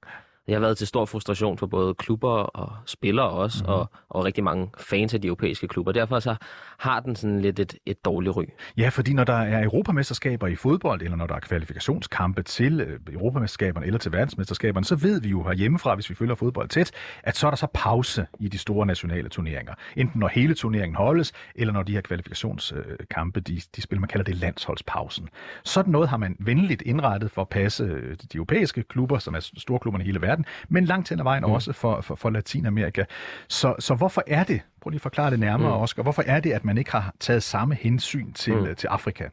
Det 0.46 0.54
har 0.54 0.60
været 0.60 0.78
til 0.78 0.86
stor 0.86 1.04
frustration 1.04 1.58
for 1.58 1.66
både 1.66 1.94
klubber 1.94 2.28
og 2.28 2.72
spillere 2.86 3.28
også, 3.30 3.64
mm. 3.64 3.70
og, 3.70 3.90
og 4.08 4.24
rigtig 4.24 4.44
mange 4.44 4.70
fans 4.78 5.14
af 5.14 5.20
de 5.20 5.28
europæiske 5.28 5.68
klubber. 5.68 5.92
Derfor 5.92 6.20
så 6.20 6.36
har 6.78 7.00
den 7.00 7.16
sådan 7.16 7.40
lidt 7.40 7.58
et, 7.58 7.74
et 7.86 8.04
dårligt 8.04 8.36
ry. 8.36 8.44
Ja, 8.76 8.88
fordi 8.88 9.12
når 9.12 9.24
der 9.24 9.32
er 9.32 9.64
europamesterskaber 9.64 10.46
i 10.46 10.56
fodbold, 10.56 11.02
eller 11.02 11.16
når 11.16 11.26
der 11.26 11.34
er 11.34 11.40
kvalifikationskampe 11.40 12.42
til 12.42 12.80
øh, 12.80 13.00
europamesterskaberne 13.12 13.86
eller 13.86 13.98
til 13.98 14.12
verdensmesterskaberne, 14.12 14.84
så 14.84 14.96
ved 14.96 15.20
vi 15.20 15.28
jo 15.28 15.42
herhjemmefra, 15.42 15.94
hvis 15.94 16.10
vi 16.10 16.14
følger 16.14 16.34
fodbold 16.34 16.68
tæt, 16.68 16.90
at 17.22 17.36
så 17.36 17.46
er 17.46 17.50
der 17.50 17.56
så 17.56 17.66
pause 17.74 18.26
i 18.38 18.48
de 18.48 18.58
store 18.58 18.86
nationale 18.86 19.28
turneringer. 19.28 19.74
Enten 19.96 20.20
når 20.20 20.28
hele 20.28 20.54
turneringen 20.54 20.96
holdes, 20.96 21.32
eller 21.54 21.72
når 21.72 21.82
de 21.82 21.92
her 21.92 22.00
kvalifikationskampe, 22.00 23.40
de, 23.40 23.60
de 23.76 23.82
spiller, 23.82 24.00
man 24.00 24.08
kalder 24.08 24.24
det 24.24 24.36
landsholdspausen. 24.36 25.28
Sådan 25.64 25.92
noget 25.92 26.08
har 26.08 26.16
man 26.16 26.36
venligt 26.40 26.82
indrettet 26.82 27.30
for 27.30 27.42
at 27.42 27.48
passe 27.48 27.84
øh, 27.84 28.16
de 28.32 28.36
europæiske 28.36 28.82
klubber, 28.82 29.18
som 29.18 29.34
er 29.34 29.50
storklubberne 29.56 30.04
i 30.04 30.06
hele 30.06 30.20
verden, 30.22 30.35
men 30.68 30.84
langt 30.84 31.08
hen 31.08 31.18
ad 31.18 31.24
vejen 31.24 31.44
mm. 31.46 31.52
også 31.52 31.72
for, 31.72 32.00
for, 32.00 32.14
for 32.14 32.30
Latinamerika. 32.30 33.04
Så, 33.48 33.74
så 33.78 33.94
hvorfor 33.94 34.22
er 34.26 34.44
det, 34.44 34.60
prøv 34.80 34.90
lige 34.90 34.98
at 34.98 35.02
forklare 35.02 35.30
det 35.30 35.40
nærmere, 35.40 35.76
mm. 35.76 35.82
Oscar, 35.82 36.02
hvorfor 36.02 36.22
er 36.26 36.40
det, 36.40 36.52
at 36.52 36.64
man 36.64 36.78
ikke 36.78 36.90
har 36.90 37.14
taget 37.20 37.42
samme 37.42 37.74
hensyn 37.74 38.32
til, 38.32 38.54
mm. 38.54 38.74
til 38.74 38.86
Afrika? 38.86 39.28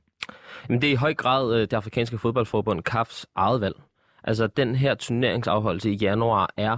Jamen, 0.70 0.82
det 0.82 0.88
er 0.88 0.94
i 0.94 0.96
høj 0.96 1.14
grad 1.14 1.54
øh, 1.56 1.62
det 1.62 1.74
afrikanske 1.74 2.18
fodboldforbund, 2.18 2.82
CAFs 2.82 3.26
eget 3.36 3.62
valg. 3.62 3.76
Altså, 4.24 4.48
den 4.48 4.76
her 4.76 4.96
turneringsafholdelse 4.96 5.92
i 5.92 5.96
januar 5.96 6.50
er 6.58 6.78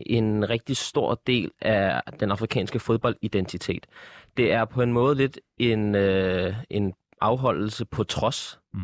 en 0.00 0.50
rigtig 0.50 0.76
stor 0.76 1.22
del 1.26 1.50
af 1.60 2.02
den 2.20 2.30
afrikanske 2.30 2.78
fodboldidentitet. 2.78 3.86
Det 4.36 4.52
er 4.52 4.64
på 4.64 4.82
en 4.82 4.92
måde 4.92 5.14
lidt 5.14 5.38
en, 5.58 5.94
øh, 5.94 6.54
en 6.70 6.92
afholdelse 7.20 7.84
på 7.84 8.04
trods, 8.04 8.60
mm. 8.74 8.80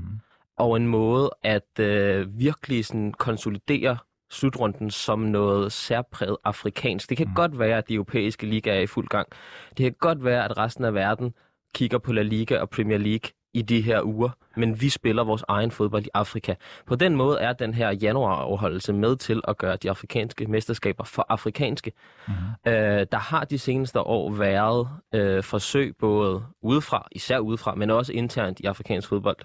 og 0.57 0.77
en 0.77 0.87
måde 0.87 1.31
at 1.43 1.81
øh, 1.81 2.39
virkelig 2.39 2.85
sådan 2.85 3.13
konsolidere 3.13 3.99
slutrunden 4.31 4.91
som 4.91 5.19
noget 5.19 5.73
særpræget 5.73 6.37
afrikansk. 6.45 7.09
Det 7.09 7.17
kan 7.17 7.29
mm. 7.29 7.35
godt 7.35 7.59
være, 7.59 7.79
at 7.79 7.89
de 7.89 7.95
europæiske 7.95 8.47
ligaer 8.47 8.75
er 8.75 8.81
i 8.81 8.87
fuld 8.87 9.09
gang. 9.09 9.29
Det 9.69 9.85
kan 9.85 9.95
godt 10.01 10.25
være, 10.25 10.45
at 10.45 10.59
resten 10.59 10.85
af 10.85 10.95
verden 10.95 11.35
kigger 11.75 11.99
på 11.99 12.13
La 12.13 12.23
Liga 12.23 12.59
og 12.59 12.71
Premier 12.71 12.99
League 12.99 13.31
i 13.55 13.63
de 13.63 13.81
her 13.81 14.03
uger, 14.03 14.31
men 14.57 14.81
vi 14.81 14.89
spiller 14.89 15.25
vores 15.25 15.45
egen 15.49 15.71
fodbold 15.71 16.05
i 16.05 16.09
Afrika. 16.15 16.55
På 16.87 16.95
den 16.95 17.17
måde 17.17 17.39
er 17.41 17.53
den 17.53 17.75
her 17.75 17.91
januaroverholdelse 17.91 18.93
med 18.93 19.17
til 19.17 19.41
at 19.49 19.59
gøre 19.59 19.77
de 19.77 19.91
afrikanske 19.91 20.47
mesterskaber 20.47 21.05
for 21.05 21.27
afrikanske. 21.29 21.93
Mm-hmm. 22.29 22.73
Øh, 22.73 23.07
der 23.13 23.19
har 23.19 23.45
de 23.45 23.59
seneste 23.59 24.01
år 24.01 24.31
været 24.31 24.89
øh, 25.15 25.43
forsøg 25.43 25.97
både 25.97 26.43
udefra, 26.63 27.09
især 27.13 27.39
udefra, 27.39 27.75
men 27.75 27.91
også 27.91 28.13
internt 28.13 28.61
i 28.61 28.65
afrikansk 28.65 29.09
fodbold, 29.09 29.37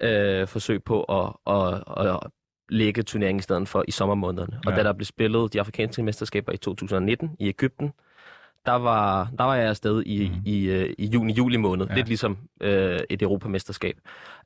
øh, 0.00 0.46
forsøg 0.46 0.84
på 0.84 1.02
at, 1.02 1.54
at, 1.54 1.82
at 2.06 2.20
lægge 2.68 3.02
turneringen 3.02 3.38
i 3.38 3.42
stedet 3.42 3.68
for 3.68 3.84
i 3.88 3.90
sommermånederne. 3.90 4.60
Og 4.66 4.72
Ja. 4.72 4.76
da 4.78 4.82
der 4.82 4.92
blev 4.92 5.04
spillet 5.04 5.52
de 5.52 5.60
afrikanske 5.60 6.02
mesterskaber 6.02 6.52
i 6.52 6.56
2019 6.56 7.30
i 7.38 7.48
Ægypten, 7.48 7.92
der 8.66 8.72
var, 8.72 9.30
der 9.38 9.44
var 9.44 9.54
jeg 9.54 9.68
afsted 9.68 10.02
i, 10.06 10.28
mm. 10.28 10.34
i, 10.46 10.64
øh, 10.64 10.94
i 10.98 11.06
juni-juli 11.06 11.56
måned, 11.56 11.86
Ja. 11.88 11.94
lidt 11.94 12.08
ligesom 12.08 12.38
øh, 12.60 12.98
et 13.10 13.22
europamesterskab. 13.22 13.96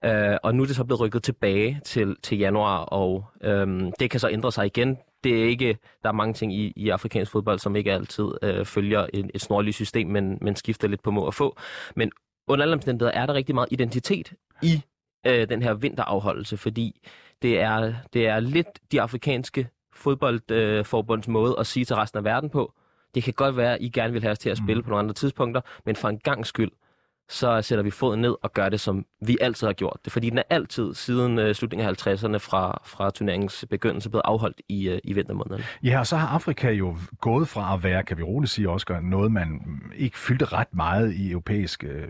Øh, 0.04 0.36
og 0.42 0.54
nu 0.54 0.62
er 0.62 0.66
det 0.66 0.76
så 0.76 0.84
blevet 0.84 1.00
rykket 1.00 1.22
tilbage 1.22 1.80
til, 1.84 2.16
til 2.22 2.38
januar, 2.38 2.78
og 2.78 3.24
øhm, 3.44 3.92
det 4.00 4.10
kan 4.10 4.20
så 4.20 4.28
ændre 4.30 4.52
sig 4.52 4.66
igen. 4.66 4.98
Det 5.24 5.40
er 5.42 5.44
ikke, 5.48 5.78
der 6.02 6.08
er 6.08 6.12
mange 6.12 6.34
ting 6.34 6.54
i, 6.54 6.72
i 6.76 6.88
afrikansk 6.88 7.32
fodbold, 7.32 7.58
som 7.58 7.76
ikke 7.76 7.92
altid 7.92 8.28
øh, 8.42 8.64
følger 8.64 9.06
et, 9.14 9.30
et 9.34 9.40
snorligt 9.40 9.74
system, 9.76 10.08
men, 10.08 10.38
men 10.40 10.56
skifter 10.56 10.88
lidt 10.88 11.02
på 11.02 11.10
må 11.10 11.20
og 11.20 11.34
få. 11.34 11.56
Men 11.96 12.12
under 12.48 12.62
alle 12.62 12.74
omstændigheder 12.74 13.12
er 13.20 13.26
der 13.26 13.34
rigtig 13.34 13.54
meget 13.54 13.68
identitet 13.70 14.32
i 14.62 14.82
øh, 15.26 15.48
den 15.48 15.62
her 15.62 15.74
vinterafholdelse, 15.74 16.56
fordi 16.56 17.00
det 17.42 17.60
er, 17.60 17.94
det 18.12 18.26
er 18.26 18.40
lidt 18.40 18.92
de 18.92 19.00
afrikanske 19.00 19.68
fodboldforbunds 19.92 21.28
øh, 21.28 21.32
måde 21.32 21.56
at 21.58 21.66
sige 21.66 21.84
til 21.84 21.96
resten 21.96 22.18
af 22.18 22.24
verden 22.24 22.50
på, 22.50 22.72
det 23.14 23.22
kan 23.22 23.32
godt 23.32 23.56
være, 23.56 23.74
at 23.74 23.78
I 23.80 23.88
gerne 23.88 24.12
vil 24.12 24.22
have 24.22 24.32
os 24.32 24.38
til 24.38 24.50
at 24.50 24.56
spille 24.56 24.80
mm. 24.80 24.84
på 24.84 24.90
nogle 24.90 25.02
andre 25.02 25.14
tidspunkter, 25.14 25.60
men 25.84 25.96
for 25.96 26.08
en 26.08 26.18
gang 26.18 26.46
skyld, 26.46 26.70
så 27.30 27.62
sætter 27.62 27.82
vi 27.82 27.90
foden 27.90 28.20
ned 28.20 28.34
og 28.42 28.52
gør 28.52 28.68
det, 28.68 28.80
som 28.80 29.06
vi 29.26 29.38
altid 29.40 29.66
har 29.66 29.74
gjort 29.74 29.96
det. 30.04 30.12
Fordi 30.12 30.30
den 30.30 30.38
er 30.38 30.42
altid 30.50 30.94
siden 30.94 31.38
øh, 31.38 31.54
slutningen 31.54 31.88
af 31.88 32.06
50'erne 32.06 32.36
fra, 32.36 32.82
fra 32.84 33.10
turneringens 33.10 33.64
begyndelse 33.70 34.10
blevet 34.10 34.22
afholdt 34.24 34.60
i, 34.68 34.88
øh, 34.88 34.98
i 35.04 35.12
vintermånederne. 35.12 35.64
Ja, 35.82 35.98
og 35.98 36.06
så 36.06 36.16
har 36.16 36.28
Afrika 36.28 36.70
jo 36.70 36.96
gået 37.20 37.48
fra 37.48 37.74
at 37.74 37.82
være, 37.82 38.02
kan 38.02 38.18
vi 38.18 38.22
roligt 38.22 38.52
sige, 38.52 38.70
også 38.70 38.98
noget, 39.02 39.32
man 39.32 39.60
ikke 39.96 40.18
fyldte 40.18 40.44
ret 40.44 40.74
meget 40.74 41.12
i 41.14 41.30
europæisk 41.30 41.84
øh, 41.84 42.08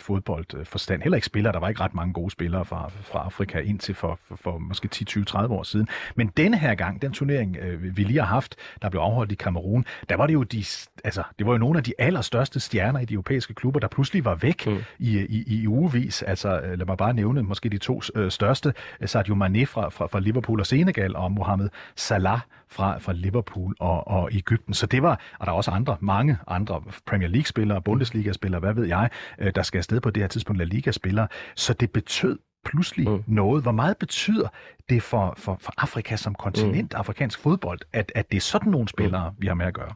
fodboldforstand. 0.00 1.02
Heller 1.02 1.16
ikke 1.16 1.26
spillere. 1.26 1.52
Der 1.52 1.60
var 1.60 1.68
ikke 1.68 1.80
ret 1.80 1.94
mange 1.94 2.12
gode 2.12 2.30
spillere 2.30 2.64
fra, 2.64 2.90
fra 3.02 3.18
Afrika 3.24 3.58
indtil 3.58 3.94
for, 3.94 4.18
for, 4.28 4.36
for 4.36 4.58
måske 4.58 4.88
10, 4.88 5.04
20, 5.04 5.24
30 5.24 5.54
år 5.54 5.62
siden. 5.62 5.88
Men 6.14 6.28
denne 6.36 6.58
her 6.58 6.74
gang, 6.74 7.02
den 7.02 7.12
turnering, 7.12 7.56
øh, 7.56 7.96
vi 7.96 8.04
lige 8.04 8.18
har 8.18 8.26
haft, 8.26 8.56
der 8.82 8.88
blev 8.90 9.00
afholdt 9.00 9.32
i 9.32 9.34
Kamerun, 9.34 9.84
der 10.08 10.16
var 10.16 10.26
det 10.26 10.34
jo 10.34 10.42
de, 10.42 10.64
altså, 11.04 11.22
det 11.38 11.46
var 11.46 11.52
jo 11.52 11.58
nogle 11.58 11.78
af 11.78 11.84
de 11.84 11.92
allerstørste 11.98 12.60
stjerner 12.60 13.00
i 13.00 13.04
de 13.04 13.14
europæiske 13.14 13.54
klubber, 13.54 13.80
der 13.80 13.88
pludselig 13.88 14.24
var 14.24 14.34
væk 14.34 14.59
mm. 14.66 14.78
i, 14.98 15.18
i, 15.18 15.44
i 15.46 15.66
ugevis. 15.66 16.22
Altså, 16.22 16.60
lad 16.60 16.86
mig 16.86 16.96
bare 16.96 17.14
nævne 17.14 17.42
måske 17.42 17.68
de 17.68 17.78
to 17.78 18.00
øh, 18.14 18.30
største, 18.30 18.74
Sadio 19.06 19.34
Mane 19.34 19.66
fra, 19.66 19.88
fra, 19.88 20.06
fra 20.06 20.20
Liverpool 20.20 20.60
og 20.60 20.66
Senegal, 20.66 21.16
og 21.16 21.32
Mohamed 21.32 21.68
Salah 21.96 22.40
fra, 22.68 22.98
fra 22.98 23.12
Liverpool 23.12 23.74
og, 23.80 24.08
og 24.08 24.28
Ægypten. 24.32 24.74
Så 24.74 24.86
det 24.86 25.02
var, 25.02 25.20
og 25.38 25.46
der 25.46 25.52
er 25.52 25.56
også 25.56 25.70
andre, 25.70 25.96
mange 26.00 26.38
andre 26.46 26.82
Premier 27.06 27.28
League-spillere, 27.28 27.82
Bundesliga-spillere, 27.82 28.60
hvad 28.60 28.74
ved 28.74 28.84
jeg, 28.84 29.10
øh, 29.38 29.52
der 29.54 29.62
skal 29.62 29.78
afsted 29.78 30.00
på 30.00 30.10
det 30.10 30.22
her 30.22 30.28
tidspunkt, 30.28 30.58
La 30.58 30.64
Liga-spillere. 30.64 31.28
Så 31.56 31.72
det 31.72 31.90
betød 31.90 32.38
pludselig 32.64 33.08
mm. 33.08 33.24
noget. 33.26 33.62
Hvor 33.62 33.72
meget 33.72 33.96
betyder 33.96 34.48
det 34.88 35.02
for, 35.02 35.34
for, 35.38 35.56
for 35.60 35.72
Afrika 35.78 36.16
som 36.16 36.34
kontinent, 36.34 36.92
mm. 36.92 36.98
afrikansk 36.98 37.38
fodbold, 37.38 37.78
at, 37.92 38.12
at 38.14 38.30
det 38.30 38.36
er 38.36 38.40
sådan 38.40 38.70
nogle 38.70 38.88
spillere, 38.88 39.30
mm. 39.30 39.36
vi 39.38 39.46
har 39.46 39.54
med 39.54 39.66
at 39.66 39.74
gøre? 39.74 39.92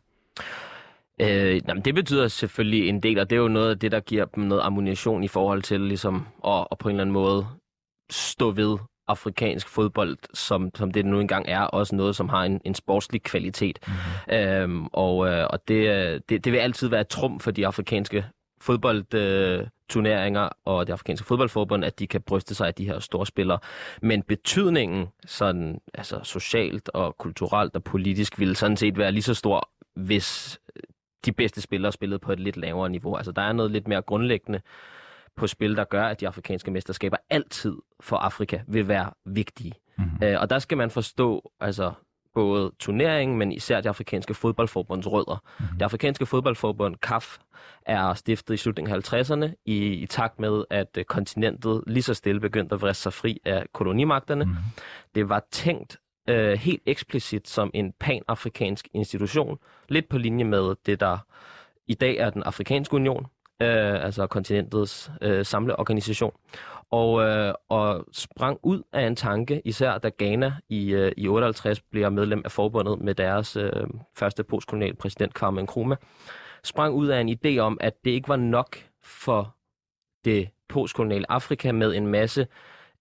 Øh, 1.20 1.60
jamen, 1.68 1.84
det 1.84 1.94
betyder 1.94 2.28
selvfølgelig 2.28 2.88
en 2.88 3.00
del, 3.00 3.18
og 3.18 3.30
det 3.30 3.36
er 3.36 3.40
jo 3.40 3.48
noget 3.48 3.70
af 3.70 3.78
det, 3.78 3.92
der 3.92 4.00
giver 4.00 4.24
dem 4.24 4.44
noget 4.44 4.62
ammunition 4.62 5.24
i 5.24 5.28
forhold 5.28 5.62
til 5.62 5.80
ligesom, 5.80 6.26
at, 6.46 6.66
at 6.70 6.78
på 6.78 6.88
en 6.88 6.94
eller 6.94 7.02
anden 7.02 7.12
måde 7.12 7.46
stå 8.10 8.50
ved 8.50 8.78
afrikansk 9.08 9.68
fodbold, 9.68 10.16
som, 10.34 10.70
som 10.74 10.90
det 10.90 11.06
nu 11.06 11.20
engang 11.20 11.44
er, 11.48 11.60
også 11.60 11.96
noget, 11.96 12.16
som 12.16 12.28
har 12.28 12.44
en, 12.44 12.60
en 12.64 12.74
sportslig 12.74 13.22
kvalitet. 13.22 13.78
Mm-hmm. 13.86 14.34
Øhm, 14.36 14.86
og 14.86 15.28
øh, 15.28 15.46
og 15.50 15.68
det, 15.68 16.22
det, 16.28 16.44
det 16.44 16.52
vil 16.52 16.58
altid 16.58 16.88
være 16.88 17.00
et 17.00 17.08
trum 17.08 17.40
for 17.40 17.50
de 17.50 17.66
afrikanske 17.66 18.24
fodboldturneringer 18.60 20.44
øh, 20.44 20.50
og 20.64 20.86
det 20.86 20.92
afrikanske 20.92 21.26
fodboldforbund, 21.26 21.84
at 21.84 21.98
de 21.98 22.06
kan 22.06 22.22
bryste 22.22 22.54
sig 22.54 22.66
af 22.66 22.74
de 22.74 22.84
her 22.84 22.98
store 22.98 23.26
spillere. 23.26 23.58
Men 24.02 24.22
betydningen 24.22 25.06
sådan, 25.26 25.78
altså 25.94 26.20
socialt 26.22 26.88
og 26.88 27.16
kulturelt 27.18 27.76
og 27.76 27.84
politisk 27.84 28.38
ville 28.38 28.56
sådan 28.56 28.76
set 28.76 28.98
være 28.98 29.12
lige 29.12 29.22
så 29.22 29.34
stor, 29.34 29.70
hvis 29.94 30.58
de 31.24 31.32
bedste 31.32 31.60
spillere 31.60 31.92
spillede 31.92 32.18
på 32.18 32.32
et 32.32 32.40
lidt 32.40 32.56
lavere 32.56 32.90
niveau. 32.90 33.16
Altså 33.16 33.32
der 33.32 33.42
er 33.42 33.52
noget 33.52 33.70
lidt 33.70 33.88
mere 33.88 34.02
grundlæggende 34.02 34.60
på 35.36 35.46
spil, 35.46 35.76
der 35.76 35.84
gør, 35.84 36.04
at 36.06 36.20
de 36.20 36.26
afrikanske 36.26 36.70
mesterskaber 36.70 37.16
altid 37.30 37.76
for 38.00 38.16
Afrika 38.16 38.60
vil 38.66 38.88
være 38.88 39.10
vigtige. 39.24 39.72
Mm-hmm. 39.98 40.26
Øh, 40.26 40.40
og 40.40 40.50
der 40.50 40.58
skal 40.58 40.78
man 40.78 40.90
forstå 40.90 41.52
altså 41.60 41.92
både 42.34 42.72
turneringen, 42.78 43.38
men 43.38 43.52
især 43.52 43.80
det 43.80 43.88
afrikanske 43.88 44.34
fodboldforbunds 44.34 45.06
rødder. 45.06 45.42
Mm-hmm. 45.58 45.78
Det 45.78 45.84
afrikanske 45.84 46.26
fodboldforbund, 46.26 46.96
CAF, 46.96 47.38
er 47.86 48.14
stiftet 48.14 48.54
i 48.54 48.56
slutningen 48.56 48.94
af 48.94 49.14
50'erne 49.14 49.62
i, 49.64 49.76
i 49.76 50.06
takt 50.06 50.40
med, 50.40 50.64
at 50.70 50.88
øh, 50.98 51.04
kontinentet 51.04 51.84
lige 51.86 52.02
så 52.02 52.14
stille 52.14 52.40
begyndte 52.40 52.74
at 52.74 52.82
vriste 52.82 53.02
sig 53.02 53.12
fri 53.12 53.40
af 53.44 53.66
kolonimagterne. 53.72 54.44
Mm-hmm. 54.44 54.62
Det 55.14 55.28
var 55.28 55.44
tænkt 55.50 55.98
øh, 56.28 56.52
helt 56.52 56.82
eksplicit 56.86 57.48
som 57.48 57.70
en 57.74 57.92
panafrikansk 58.00 58.88
institution, 58.94 59.58
lidt 59.88 60.08
på 60.08 60.18
linje 60.18 60.44
med 60.44 60.74
det, 60.86 61.00
der 61.00 61.18
i 61.86 61.94
dag 61.94 62.16
er 62.16 62.30
den 62.30 62.42
afrikanske 62.42 62.94
union, 62.94 63.26
øh, 63.62 64.04
altså 64.04 64.26
kontinentets 64.26 65.10
øh, 65.22 65.44
samleorganisation, 65.44 66.32
og, 66.90 67.22
øh, 67.22 67.54
og 67.68 68.04
sprang 68.12 68.58
ud 68.62 68.82
af 68.92 69.06
en 69.06 69.16
tanke, 69.16 69.62
især 69.64 69.98
da 69.98 70.10
Ghana 70.18 70.52
i, 70.68 70.92
øh, 70.92 71.12
i 71.16 71.28
58 71.28 71.80
bliver 71.80 72.10
medlem 72.10 72.42
af 72.44 72.52
forbundet 72.52 73.00
med 73.00 73.14
deres 73.14 73.56
øh, 73.56 73.86
første 74.16 74.44
postkoloniale 74.44 74.96
præsident, 74.96 75.34
Kwame 75.34 75.62
Nkrumah, 75.62 75.98
sprang 76.64 76.94
ud 76.94 77.06
af 77.06 77.20
en 77.20 77.28
idé 77.28 77.58
om, 77.58 77.78
at 77.80 78.04
det 78.04 78.10
ikke 78.10 78.28
var 78.28 78.36
nok 78.36 78.76
for 79.02 79.56
det 80.24 80.48
postkoloniale 80.68 81.30
Afrika 81.30 81.72
med 81.72 81.94
en 81.94 82.06
masse 82.06 82.46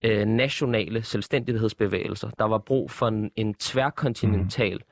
øh, 0.04 0.24
nationale 0.24 1.02
selvstændighedsbevægelser. 1.02 2.30
Der 2.30 2.44
var 2.44 2.58
brug 2.58 2.90
for 2.90 3.08
en, 3.08 3.30
en 3.36 3.54
tværkontinental, 3.54 4.76
mm. 4.76 4.82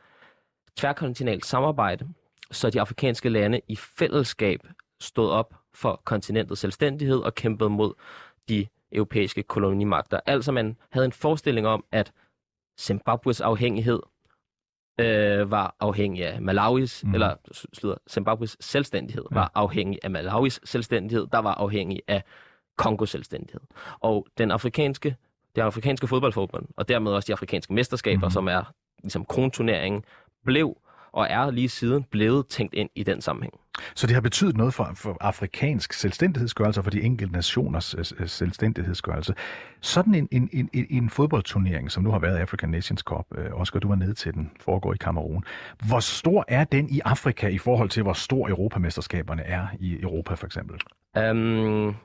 tværkontinentalt 0.76 1.46
samarbejde, 1.46 2.08
så 2.50 2.70
de 2.70 2.80
afrikanske 2.80 3.28
lande 3.28 3.60
i 3.68 3.76
fællesskab 3.76 4.60
stod 5.00 5.30
op 5.30 5.54
for 5.74 6.02
kontinentets 6.04 6.60
selvstændighed 6.60 7.18
og 7.18 7.34
kæmpede 7.34 7.70
mod 7.70 7.94
de 8.48 8.66
europæiske 8.92 9.42
kolonimagter. 9.42 10.20
Altså 10.26 10.52
man 10.52 10.76
havde 10.90 11.04
en 11.04 11.12
forestilling 11.12 11.66
om, 11.66 11.84
at 11.92 12.12
Zimbabwes 12.80 13.40
afhængighed 13.40 14.00
øh, 15.00 15.50
var 15.50 15.76
afhængig 15.80 16.26
af 16.26 16.42
Malawis, 16.42 17.04
mm. 17.04 17.14
eller 17.14 17.34
slutter, 17.72 17.98
Zimbabwes 18.10 18.56
selvstændighed 18.60 19.24
ja. 19.30 19.34
var 19.34 19.50
afhængig 19.54 19.98
af 20.02 20.10
Malawis 20.10 20.60
selvstændighed, 20.64 21.26
der 21.32 21.38
var 21.38 21.54
afhængig 21.54 22.02
af 22.08 22.22
Kongos 22.76 23.10
selvstændighed. 23.10 23.60
Og 24.00 24.26
den 24.38 24.50
afrikanske, 24.50 25.16
det 25.56 25.62
afrikanske 25.62 26.06
fodboldforbund, 26.06 26.66
og 26.76 26.88
dermed 26.88 27.12
også 27.12 27.26
de 27.26 27.32
afrikanske 27.32 27.72
mesterskaber, 27.72 28.26
mm. 28.26 28.30
som 28.30 28.48
er 28.48 28.72
ligesom 29.02 29.24
kronturneringen, 29.24 30.04
blev 30.44 30.76
og 31.12 31.26
er 31.30 31.50
lige 31.50 31.68
siden 31.68 32.04
blevet 32.10 32.46
tænkt 32.46 32.74
ind 32.74 32.90
i 32.94 33.02
den 33.02 33.20
sammenhæng. 33.20 33.54
Så 33.94 34.06
det 34.06 34.14
har 34.14 34.20
betydet 34.20 34.56
noget 34.56 34.74
for, 34.74 34.90
for 34.94 35.16
afrikansk 35.20 35.92
selvstændighedsgørelse 35.92 36.80
og 36.80 36.84
for 36.84 36.90
de 36.90 37.02
enkelte 37.02 37.32
nationers 37.32 37.94
øh, 37.94 38.28
selvstændighedsgørelse. 38.28 39.34
Sådan 39.80 40.14
en, 40.14 40.28
en, 40.30 40.50
en, 40.52 40.68
en 40.72 41.10
fodboldturnering, 41.10 41.90
som 41.90 42.02
nu 42.02 42.10
har 42.10 42.18
været 42.18 42.36
African 42.36 42.70
Nations 42.70 43.00
Cup, 43.00 43.26
øh, 43.34 43.60
Oscar, 43.60 43.80
du 43.80 43.88
var 43.88 43.94
nede 43.94 44.14
til 44.14 44.34
den, 44.34 44.50
foregår 44.60 44.94
i 44.94 44.96
Kamerun. 44.96 45.44
Hvor 45.88 46.00
stor 46.00 46.44
er 46.48 46.64
den 46.64 46.88
i 46.90 47.00
Afrika 47.04 47.48
i 47.48 47.58
forhold 47.58 47.88
til, 47.88 48.02
hvor 48.02 48.12
stor 48.12 48.48
europamesterskaberne 48.48 49.42
er 49.42 49.66
i 49.80 50.00
Europa 50.00 50.34
for 50.34 50.46
eksempel? 50.46 50.76
Um, 51.30 51.96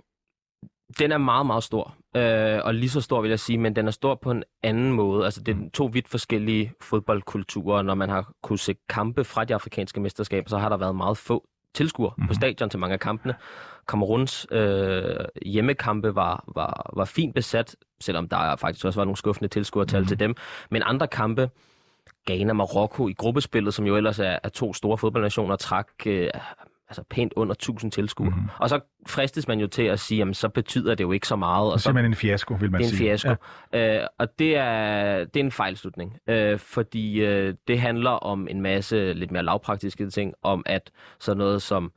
den 1.00 1.12
er 1.12 1.17
meget, 1.17 1.45
meget 1.45 1.63
stor. 1.63 1.95
Øh, 2.15 2.60
og 2.63 2.73
lige 2.73 2.89
så 2.89 3.02
stor, 3.02 3.21
vil 3.21 3.30
jeg 3.30 3.39
sige, 3.39 3.58
men 3.58 3.76
den 3.76 3.88
er 3.88 3.91
stor 3.91 4.15
på 4.15 4.32
en 4.32 4.43
anden 4.63 4.91
måde. 4.91 5.26
Altså, 5.26 5.41
det 5.41 5.56
er 5.56 5.69
to 5.73 5.86
vidt 5.86 6.08
forskellige 6.08 6.73
fodboldkulturer. 6.82 7.82
Når 7.82 7.95
man 7.95 8.10
har 8.10 8.32
kunne 8.43 8.60
se 8.60 8.76
kampe 8.89 9.23
fra 9.23 9.45
de 9.45 9.54
afrikanske 9.54 10.00
mesterskaber, 10.00 10.50
så 10.50 10.58
har 10.58 10.69
der 10.69 10.78
været 10.78 10.95
meget 10.95 11.17
få 11.17 11.47
tilskuere 11.73 12.13
mm-hmm. 12.17 12.28
på 12.28 12.34
stadion 12.34 12.69
til 12.69 12.80
mange 12.80 12.93
af 12.93 13.00
kampene. 13.00 13.36
Kameruns 13.88 14.47
øh, 14.52 15.15
hjemmekampe 15.45 16.15
var, 16.15 16.43
var, 16.56 16.91
var 16.95 17.06
fint 17.06 17.36
besat, 17.36 17.76
selvom 18.00 18.30
der 18.30 18.56
faktisk 18.56 18.86
også 18.86 19.00
var 19.00 19.06
nogle 19.06 19.17
skuffende 19.17 19.47
tilskuertal 19.47 20.00
mm-hmm. 20.00 20.08
til 20.08 20.19
dem. 20.19 20.36
Men 20.71 20.84
andre 20.86 21.08
kampe, 21.08 21.50
Ghana, 22.28 22.54
Marokko 22.54 23.08
i 23.08 23.13
gruppespillet, 23.13 23.73
som 23.73 23.86
jo 23.86 23.95
ellers 23.95 24.19
er, 24.19 24.39
er 24.43 24.50
to 24.50 24.73
store 24.73 24.97
fodboldnationer, 24.97 25.56
trak 25.56 25.88
øh, 26.06 26.30
altså 26.89 27.04
pænt 27.10 27.34
under 27.36 27.54
1000 27.54 27.91
tilskuere. 27.91 28.30
Mm-hmm. 28.30 28.50
Og 28.60 28.69
så 28.69 28.80
fristes 29.08 29.47
man 29.47 29.60
jo 29.60 29.67
til 29.67 29.84
at 29.84 30.00
sige, 30.00 30.17
jamen 30.17 30.34
så 30.34 30.50
betyder 30.50 30.95
det 30.95 31.04
jo 31.04 31.12
ikke 31.12 31.28
så 31.28 31.36
meget. 31.36 31.71
Og 31.71 31.80
så, 31.80 31.84
simpelthen 31.84 32.12
en 32.12 32.15
fiasko, 32.15 32.54
vil 32.54 32.71
man 32.71 32.84
sige. 32.84 33.00
Det 33.00 33.08
er 33.08 33.13
en 33.13 33.17
sige. 33.17 33.30
fiasko. 33.30 33.45
Ja. 33.73 34.02
Øh, 34.02 34.08
og 34.19 34.39
det 34.39 34.58
er, 34.58 35.17
det 35.26 35.39
er 35.39 35.43
en 35.43 35.52
fejlslutning, 35.52 36.17
øh, 36.28 36.60
fordi 36.60 37.19
øh, 37.19 37.54
det 37.67 37.80
handler 37.80 38.12
om 38.12 38.47
en 38.47 38.62
masse 38.62 39.13
lidt 39.13 39.32
mere 39.32 39.43
lavpraktiske 39.43 40.10
ting, 40.10 40.34
om 40.43 40.63
at 40.65 40.91
sådan 41.19 41.38
noget 41.38 41.62
som 41.62 41.91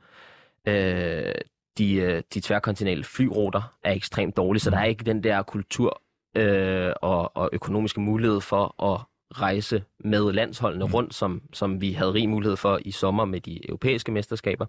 øh, 0.67 1.33
de, 1.77 2.21
de 2.33 2.41
tværkontinentale 2.41 3.03
flyruter 3.03 3.73
er 3.83 3.91
ekstremt 3.91 4.37
dårlige, 4.37 4.61
så 4.61 4.69
der 4.69 4.77
er 4.77 4.85
ikke 4.85 5.03
den 5.03 5.23
der 5.23 5.41
kultur 5.41 6.01
øh, 6.37 6.93
og, 7.01 7.37
og 7.37 7.49
økonomiske 7.53 8.01
mulighed 8.01 8.41
for 8.41 8.83
at 8.83 9.01
rejse 9.31 9.83
med 9.99 10.33
landsholdene 10.33 10.85
rundt, 10.85 11.13
som, 11.13 11.41
som 11.53 11.81
vi 11.81 11.91
havde 11.91 12.13
rig 12.13 12.29
mulighed 12.29 12.57
for 12.57 12.79
i 12.85 12.91
sommer 12.91 13.25
med 13.25 13.41
de 13.41 13.69
europæiske 13.69 14.11
mesterskaber. 14.11 14.65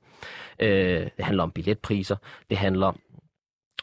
Øh, 0.59 1.09
det 1.17 1.25
handler 1.25 1.43
om 1.43 1.51
billetpriser. 1.51 2.17
Det 2.51 2.59
handler 2.59 2.93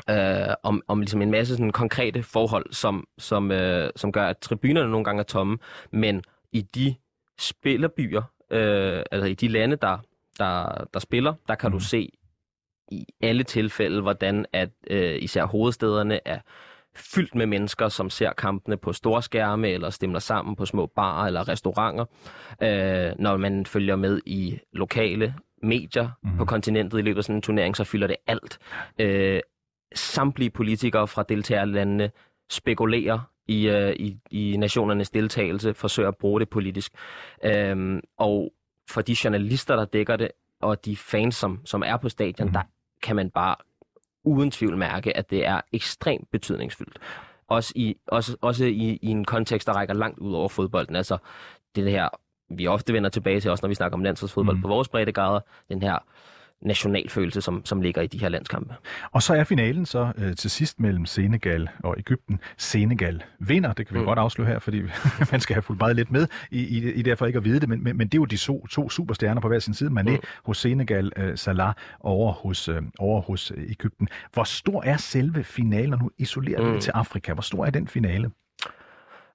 øh, 0.10 0.56
om, 0.64 0.82
om 0.88 1.00
ligesom 1.00 1.22
en 1.22 1.32
masse 1.32 1.54
sådan 1.54 1.72
konkrete 1.72 2.24
forhold, 2.24 2.74
som, 2.74 3.08
som, 3.18 3.52
øh, 3.52 3.90
som 3.96 4.12
gør, 4.12 4.28
at 4.28 4.38
tribunerne 4.38 4.92
nogle 4.92 5.06
gange 5.06 5.20
er 5.20 5.24
tomme, 5.24 5.58
men 5.92 6.24
i 6.52 6.62
de 6.62 6.96
spillerbyer, 7.40 8.22
øh, 8.52 9.04
altså 9.12 9.28
i 9.28 9.34
de 9.34 9.48
lande, 9.48 9.76
der, 9.76 9.98
der, 10.38 10.86
der 10.94 11.00
spiller, 11.00 11.34
der 11.48 11.56
kan 11.56 11.70
mm. 11.70 11.74
du 11.74 11.80
se 11.80 12.12
i 12.92 13.06
alle 13.22 13.44
tilfælde, 13.44 14.02
hvordan 14.02 14.46
at 14.54 14.70
øh, 14.90 15.24
især 15.24 15.46
hovedstederne 15.46 16.28
er 16.28 16.40
fyldt 17.00 17.36
med 17.36 17.45
mennesker, 17.45 17.89
som 17.89 18.10
ser 18.10 18.34
kampene 18.34 18.78
på 18.78 18.93
store 18.93 19.22
skærme 19.22 19.70
eller 19.70 19.89
stemmer 19.89 20.20
sammen 20.20 20.56
på 20.56 20.66
små 20.66 20.86
barer 20.86 21.28
eller 21.28 21.47
restauranter. 21.47 22.06
Øh, 22.64 23.12
når 23.20 23.38
man 23.38 23.66
følger 23.66 23.95
med 23.95 24.22
i 24.26 24.60
lokale 24.74 25.36
medier 25.64 26.10
mm. 26.24 26.38
på 26.38 26.45
kontinentet 26.45 27.00
i 27.00 27.02
løbet 27.02 27.18
af 27.18 27.24
sådan 27.24 27.36
en 27.36 27.41
turnering, 27.41 27.76
så 27.76 27.84
fylder 27.84 28.08
det 28.08 28.16
alt. 28.28 28.60
Øh, 29.00 29.39
samtlige 29.95 30.50
politikere 30.50 31.08
fra 31.08 31.24
deltagerlandene 31.24 32.12
spekulerer 32.50 33.20
i, 33.47 33.68
øh, 33.68 33.95
i, 34.00 34.18
i 34.32 34.58
nationernes 34.58 35.10
deltagelse, 35.10 35.74
forsøger 35.74 36.10
at 36.10 36.18
bruge 36.18 36.39
det 36.39 36.50
politisk. 36.50 36.91
Øh, 37.45 38.02
og 38.18 38.54
for 38.89 39.02
de 39.02 39.16
journalister, 39.24 39.76
der 39.76 39.86
dækker 39.86 40.16
det, 40.16 40.32
og 40.62 40.86
de 40.86 40.97
fans, 40.97 41.36
som, 41.36 41.62
som 41.66 41.84
er 41.86 41.97
på 41.97 42.10
stadion, 42.10 42.47
mm. 42.47 42.54
der 42.54 42.62
kan 43.04 43.16
man 43.16 43.30
bare 43.30 43.56
uden 44.30 44.52
tvivl 44.52 44.78
mærke, 44.78 45.18
at 45.18 45.30
det 45.30 45.46
er 45.46 45.62
ekstremt 45.74 46.32
betydningsfuldt. 46.32 47.00
Også 47.48 47.74
i, 47.76 47.96
også, 48.08 48.38
også 48.42 48.66
i, 48.66 49.00
i 49.02 49.08
en 49.08 49.26
kontekst, 49.26 49.68
der 49.68 49.74
rækker 49.74 49.94
langt 49.94 50.20
ud 50.20 50.34
over 50.34 50.50
fodbolden. 50.50 50.96
Altså 50.96 51.18
det 51.76 51.92
her, 51.92 52.10
vi 52.50 52.68
ofte 52.68 52.94
vender 52.94 53.10
tilbage 53.10 53.40
til, 53.40 53.52
også 53.52 53.66
når 53.66 53.68
vi 53.68 53.76
snakker 53.76 53.98
om 53.98 54.04
landsholdsfodbold 54.04 54.56
mm. 54.56 54.62
på 54.62 54.68
vores 54.68 54.90
breddegrader, 54.90 55.40
den 55.70 55.82
her 55.82 55.98
nationalfølelse, 56.62 57.41
som, 57.41 57.66
som 57.66 57.82
ligger 57.82 58.01
i 58.01 58.07
de 58.07 58.20
her 58.20 58.30
landskampe. 58.30 58.74
Og 59.12 59.24
så 59.24 59.34
er 59.34 59.43
finalen 59.43 59.86
så 59.86 60.12
øh, 60.18 60.36
til 60.36 60.49
sidst 60.49 60.80
mellem 60.80 61.05
Senegal 61.05 61.70
og 61.84 61.95
Ægypten. 61.97 62.39
Senegal 62.57 63.24
vinder, 63.39 63.74
det 63.74 63.88
kan 63.88 63.93
vi 63.93 63.99
mm. 63.99 64.05
godt 64.05 64.20
afsløre 64.20 64.47
her, 64.47 64.60
fordi 64.60 64.82
man 65.32 65.39
skal 65.39 65.53
have 65.53 65.62
fulgt 65.62 65.82
meget 65.82 65.95
lidt 65.95 66.12
med 66.12 66.28
i, 66.51 66.60
i, 66.78 66.93
i 66.93 67.01
derfor 67.01 67.26
ikke 67.26 67.38
at 67.38 67.45
vide 67.45 67.60
det, 67.60 67.70
men, 67.70 67.84
men, 67.84 67.97
men 67.97 68.07
det 68.07 68.14
er 68.14 68.22
jo 68.22 68.26
de 68.26 68.38
to, 68.38 68.68
to 68.68 68.89
superstjerner 68.89 69.41
på 69.41 69.47
hver 69.47 69.60
sin 69.60 69.74
side. 69.74 69.89
Mané 69.89 70.12
mm. 70.12 70.22
hos 70.45 70.57
Senegal, 70.57 71.12
øh, 71.18 71.38
Salah 71.38 71.74
over 71.99 72.32
hos, 72.32 72.68
øh, 72.68 72.82
over 72.99 73.22
hos 73.22 73.51
øh, 73.55 73.72
Ægypten. 73.72 74.07
Hvor 74.34 74.43
stor 74.43 74.84
er 74.84 74.97
selve 74.97 75.43
finalen, 75.43 75.93
og 75.93 75.99
nu 75.99 76.12
isolerer 76.18 76.74
mm. 76.74 76.80
til 76.80 76.91
Afrika? 76.91 77.34
Hvor 77.34 77.41
stor 77.41 77.66
er 77.66 77.70
den 77.70 77.88
finale? 77.88 78.32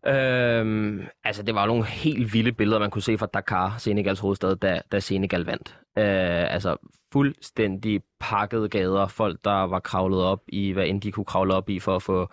Øhm, 0.06 1.02
altså, 1.24 1.42
det 1.42 1.54
var 1.54 1.66
nogle 1.66 1.84
helt 1.84 2.32
vilde 2.32 2.52
billeder, 2.52 2.78
man 2.78 2.90
kunne 2.90 3.02
se 3.02 3.18
fra 3.18 3.26
Dakar, 3.26 3.74
Senegals 3.78 4.20
hovedstad, 4.20 4.56
da, 4.56 4.80
da 4.92 5.00
Senegal 5.00 5.44
vandt. 5.44 5.78
Øh, 5.98 6.52
altså, 6.54 6.76
fuldstændig 7.12 8.02
pakkede 8.20 8.68
gader, 8.68 9.06
folk, 9.06 9.38
der 9.44 9.62
var 9.66 9.80
kravlet 9.80 10.22
op 10.22 10.40
i, 10.48 10.72
hvad 10.72 10.86
end 10.86 11.00
de 11.00 11.12
kunne 11.12 11.24
kravle 11.24 11.54
op 11.54 11.70
i 11.70 11.80
for 11.80 11.96
at 11.96 12.02
få 12.02 12.30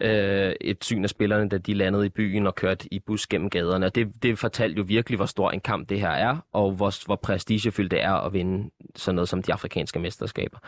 øh, 0.00 0.52
et 0.60 0.84
syn 0.84 1.04
af 1.04 1.10
spillerne, 1.10 1.48
da 1.48 1.58
de 1.58 1.74
landede 1.74 2.06
i 2.06 2.08
byen 2.08 2.46
og 2.46 2.54
kørte 2.54 2.94
i 2.94 2.98
bus 2.98 3.26
gennem 3.26 3.50
gaderne. 3.50 3.86
Og 3.86 3.94
det, 3.94 4.22
det 4.22 4.38
fortalte 4.38 4.78
jo 4.78 4.84
virkelig, 4.88 5.16
hvor 5.16 5.26
stor 5.26 5.50
en 5.50 5.60
kamp 5.60 5.88
det 5.88 6.00
her 6.00 6.10
er, 6.10 6.36
og 6.52 6.72
hvor, 6.72 7.06
hvor 7.06 7.16
prestigefyldt 7.16 7.90
det 7.90 8.02
er 8.02 8.12
at 8.12 8.32
vinde 8.32 8.70
sådan 8.96 9.14
noget 9.14 9.28
som 9.28 9.42
de 9.42 9.52
afrikanske 9.52 9.98
mesterskaber. 9.98 10.58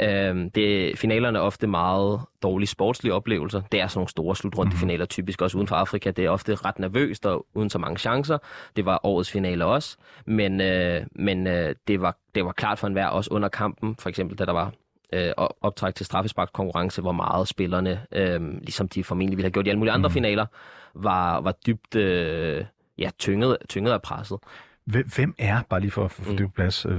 Øh, 0.00 0.50
det, 0.54 0.98
finalerne 0.98 1.38
er 1.38 1.42
ofte 1.42 1.66
meget 1.66 2.20
dårlige 2.42 2.68
sportslige 2.68 3.14
oplevelser. 3.14 3.62
Det 3.72 3.80
er 3.80 3.86
sådan 3.86 3.98
nogle 3.98 4.08
store 4.08 4.36
slutrundefinaler, 4.36 5.04
typisk 5.06 5.42
også 5.42 5.56
uden 5.56 5.68
for 5.68 5.76
Afrika. 5.76 6.10
Det 6.10 6.24
er 6.24 6.30
ofte 6.30 6.54
ret 6.54 6.78
nervøst 6.78 7.26
og 7.26 7.46
uden 7.54 7.70
så 7.70 7.78
mange 7.78 7.98
chancer. 7.98 8.38
Det 8.76 8.84
var 8.84 9.00
årets 9.02 9.30
finale 9.30 9.64
også, 9.64 9.96
men, 10.26 10.60
øh, 10.60 11.02
men 11.12 11.46
øh, 11.46 11.74
det, 11.88 12.00
var, 12.00 12.16
det 12.34 12.44
var 12.44 12.52
klart 12.52 12.78
for 12.78 12.86
enhver 12.86 13.06
også 13.06 13.30
under 13.34 13.48
kampen, 13.48 13.96
for 13.98 14.08
eksempel 14.08 14.38
da 14.38 14.44
der 14.44 14.52
var 14.52 14.72
øh, 15.14 15.32
optræk 15.60 15.94
til 15.94 16.06
straffesparkskonkurrence, 16.06 17.02
hvor 17.02 17.12
meget 17.12 17.48
spillerne, 17.48 18.00
øh, 18.12 18.40
ligesom 18.40 18.88
de 18.88 19.04
formentlig 19.04 19.36
ville 19.36 19.46
have 19.46 19.52
gjort 19.52 19.66
i 19.66 19.68
alle 19.68 19.78
mulige 19.78 19.92
andre 19.92 20.08
mm. 20.08 20.12
finaler, 20.12 20.46
var, 20.94 21.40
var 21.40 21.54
dybt 21.66 21.94
øh, 21.96 22.64
ja, 22.98 23.10
tynget, 23.18 23.56
tynget 23.68 23.92
af 23.92 24.02
presset. 24.02 24.38
Hvem 24.86 25.34
er, 25.38 25.60
bare 25.70 25.80
lige 25.80 25.90
for 25.90 26.04
at 26.04 26.10
få 26.10 26.30
mm. 26.30 26.36
det 26.36 26.54
plads, 26.54 26.86
øh, 26.86 26.98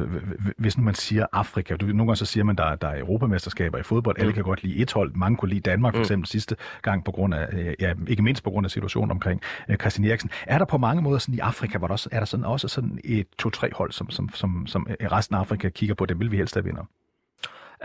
hvis 0.58 0.78
nu 0.78 0.84
man 0.84 0.94
siger 0.94 1.26
Afrika, 1.32 1.76
du, 1.76 1.86
nogle 1.86 2.00
gange 2.00 2.16
så 2.16 2.26
siger 2.26 2.44
man, 2.44 2.56
der, 2.56 2.76
der 2.76 2.88
er 2.88 3.00
europamesterskaber 3.00 3.78
i 3.78 3.84
fodbold, 3.84 4.18
mm. 4.18 4.22
alle 4.22 4.34
kan 4.34 4.44
godt 4.44 4.64
lide 4.64 4.76
et 4.76 4.94
hold, 4.94 5.14
mange 5.16 5.38
kunne 5.38 5.50
lide 5.50 5.62
Danmark 5.62 5.94
for 5.94 5.98
mm. 5.98 6.02
eksempel 6.02 6.28
sidste 6.28 6.56
gang 6.82 7.06
på 7.06 7.12
grund 7.12 7.34
af, 7.34 7.48
øh, 7.52 7.74
ja, 7.80 7.94
ikke 8.08 8.24
mindst 8.24 8.44
på 8.44 8.50
grund 8.50 8.66
af 8.66 8.72
situationen 8.72 9.12
omkring 9.12 9.42
uh, 9.70 9.76
Christian 9.76 10.08
Eriksen. 10.08 10.30
Er 10.48 10.58
der 10.58 10.66
på 10.66 10.78
mange 10.78 11.02
måder 11.02 11.18
sådan 11.18 11.36
i 11.36 11.40
Afrika, 11.40 11.78
hvor 11.78 11.88
der 11.88 11.94
også, 11.94 12.10
er 12.12 12.20
der 12.20 12.26
sådan 12.26 12.46
også 12.46 12.68
sådan 12.68 13.00
et 13.04 13.28
to-tre 13.40 13.70
hold, 13.74 13.92
som, 13.92 14.10
som, 14.10 14.30
som, 14.34 14.68
som 14.68 14.88
resten 15.12 15.36
af 15.36 15.40
Afrika 15.40 15.70
kigger 15.70 15.96
på, 15.96 16.06
det 16.06 16.20
vil 16.20 16.32
vi 16.32 16.38
helst 16.38 16.56
have 16.56 16.64
vinder? 16.64 16.84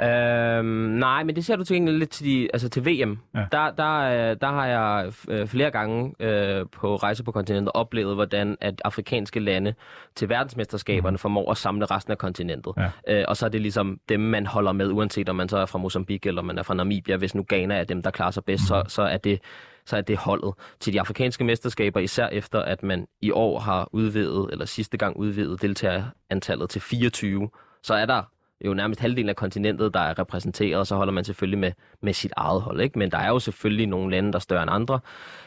Øhm, 0.03 0.67
nej, 0.67 1.25
men 1.25 1.37
det 1.37 1.45
ser 1.45 1.57
du 1.57 1.65
til 1.65 1.83
lidt 1.83 2.11
til, 2.11 2.27
de, 2.27 2.49
altså 2.53 2.69
til 2.69 2.87
VM. 2.87 3.19
Ja. 3.35 3.47
Der, 3.53 3.71
der, 3.71 3.99
øh, 4.01 4.37
der 4.41 4.47
har 4.47 4.67
jeg 4.67 5.13
øh, 5.29 5.47
flere 5.47 5.71
gange 5.71 6.15
øh, 6.21 6.67
på 6.73 6.97
rejse 6.97 7.25
på 7.25 7.33
kontinentet 7.33 7.73
oplevet, 7.75 8.15
hvordan 8.15 8.57
at 8.61 8.83
afrikanske 8.85 9.41
lande 9.41 9.75
til 10.15 10.29
verdensmesterskaberne 10.29 11.15
mm. 11.15 11.19
formår 11.19 11.51
at 11.51 11.57
samle 11.57 11.87
resten 11.87 12.11
af 12.11 12.19
kontinentet. 12.19 12.73
Ja. 12.77 12.91
Øh, 13.09 13.25
og 13.29 13.37
så 13.37 13.47
er 13.47 13.51
det 13.51 13.61
ligesom 13.61 14.01
dem, 14.09 14.21
man 14.21 14.47
holder 14.47 14.73
med, 14.73 14.91
uanset 14.91 15.29
om 15.29 15.37
man 15.37 15.49
så 15.49 15.59
er 15.59 15.67
fra 15.67 15.79
Mozambique 15.79 16.29
eller 16.29 16.43
man 16.43 16.59
er 16.59 16.63
fra 16.63 16.75
Namibia. 16.75 17.17
Hvis 17.17 17.35
nu 17.35 17.45
Ghana 17.49 17.75
er 17.75 17.85
dem, 17.85 18.03
der 18.03 18.11
klarer 18.11 18.31
sig 18.31 18.45
bedst, 18.45 18.63
mm. 18.63 18.67
så, 18.67 18.85
så 18.89 19.03
er 19.03 19.17
det 19.17 19.41
så 19.87 19.97
er 19.97 20.01
det 20.01 20.17
holdet 20.17 20.55
til 20.81 20.93
de 20.93 21.01
afrikanske 21.01 21.45
mesterskaber, 21.45 22.01
især 22.01 22.29
efter 22.29 22.63
at 22.63 22.83
man 22.83 23.07
i 23.21 23.31
år 23.31 23.59
har 23.59 23.89
udvidet, 23.93 24.49
eller 24.53 24.65
sidste 24.65 24.97
gang 24.97 25.17
udvidet 25.17 25.63
deltagerantallet 25.63 26.71
til 26.71 26.81
24, 26.81 27.49
så 27.83 27.95
er 27.95 28.07
der 28.07 28.23
jo 28.65 28.75
nærmest 28.75 29.01
halvdelen 29.01 29.29
af 29.29 29.37
kontinentet, 29.37 29.95
der 29.95 30.01
er 30.01 30.19
repræsenteret, 30.19 30.81
og 30.81 30.87
så 30.87 30.97
holder 30.97 31.13
man 31.13 31.25
selvfølgelig 31.25 31.59
med, 31.59 31.73
med 32.03 32.13
sit 32.13 32.33
eget 32.37 32.63
hold. 32.63 32.81
Ikke? 32.81 32.99
Men 32.99 33.11
der 33.11 33.19
er 33.19 33.29
jo 33.29 33.39
selvfølgelig 33.39 33.87
nogle 33.87 34.11
lande, 34.11 34.33
der 34.33 34.39
er 34.39 34.41
større 34.41 34.63
end 34.63 34.71
andre. 34.71 35.01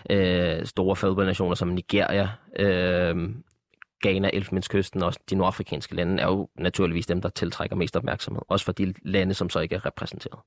Øh, 0.09 0.66
store 0.66 0.95
fodboldnationer 0.95 1.55
som 1.55 1.68
Nigeria, 1.68 2.30
øh, 2.59 3.30
Ghana, 4.03 4.30
Elfenbenskysten 4.34 5.03
og 5.03 5.14
de 5.30 5.36
nordafrikanske 5.36 5.95
lande 5.95 6.24
er 6.24 6.28
jo 6.28 6.49
naturligvis 6.55 7.05
dem, 7.05 7.22
der 7.22 7.30
tiltrækker 7.30 7.76
mest 7.76 7.95
opmærksomhed. 7.95 8.41
Også 8.47 8.66
for 8.66 8.72
de 8.72 8.93
lande, 9.05 9.34
som 9.34 9.49
så 9.49 9.59
ikke 9.59 9.76
er 9.76 9.86
repræsenteret. 9.86 10.39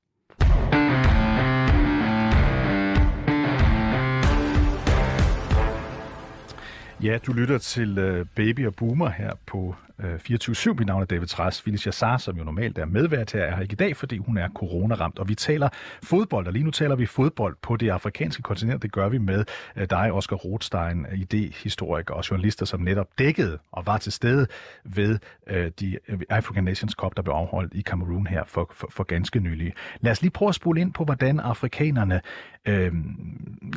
Ja, 7.03 7.17
du 7.27 7.33
lytter 7.33 7.57
til 7.57 8.19
uh, 8.19 8.27
Baby 8.35 8.67
og 8.67 8.75
Boomer 8.75 9.09
her 9.09 9.31
på 9.45 9.75
uh, 9.99 10.05
øh, 10.05 10.15
24-7. 10.15 10.73
Mit 10.73 10.87
navn 10.87 11.01
er 11.01 11.05
David 11.05 11.27
Træs. 11.27 11.61
Phyllis 11.61 11.85
Jassar, 11.85 12.17
som 12.17 12.37
jo 12.37 12.43
normalt 12.43 12.77
er 12.77 12.85
medvært 12.85 13.31
her, 13.31 13.43
er 13.43 13.55
her 13.55 13.61
ikke 13.61 13.73
i 13.73 13.75
dag, 13.75 13.97
fordi 13.97 14.17
hun 14.17 14.37
er 14.37 14.49
coronaramt. 14.49 15.19
Og 15.19 15.29
vi 15.29 15.35
taler 15.35 15.69
fodbold, 16.03 16.47
og 16.47 16.53
lige 16.53 16.63
nu 16.63 16.71
taler 16.71 16.95
vi 16.95 17.05
fodbold 17.05 17.55
på 17.61 17.75
det 17.75 17.89
afrikanske 17.89 18.41
kontinent. 18.43 18.81
Det 18.81 18.91
gør 18.91 19.09
vi 19.09 19.17
med 19.17 19.45
uh, 19.75 19.83
dig, 19.89 20.11
Oscar 20.11 20.35
Rothstein, 20.35 21.05
idehistoriker 21.15 22.13
og 22.13 22.31
journalister, 22.31 22.65
som 22.65 22.79
netop 22.79 23.07
dækkede 23.17 23.57
og 23.71 23.85
var 23.85 23.97
til 23.97 24.11
stede 24.11 24.47
ved 24.83 25.19
uh, 25.51 25.55
de 25.79 25.97
African 26.29 26.63
Nations 26.63 26.93
Cup, 26.93 27.15
der 27.15 27.21
blev 27.21 27.33
afholdt 27.33 27.73
i 27.73 27.81
Cameroon 27.81 28.27
her 28.27 28.43
for, 28.45 28.71
for, 28.73 28.87
for 28.91 29.03
ganske 29.03 29.39
nylig. 29.39 29.73
Lad 30.01 30.11
os 30.11 30.21
lige 30.21 30.31
prøve 30.31 30.49
at 30.49 30.55
spole 30.55 30.81
ind 30.81 30.93
på, 30.93 31.03
hvordan 31.03 31.39
afrikanerne... 31.39 32.21
Uh, 32.67 32.73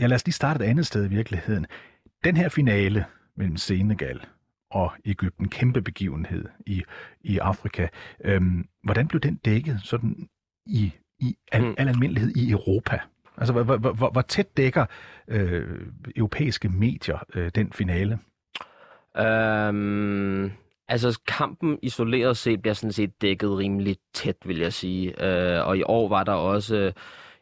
ja, 0.00 0.06
lad 0.06 0.12
os 0.12 0.26
lige 0.26 0.34
starte 0.34 0.64
et 0.64 0.68
andet 0.68 0.86
sted 0.86 1.04
i 1.04 1.08
virkeligheden. 1.08 1.66
Den 2.24 2.36
her 2.36 2.48
finale 2.48 3.04
mellem 3.36 3.56
Senegal 3.56 4.20
og 4.70 4.92
Ægypten, 5.04 5.48
kæmpe 5.48 5.82
begivenhed 5.82 6.44
i, 6.66 6.82
i 7.20 7.38
Afrika. 7.38 7.88
Øhm, 8.24 8.68
hvordan 8.82 9.08
blev 9.08 9.20
den 9.20 9.36
dækket 9.36 9.80
sådan 9.84 10.28
i, 10.66 10.92
i 11.18 11.36
al, 11.52 11.64
mm. 11.64 11.74
al 11.78 11.88
almindelighed 11.88 12.36
i 12.36 12.50
Europa? 12.50 13.00
Altså, 13.36 13.52
hvor, 13.52 13.62
hvor, 13.62 13.92
hvor, 13.92 14.10
hvor 14.10 14.22
tæt 14.22 14.56
dækker 14.56 14.86
øh, 15.28 15.86
europæiske 16.16 16.68
medier 16.68 17.18
øh, 17.34 17.50
den 17.54 17.72
finale? 17.72 18.18
Øhm, 19.16 20.52
altså, 20.88 21.20
kampen 21.26 21.78
isoleret 21.82 22.36
set 22.36 22.62
bliver 22.62 22.74
sådan 22.74 22.92
set 22.92 23.22
dækket 23.22 23.58
rimelig 23.58 23.96
tæt, 24.14 24.36
vil 24.44 24.58
jeg 24.58 24.72
sige. 24.72 25.24
Øh, 25.24 25.66
og 25.66 25.78
i 25.78 25.82
år 25.82 26.08
var 26.08 26.24
der 26.24 26.32
også... 26.32 26.76
Øh, 26.76 26.92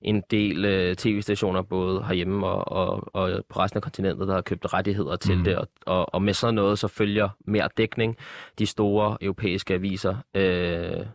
en 0.03 0.22
del 0.30 0.64
øh, 0.64 0.96
tv-stationer, 0.96 1.62
både 1.62 2.05
herhjemme 2.05 2.46
og, 2.46 2.72
og, 2.72 3.09
og 3.14 3.44
på 3.49 3.61
resten 3.61 3.78
af 3.78 3.82
kontinentet, 3.82 4.28
der 4.28 4.34
har 4.34 4.40
købt 4.40 4.74
rettigheder 4.74 5.16
til 5.16 5.38
mm. 5.38 5.44
det, 5.44 5.57
og, 5.57 5.68
og, 5.86 6.14
og 6.14 6.22
med 6.22 6.34
sådan 6.34 6.55
noget 6.55 6.78
så 6.78 6.88
følger 6.88 7.28
mere 7.44 7.68
dækning. 7.76 8.16
De 8.59 8.66
store 8.66 9.16
europæiske 9.20 9.74
aviser 9.74 10.16
øh, 10.34 11.07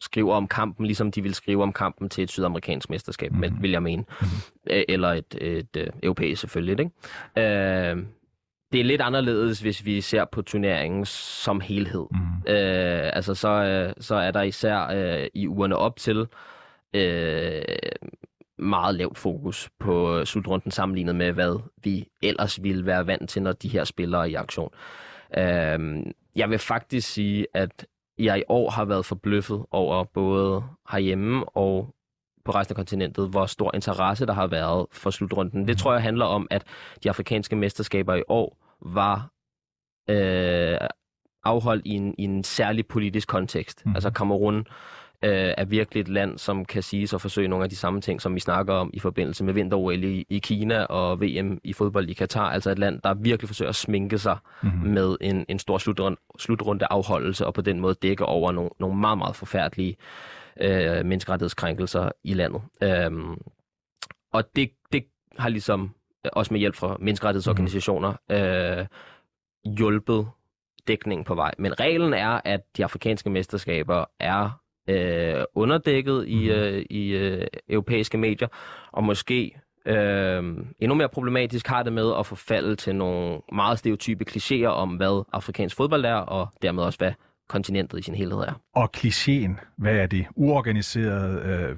skriver 0.00 0.34
om 0.34 0.48
kampen, 0.48 0.86
ligesom 0.86 1.12
de 1.12 1.22
vil 1.22 1.34
skrive 1.34 1.62
om 1.62 1.72
kampen 1.72 2.08
til 2.08 2.24
et 2.24 2.30
sydamerikansk 2.30 2.90
mesterskab, 2.90 3.32
mm. 3.32 3.62
vil 3.62 3.70
jeg 3.70 3.82
mene. 3.82 4.04
Mm. 4.20 4.26
Eller 4.66 5.08
et, 5.08 5.34
et, 5.40 5.58
et 5.58 5.76
øh, 5.76 5.86
europæisk 6.02 6.40
selvfølgelig. 6.40 6.80
Ikke? 6.80 7.50
Øh, 7.90 7.96
det 8.72 8.80
er 8.80 8.84
lidt 8.84 9.00
anderledes, 9.00 9.60
hvis 9.60 9.84
vi 9.84 10.00
ser 10.00 10.24
på 10.24 10.42
turneringen 10.42 11.04
som 11.04 11.60
helhed. 11.60 12.06
Mm. 12.10 12.52
Øh, 12.52 13.10
altså 13.12 13.34
så, 13.34 13.48
øh, 13.48 13.94
så 14.00 14.14
er 14.14 14.30
der 14.30 14.42
især 14.42 14.86
øh, 14.86 15.26
i 15.34 15.48
ugerne 15.48 15.76
op 15.76 15.96
til 15.96 16.26
øh, 16.94 17.62
meget 18.58 18.94
lavt 18.94 19.18
fokus 19.18 19.70
på 19.78 20.24
slutrunden 20.24 20.70
sammenlignet 20.70 21.16
med, 21.16 21.32
hvad 21.32 21.60
vi 21.84 22.08
ellers 22.22 22.62
ville 22.62 22.86
være 22.86 23.06
vant 23.06 23.30
til, 23.30 23.42
når 23.42 23.52
de 23.52 23.68
her 23.68 23.84
spillere 23.84 24.20
er 24.20 24.24
i 24.24 24.34
aktion. 24.34 24.70
Øh, 25.38 26.06
jeg 26.36 26.50
vil 26.50 26.58
faktisk 26.58 27.12
sige, 27.12 27.46
at 27.54 27.86
jeg 28.18 28.38
i 28.38 28.42
år 28.48 28.70
har 28.70 28.84
været 28.84 29.06
forbløffet 29.06 29.64
over 29.70 30.04
både 30.04 30.64
herhjemme 30.90 31.44
og 31.48 31.94
på 32.44 32.52
resten 32.52 32.72
af 32.72 32.76
kontinentet, 32.76 33.28
hvor 33.28 33.46
stor 33.46 33.70
interesse 33.74 34.26
der 34.26 34.32
har 34.32 34.46
været 34.46 34.86
for 34.92 35.10
slutrunden. 35.10 35.68
Det 35.68 35.78
tror 35.78 35.92
jeg 35.92 36.02
handler 36.02 36.24
om, 36.24 36.46
at 36.50 36.64
de 37.04 37.08
afrikanske 37.08 37.56
mesterskaber 37.56 38.14
i 38.14 38.22
år 38.28 38.58
var 38.80 39.30
øh, 40.10 40.78
afholdt 41.44 41.86
i 41.86 41.90
en, 41.90 42.14
i 42.18 42.24
en 42.24 42.44
særlig 42.44 42.86
politisk 42.86 43.28
kontekst. 43.28 43.86
Mm. 43.86 43.94
Altså 43.94 44.10
Kamerun 44.10 44.66
øh, 45.22 45.54
er 45.58 45.64
virkelig 45.64 46.00
et 46.00 46.08
land, 46.08 46.38
som 46.38 46.64
kan 46.64 46.82
sige 46.82 47.08
og 47.14 47.20
forsøge 47.20 47.48
nogle 47.48 47.64
af 47.64 47.70
de 47.70 47.76
samme 47.76 48.00
ting, 48.00 48.22
som 48.22 48.34
vi 48.34 48.40
snakker 48.40 48.74
om 48.74 48.90
i 48.92 48.98
forbindelse 48.98 49.44
med 49.44 49.54
vinter 49.54 49.90
i, 49.90 50.26
i 50.28 50.38
Kina 50.38 50.84
og 50.84 51.20
VM 51.20 51.60
i 51.64 51.72
fodbold 51.72 52.08
i 52.08 52.12
Katar. 52.12 52.50
Altså 52.50 52.70
et 52.70 52.78
land, 52.78 53.00
der 53.02 53.14
virkelig 53.14 53.48
forsøger 53.48 53.68
at 53.68 53.74
sminke 53.74 54.18
sig 54.18 54.36
mm-hmm. 54.62 54.88
med 54.88 55.16
en, 55.20 55.46
en 55.48 55.58
stor 55.58 55.78
slutrunde, 55.78 56.18
slutrunde 56.38 56.86
afholdelse 56.90 57.46
og 57.46 57.54
på 57.54 57.60
den 57.60 57.80
måde 57.80 57.94
dække 57.94 58.24
over 58.24 58.52
nogle, 58.52 58.70
nogle 58.80 58.96
meget, 58.96 59.18
meget 59.18 59.36
forfærdelige 59.36 59.96
øh, 60.60 61.04
menneskerettighedskrænkelser 61.06 62.10
i 62.24 62.34
landet. 62.34 62.62
Øhm, 62.82 63.36
og 64.32 64.44
det, 64.56 64.70
det 64.92 65.04
har 65.38 65.48
ligesom, 65.48 65.94
også 66.32 66.54
med 66.54 66.60
hjælp 66.60 66.74
fra 66.74 66.96
menneskerettighedsorganisationer, 67.00 68.14
øh, 68.30 68.86
hjulpet 69.76 70.28
dækningen 70.88 71.24
på 71.24 71.34
vej. 71.34 71.54
Men 71.58 71.80
reglen 71.80 72.14
er, 72.14 72.40
at 72.44 72.60
de 72.76 72.84
afrikanske 72.84 73.30
mesterskaber 73.30 74.04
er 74.20 74.60
øh, 74.88 75.44
underdækket 75.54 76.24
i, 76.28 76.48
mhm. 76.48 76.58
øh, 76.58 76.84
i 76.90 77.08
øh, 77.08 77.46
europæiske 77.68 78.18
medier, 78.18 78.48
og 78.92 79.04
måske 79.04 79.60
øh, 79.86 80.42
endnu 80.78 80.94
mere 80.94 81.08
problematisk 81.08 81.66
har 81.66 81.82
det 81.82 81.92
med 81.92 82.12
at 82.18 82.26
forfalde 82.26 82.76
til 82.76 82.96
nogle 82.96 83.40
meget 83.52 83.78
stereotype 83.78 84.24
klichéer 84.30 84.66
om, 84.66 84.88
hvad 84.88 85.24
afrikansk 85.32 85.76
fodbold 85.76 86.04
er, 86.04 86.14
og 86.14 86.48
dermed 86.62 86.82
også, 86.82 86.98
hvad 86.98 87.12
kontinentet 87.48 87.98
i 87.98 88.02
sin 88.02 88.14
helhed 88.14 88.38
er. 88.38 88.52
Og 88.74 88.90
klichéen, 88.96 89.50
hvad 89.78 89.96
er 89.96 90.06
det? 90.06 90.26
Uorganiseret, 90.36 91.42
øh, 91.42 91.70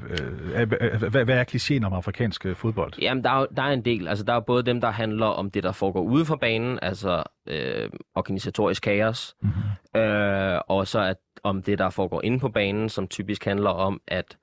øh, 0.61 0.69
hvad, 1.11 1.25
hvad 1.25 1.39
er 1.39 1.45
klichéen 1.45 1.87
om 1.87 1.93
afrikansk 1.93 2.47
øh, 2.47 2.57
fodbold? 2.57 2.93
Jamen, 3.01 3.25
der 3.25 3.31
er, 3.31 3.47
der 3.57 3.63
er 3.63 3.73
en 3.73 3.85
del. 3.85 4.09
Altså, 4.09 4.25
der 4.25 4.33
er 4.33 4.41
både 4.41 4.63
dem, 4.63 4.81
der 4.81 4.91
handler 4.91 5.27
om 5.27 5.51
det, 5.51 5.63
der 5.63 5.73
foregår 5.73 6.03
ude 6.03 6.25
for 6.25 6.37
banen, 6.37 6.79
altså 6.83 7.23
øh, 7.49 7.91
organisatorisk 8.15 8.83
kaos, 8.83 9.35
mm-hmm. 9.43 10.01
øh, 10.01 10.61
og 10.69 10.87
så 10.87 11.01
at, 11.01 11.17
om 11.43 11.63
det, 11.63 11.79
der 11.79 11.91
foregår 11.91 12.23
inde 12.25 12.39
på 12.39 12.49
banen, 12.49 12.89
som 12.89 13.09
typisk 13.09 13.45
handler 13.45 13.71
om, 13.71 14.01
at 14.07 14.39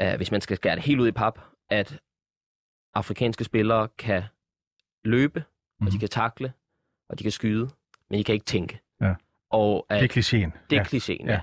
øh, 0.00 0.16
hvis 0.16 0.30
man 0.30 0.40
skal 0.40 0.56
skære 0.56 0.76
det 0.76 0.84
helt 0.84 1.00
ud 1.00 1.08
i 1.08 1.12
pap, 1.12 1.38
at 1.70 1.98
afrikanske 2.94 3.44
spillere 3.44 3.88
kan 3.98 4.22
løbe, 5.04 5.40
mm-hmm. 5.40 5.86
og 5.86 5.92
de 5.92 5.96
mhm. 5.96 6.00
kan 6.00 6.08
takle, 6.08 6.52
og 7.08 7.18
de 7.18 7.22
kan 7.22 7.32
skyde, 7.32 7.70
men 8.10 8.18
de 8.18 8.24
kan 8.24 8.32
ikke 8.32 8.44
tænke. 8.44 8.80
Ja. 9.00 9.14
Og 9.50 9.86
at, 9.88 10.02
det 10.02 10.16
er 10.16 10.20
klichéen. 10.20 10.50
Det 10.70 10.76
er 10.76 10.80
ja. 10.80 10.82
klichéen, 10.82 11.26
ja. 11.26 11.40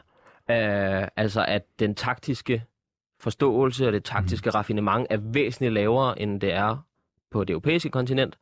ja. 0.50 1.02
Uh, 1.02 1.08
altså, 1.16 1.46
at 1.46 1.66
den 1.80 1.96
taktiske 1.96 2.64
forståelse 3.20 3.88
og 3.88 3.94
det 3.94 4.04
taktiske 4.04 4.50
mm. 4.50 4.56
raffinement 4.56 5.08
er 5.10 5.18
væsentligt 5.18 5.74
lavere, 5.74 6.22
end 6.22 6.42
det 6.42 6.54
er 6.54 6.78
på 7.32 7.44
det 7.44 7.50
europæiske 7.54 7.90
kontinent. 7.90 8.38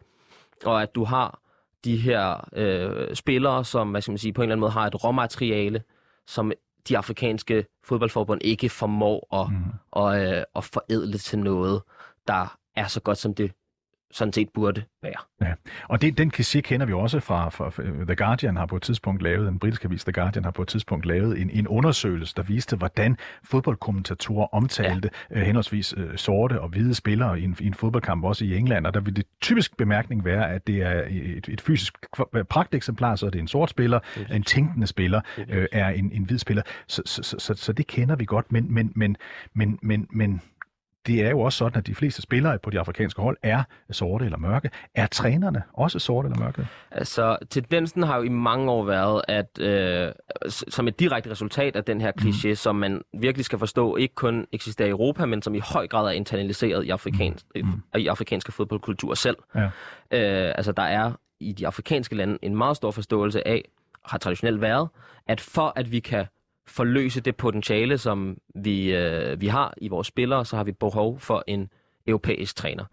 Og 0.66 0.82
at 0.82 0.96
du 0.96 1.04
har 1.04 1.39
de 1.86 1.98
her 1.98 2.50
øh, 2.54 3.16
spillere, 3.16 3.66
som 3.66 3.89
hvad 3.89 4.02
skal 4.02 4.12
man 4.12 4.18
sige, 4.18 4.34
på 4.34 4.41
en 4.41 4.43
eller 4.43 4.54
anden 4.54 4.60
måde 4.60 4.72
har 4.72 4.88
et 4.88 5.04
råmateriale, 5.04 5.84
som 6.28 6.51
de 6.88 6.97
afrikanske 6.97 7.65
fodboldforbund 7.84 8.41
ikke 8.43 8.69
formår 8.69 9.41
at, 9.43 9.51
mm. 9.51 9.63
og, 9.91 10.21
øh, 10.21 10.43
at 10.55 10.63
forædle 10.63 11.17
til 11.17 11.39
noget, 11.39 11.82
der 12.28 12.57
er 12.76 12.88
så 12.88 12.99
godt, 12.99 13.17
som 13.17 13.34
det 13.34 13.51
sådan 14.12 14.34
set 14.34 14.49
burde 14.53 14.84
være. 15.03 15.47
Ja. 15.47 15.53
Og 15.84 16.01
det, 16.01 16.18
den 16.18 16.32
kliché 16.36 16.60
kender 16.60 16.86
vi 16.86 16.93
også 16.93 17.20
fra, 17.20 17.49
fra, 17.49 17.72
The 18.06 18.16
Guardian 18.16 18.56
har 18.56 18.66
på 18.66 18.76
et 18.76 18.82
tidspunkt 18.82 19.22
lavet, 19.22 19.47
den 19.47 19.60
britiske 19.60 19.86
avis 19.86 20.03
The 20.03 20.12
Guardian 20.12 20.43
har 20.43 20.51
på 20.51 20.62
et 20.62 20.68
tidspunkt 20.68 21.06
lavet 21.06 21.41
en, 21.41 21.49
en 21.49 21.68
undersøgelse, 21.68 22.34
der 22.36 22.43
viste, 22.43 22.76
hvordan 22.76 23.18
fodboldkommentatorer 23.43 24.47
omtalte 24.53 25.10
ja. 25.32 25.39
uh, 25.39 25.41
henholdsvis 25.41 25.97
uh, 25.97 26.03
sorte 26.16 26.62
og 26.62 26.70
hvide 26.70 26.95
spillere 26.95 27.39
i 27.39 27.43
en, 27.43 27.58
i 27.60 27.68
en 27.68 27.74
fodboldkamp, 27.74 28.24
også 28.24 28.45
i 28.45 28.58
England, 28.58 28.88
og 28.88 28.93
der 28.93 28.99
vil 28.99 29.16
det 29.16 29.26
typisk 29.41 29.78
bemærkning 29.78 30.26
være, 30.26 30.51
at 30.51 30.68
det 30.68 30.82
er 30.82 31.03
et, 31.10 31.49
et 31.49 31.62
fysisk 31.62 31.97
pragteksemplar, 32.49 33.16
så 33.16 33.26
er 33.26 33.30
det 33.30 33.39
en 33.39 33.47
sort 33.47 33.70
spiller, 33.70 33.99
en 34.32 34.43
tænkende 34.43 34.88
spiller 34.88 35.22
er 35.72 35.89
en, 35.89 36.12
en 36.12 36.24
hvid 36.24 36.38
spiller. 36.38 36.64
Så, 36.88 37.01
så, 37.06 37.24
så, 37.24 37.36
så, 37.39 37.53
så 37.53 37.74
det 37.74 37.88
kender 37.88 38.16
vi 38.16 38.26
godt, 38.26 38.51
men, 38.51 38.74
men, 38.74 38.91
men, 38.95 39.18
men, 39.53 39.80
men, 39.82 40.08
men 40.12 40.41
det 41.08 41.26
er 41.26 41.30
jo 41.30 41.39
også 41.39 41.58
sådan, 41.58 41.78
at 41.78 41.88
de 41.88 41.95
fleste 41.95 42.22
spillere 42.22 42.60
på 42.60 42.70
de 42.70 42.80
afrikanske 42.80 43.22
hold 43.22 43.38
er 43.43 43.64
sorte 43.91 44.26
eller 44.26 44.38
mørke. 44.38 44.70
Er 44.95 45.08
trænerne 45.08 45.64
også 45.74 45.99
sorte 45.99 46.26
eller 46.26 46.39
mørke? 46.39 46.68
Altså, 46.91 47.38
tendensen 47.49 48.03
har 48.03 48.18
jo 48.18 48.24
i 48.24 48.30
mange 48.30 48.72
år 48.72 48.86
været, 48.86 49.22
at 49.28 49.60
øh, 49.60 50.12
som 50.49 50.88
et 50.88 50.99
direkte 50.99 51.32
resultat 51.32 51.76
af 51.76 51.84
den 51.84 52.01
her 52.01 52.12
kliché, 52.22 52.49
mm. 52.49 52.56
som 52.56 52.76
man 52.76 53.01
virkelig 53.14 53.45
skal 53.45 53.60
forstå, 53.60 53.95
ikke 53.95 54.16
kun 54.16 54.47
eksisterer 54.51 54.88
i 54.88 54.91
Europa, 54.91 55.26
men 55.26 55.41
som 55.41 55.56
i 55.56 55.60
høj 55.60 55.88
grad 55.88 56.06
er 56.06 56.12
internaliseret 56.12 56.84
i, 56.84 56.89
afrikansk, 56.89 57.45
mm. 57.56 57.82
i, 57.95 57.99
i 57.99 58.08
afrikanske 58.08 58.51
fodboldkultur 58.51 59.14
selv. 59.14 59.38
Ja. 59.56 59.66
Øh, 60.12 60.53
altså, 60.56 60.72
der 60.72 60.84
er 60.84 61.12
i 61.39 61.51
de 61.51 61.68
afrikanske 61.68 62.16
lande 62.16 62.38
en 62.41 62.56
meget 62.56 62.78
stor 62.78 62.91
forståelse 62.91 63.47
af, 63.47 63.70
har 64.06 64.18
traditionelt 64.18 64.62
været, 64.62 64.89
at 65.28 65.41
for 65.41 65.74
at 65.76 65.91
vi 65.91 65.99
kan 65.99 66.26
forløse 66.68 67.22
det 67.22 67.36
potentiale, 67.36 67.97
som 67.97 68.38
vi, 68.55 68.95
øh, 68.95 69.41
vi 69.41 69.47
har 69.47 69.74
i 69.78 69.88
vores 69.88 70.07
spillere, 70.07 70.45
så 70.45 70.55
har 70.55 70.63
vi 70.63 70.72
behov 70.72 71.20
for 71.20 71.43
en 71.47 71.70
europæisk 72.07 72.55
træner. 72.55 72.86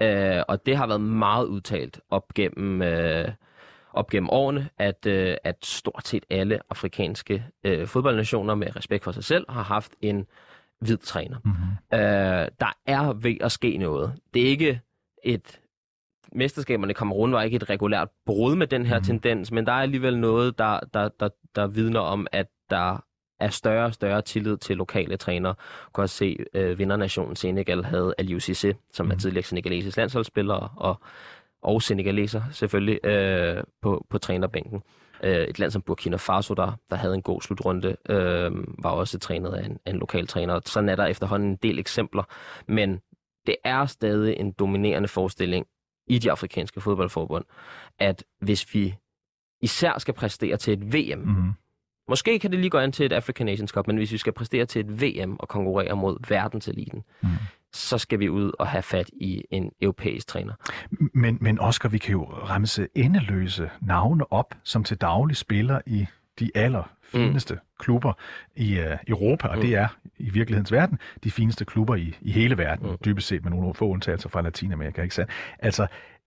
Ja. 0.00 0.38
Øh, 0.38 0.44
og 0.48 0.66
det 0.66 0.76
har 0.76 0.86
været 0.86 1.00
meget 1.00 1.44
udtalt 1.46 2.00
op 2.10 2.34
gennem, 2.34 2.82
øh, 2.82 3.28
op 3.92 4.10
gennem 4.10 4.30
årene, 4.30 4.68
at, 4.78 5.06
øh, 5.06 5.36
at 5.44 5.66
stort 5.66 6.06
set 6.06 6.24
alle 6.30 6.60
afrikanske 6.70 7.44
øh, 7.64 7.86
fodboldnationer 7.86 8.54
med 8.54 8.76
respekt 8.76 9.04
for 9.04 9.12
sig 9.12 9.24
selv 9.24 9.46
har 9.48 9.62
haft 9.62 9.92
en 10.00 10.26
hvid 10.80 10.96
træner. 10.96 11.36
Mm-hmm. 11.44 11.98
Øh, 11.98 12.48
der 12.60 12.76
er 12.86 13.12
ved 13.12 13.36
at 13.40 13.52
ske 13.52 13.76
noget. 13.76 14.12
Det 14.34 14.42
er 14.42 14.46
ikke 14.46 14.80
et 15.24 15.60
mesterskaberne 16.32 16.90
i 16.90 16.94
Kamerun 16.94 17.32
var 17.32 17.42
ikke 17.42 17.56
et 17.56 17.70
regulært 17.70 18.08
brud 18.26 18.56
med 18.56 18.66
den 18.66 18.86
her 18.86 18.98
mm. 18.98 19.04
tendens, 19.04 19.52
men 19.52 19.66
der 19.66 19.72
er 19.72 19.82
alligevel 19.82 20.18
noget, 20.18 20.58
der, 20.58 20.80
der, 20.94 21.08
der, 21.20 21.28
der 21.54 21.66
vidner 21.66 22.00
om, 22.00 22.26
at 22.32 22.46
der 22.70 23.04
er 23.42 23.48
større 23.48 23.84
og 23.84 23.94
større 23.94 24.22
tillid 24.22 24.56
til 24.56 24.76
lokale 24.76 25.16
trænere. 25.16 25.54
Du 25.84 25.90
kan 25.94 26.02
også 26.02 26.16
se, 26.16 26.36
øh, 26.54 26.78
vindernationen 26.78 27.36
Senegal 27.36 27.84
havde 27.84 28.14
Aliou 28.18 28.38
Cissé, 28.38 28.72
som 28.92 29.06
mm. 29.06 29.12
er 29.12 29.16
tidligere 29.16 29.44
senegalesisk 29.44 29.96
landsholdsspiller, 29.96 30.74
og, 30.76 31.00
og 31.62 31.82
senegaleser 31.82 32.42
selvfølgelig, 32.52 33.06
øh, 33.06 33.64
på, 33.82 34.06
på 34.10 34.18
trænerbænken. 34.18 34.82
Øh, 35.22 35.44
et 35.44 35.58
land 35.58 35.70
som 35.70 35.82
Burkina 35.82 36.16
Faso, 36.16 36.54
der, 36.54 36.72
der 36.90 36.96
havde 36.96 37.14
en 37.14 37.22
god 37.22 37.40
slutrunde, 37.40 37.96
øh, 38.08 38.52
var 38.84 38.90
også 38.90 39.18
trænet 39.18 39.52
af 39.52 39.64
en, 39.64 39.78
af 39.86 39.90
en 39.90 39.98
lokal 39.98 40.26
træner. 40.26 40.60
Sådan 40.66 40.88
er 40.88 40.96
der 40.96 41.06
efterhånden 41.06 41.48
en 41.48 41.58
del 41.62 41.78
eksempler, 41.78 42.22
men 42.68 43.00
det 43.46 43.56
er 43.64 43.86
stadig 43.86 44.36
en 44.36 44.52
dominerende 44.52 45.08
forestilling 45.08 45.66
i 46.06 46.18
de 46.18 46.30
afrikanske 46.30 46.80
fodboldforbund, 46.80 47.44
at 47.98 48.24
hvis 48.40 48.74
vi 48.74 48.94
især 49.60 49.98
skal 49.98 50.14
præstere 50.14 50.56
til 50.56 50.72
et 50.72 50.94
VM, 50.94 51.18
mm. 51.18 51.52
Måske 52.08 52.38
kan 52.38 52.50
det 52.50 52.58
lige 52.58 52.70
gå 52.70 52.78
an 52.78 52.92
til 52.92 53.06
et 53.06 53.12
African 53.12 53.46
Nations 53.46 53.70
Cup, 53.70 53.86
men 53.86 53.96
hvis 53.96 54.12
vi 54.12 54.18
skal 54.18 54.32
præstere 54.32 54.66
til 54.66 54.80
et 54.80 55.02
VM 55.02 55.36
og 55.38 55.48
konkurrere 55.48 55.96
mod 55.96 56.16
verdenseliten, 56.28 57.02
mm. 57.22 57.28
så 57.72 57.98
skal 57.98 58.20
vi 58.20 58.28
ud 58.28 58.52
og 58.58 58.66
have 58.66 58.82
fat 58.82 59.10
i 59.12 59.42
en 59.50 59.72
europæisk 59.80 60.26
træner. 60.26 60.54
Men, 61.14 61.38
men 61.40 61.58
Oscar, 61.58 61.88
vi 61.88 61.98
kan 61.98 62.12
jo 62.12 62.24
remse 62.24 62.88
endeløse 62.94 63.70
navne 63.80 64.32
op, 64.32 64.54
som 64.62 64.84
til 64.84 64.96
daglig 64.96 65.36
spiller 65.36 65.80
i 65.86 66.06
de 66.38 66.50
allerfineste 66.54 67.54
mm. 67.54 67.60
klubber 67.78 68.12
i 68.56 68.78
uh, 68.78 68.84
Europa, 69.08 69.48
og 69.48 69.56
mm. 69.56 69.62
det 69.62 69.74
er 69.74 69.88
i 70.18 70.30
virkelighedens 70.30 70.72
verden 70.72 70.98
de 71.24 71.30
fineste 71.30 71.64
klubber 71.64 71.94
i, 71.94 72.16
i 72.20 72.32
hele 72.32 72.58
verden, 72.58 72.90
mm. 72.90 72.96
dybest 73.04 73.28
set 73.28 73.42
med 73.42 73.50
nogle 73.50 73.74
få 73.74 73.88
undtagelser 73.88 74.28
fra 74.28 74.40
Latinamerika. 74.40 75.02
Ikke 75.02 75.14
sandt? 75.14 75.30
Altså, 75.58 75.86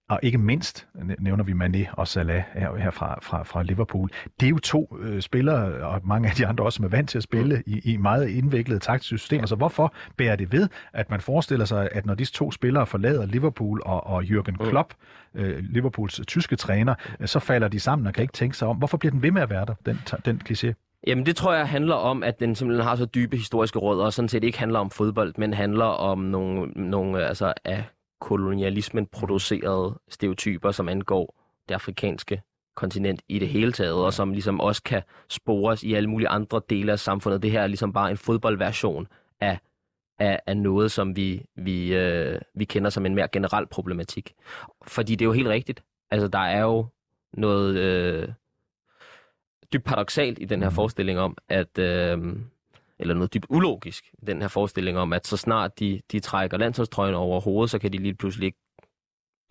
og 0.10 0.20
ikke 0.24 0.38
mindst 0.38 0.88
nævner 1.20 1.43
vi 1.43 1.51
Mané 1.51 1.93
og 1.93 2.08
Salah 2.08 2.43
her, 2.53 2.76
her 2.76 2.91
fra, 2.91 3.20
fra, 3.22 3.43
fra 3.43 3.64
Liverpool. 3.64 4.10
Det 4.39 4.45
er 4.45 4.49
jo 4.49 4.60
to 4.60 4.97
øh, 4.99 5.22
spillere, 5.22 5.88
og 5.88 6.01
mange 6.03 6.30
af 6.30 6.36
de 6.36 6.47
andre 6.47 6.64
også, 6.64 6.76
som 6.76 6.86
er 6.86 6.89
vant 6.89 7.10
til 7.10 7.18
at 7.18 7.24
spille 7.24 7.64
i, 7.66 7.93
i 7.93 7.97
meget 7.97 8.30
indviklede 8.30 8.80
taktiske 8.80 9.18
systemer. 9.18 9.45
Så 9.45 9.56
hvorfor 9.56 9.93
bærer 10.18 10.36
det 10.36 10.51
ved, 10.51 10.70
at 10.93 11.10
man 11.10 11.22
forestiller 11.22 11.66
sig, 11.66 11.89
at 11.91 12.06
når 12.06 12.16
disse 12.16 12.34
to 12.34 12.51
spillere 12.51 12.86
forlader 12.88 13.26
Liverpool 13.26 13.82
og, 13.86 14.08
og 14.08 14.24
Jürgen 14.24 14.51
mm. 14.51 14.70
Klopp, 14.70 14.93
øh, 15.36 15.58
Liverpools 15.60 16.22
tyske 16.28 16.56
træner, 16.56 16.95
øh, 17.20 17.28
så 17.28 17.39
falder 17.39 17.68
de 17.68 17.80
sammen 17.80 18.08
og 18.08 18.14
kan 18.14 18.22
ikke 18.22 18.34
tænke 18.34 18.58
sig 18.58 18.68
om. 18.68 18.78
Hvorfor 18.78 18.97
bliver 18.97 19.12
den 19.12 19.22
ved 19.22 19.32
med 19.32 19.41
at 19.41 19.49
være 19.49 19.66
der, 19.66 19.74
den, 19.86 19.99
den 20.26 20.41
kliché? 20.49 20.74
Jamen 21.08 21.26
det 21.26 21.36
tror 21.36 21.53
jeg 21.53 21.68
handler 21.68 21.95
om, 21.95 22.24
at 22.24 22.39
den 22.39 22.56
simpelthen 22.56 22.88
har 22.88 22.95
så 22.95 23.06
dybe 23.06 23.38
historiske 23.38 23.80
rødder, 23.80 24.06
og 24.06 24.14
sådan 24.14 24.30
set 24.30 24.43
ikke 24.43 24.60
handler 24.60 24.80
om 24.80 24.89
fodbold, 24.89 25.34
men 25.38 25.53
handler 25.53 25.86
om 25.86 26.20
nogle, 26.20 26.72
nogle 26.76 27.28
altså 27.28 27.53
af 27.66 27.84
kolonialismen 28.20 29.05
producerede 29.05 29.99
stereotyper, 30.09 30.72
som 30.72 30.89
angår 30.89 31.36
det 31.70 31.76
afrikanske 31.76 32.41
kontinent 32.76 33.22
i 33.28 33.39
det 33.39 33.47
hele 33.47 33.72
taget, 33.72 33.93
og 33.93 34.13
som 34.13 34.32
ligesom 34.32 34.59
også 34.59 34.84
kan 34.84 35.01
spores 35.30 35.84
i 35.84 35.93
alle 35.93 36.09
mulige 36.09 36.28
andre 36.28 36.61
dele 36.70 36.91
af 36.91 36.99
samfundet. 36.99 37.43
Det 37.43 37.51
her 37.51 37.61
er 37.61 37.68
ligesom 37.68 37.93
bare 37.93 38.11
en 38.11 38.18
fodboldversion 38.18 39.07
af, 39.39 39.59
af, 40.20 40.39
af 40.47 40.57
noget, 40.57 40.91
som 40.91 41.16
vi, 41.16 41.45
vi, 41.55 41.95
øh, 41.95 42.41
vi 42.55 42.66
kender 42.66 42.89
som 42.89 43.05
en 43.05 43.16
mere 43.16 43.28
generel 43.28 43.68
problematik. 43.68 44.34
Fordi 44.88 45.16
det 45.16 45.22
er 45.22 45.30
jo 45.30 45.34
helt 45.34 45.47
rigtigt. 45.47 45.84
Altså, 46.11 46.28
der 46.28 46.39
er 46.39 46.61
jo 46.61 46.86
noget 47.34 47.78
øh, 47.78 48.30
dybt 49.74 49.84
paradoxalt 49.84 50.39
i 50.41 50.45
den 50.45 50.61
her 50.61 50.70
mm. 50.70 50.76
forestilling 50.76 51.20
om, 51.20 51.38
at, 51.49 51.80
øh, 51.80 52.36
eller 53.00 53.14
noget 53.14 53.34
dybt 53.34 53.46
ulogisk, 53.50 54.12
den 54.28 54.41
her 54.41 54.48
forestilling 54.48 54.98
om, 54.98 55.14
at 55.14 55.28
så 55.28 55.38
snart 55.38 55.80
de, 55.80 56.02
de 56.12 56.20
trækker 56.20 56.58
landsholdstrøjen 56.58 57.16
over 57.16 57.41
hovedet, 57.41 57.70
så 57.72 57.80
kan 57.80 57.93
de 57.93 57.98
lige 57.98 58.14
pludselig 58.14 58.46
ikke 58.46 58.60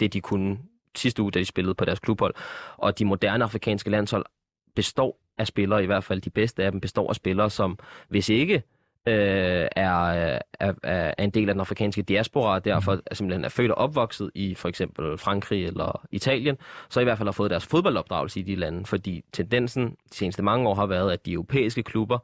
det, 0.00 0.12
de 0.12 0.20
kunne 0.20 0.58
sidste 0.96 1.22
uge, 1.22 1.32
da 1.32 1.38
de 1.38 1.44
spillede 1.44 1.74
på 1.74 1.84
deres 1.84 1.98
klubhold. 1.98 2.34
Og 2.76 2.98
de 2.98 3.04
moderne 3.04 3.44
afrikanske 3.44 3.90
landshold 3.90 4.26
består 4.74 5.20
af 5.38 5.46
spillere, 5.46 5.82
i 5.82 5.86
hvert 5.86 6.04
fald 6.04 6.20
de 6.20 6.30
bedste 6.30 6.64
af 6.64 6.72
dem, 6.72 6.80
består 6.80 7.08
af 7.08 7.14
spillere, 7.14 7.50
som 7.50 7.78
hvis 8.08 8.28
ikke 8.28 8.62
øh, 9.06 9.68
er, 9.76 10.38
er, 10.60 10.72
er 10.82 11.14
en 11.18 11.30
del 11.30 11.48
af 11.48 11.54
den 11.54 11.60
afrikanske 11.60 12.02
diaspora, 12.02 12.54
og 12.54 12.64
derfor 12.64 13.00
er 13.06 13.14
simpelthen 13.14 13.44
er 13.44 13.48
født 13.48 13.70
og 13.70 13.78
opvokset 13.78 14.30
i 14.34 14.54
for 14.54 14.68
eksempel 14.68 15.18
Frankrig 15.18 15.66
eller 15.66 16.06
Italien, 16.10 16.56
så 16.88 17.00
i 17.00 17.04
hvert 17.04 17.18
fald 17.18 17.26
har 17.26 17.32
fået 17.32 17.50
deres 17.50 17.66
fodboldopdragelse 17.66 18.40
i 18.40 18.42
de 18.42 18.54
lande, 18.54 18.86
fordi 18.86 19.24
tendensen 19.32 19.90
de 19.90 20.16
seneste 20.16 20.42
mange 20.42 20.68
år 20.68 20.74
har 20.74 20.86
været, 20.86 21.12
at 21.12 21.26
de 21.26 21.32
europæiske 21.32 21.82
klubber 21.82 22.18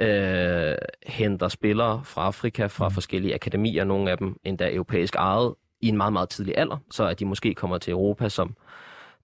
øh, 0.00 0.76
henter 1.06 1.48
spillere 1.48 2.04
fra 2.04 2.26
Afrika, 2.26 2.66
fra 2.66 2.88
forskellige 2.88 3.34
akademier, 3.34 3.84
nogle 3.84 4.10
af 4.10 4.18
dem 4.18 4.36
endda 4.44 4.74
europæisk 4.74 5.14
ejet, 5.14 5.54
i 5.80 5.88
en 5.88 5.96
meget, 5.96 6.12
meget 6.12 6.28
tidlig 6.28 6.58
alder, 6.58 6.76
så 6.90 7.06
at 7.06 7.20
de 7.20 7.24
måske 7.24 7.54
kommer 7.54 7.78
til 7.78 7.90
Europa 7.90 8.28
som 8.28 8.56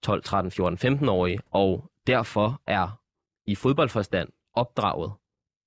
12, 0.01 0.23
13, 0.23 0.51
14, 0.51 0.99
15-årige, 0.99 1.39
og 1.51 1.91
derfor 2.07 2.61
er 2.67 2.99
i 3.45 3.55
fodboldforstand 3.55 4.29
opdraget, 4.53 5.11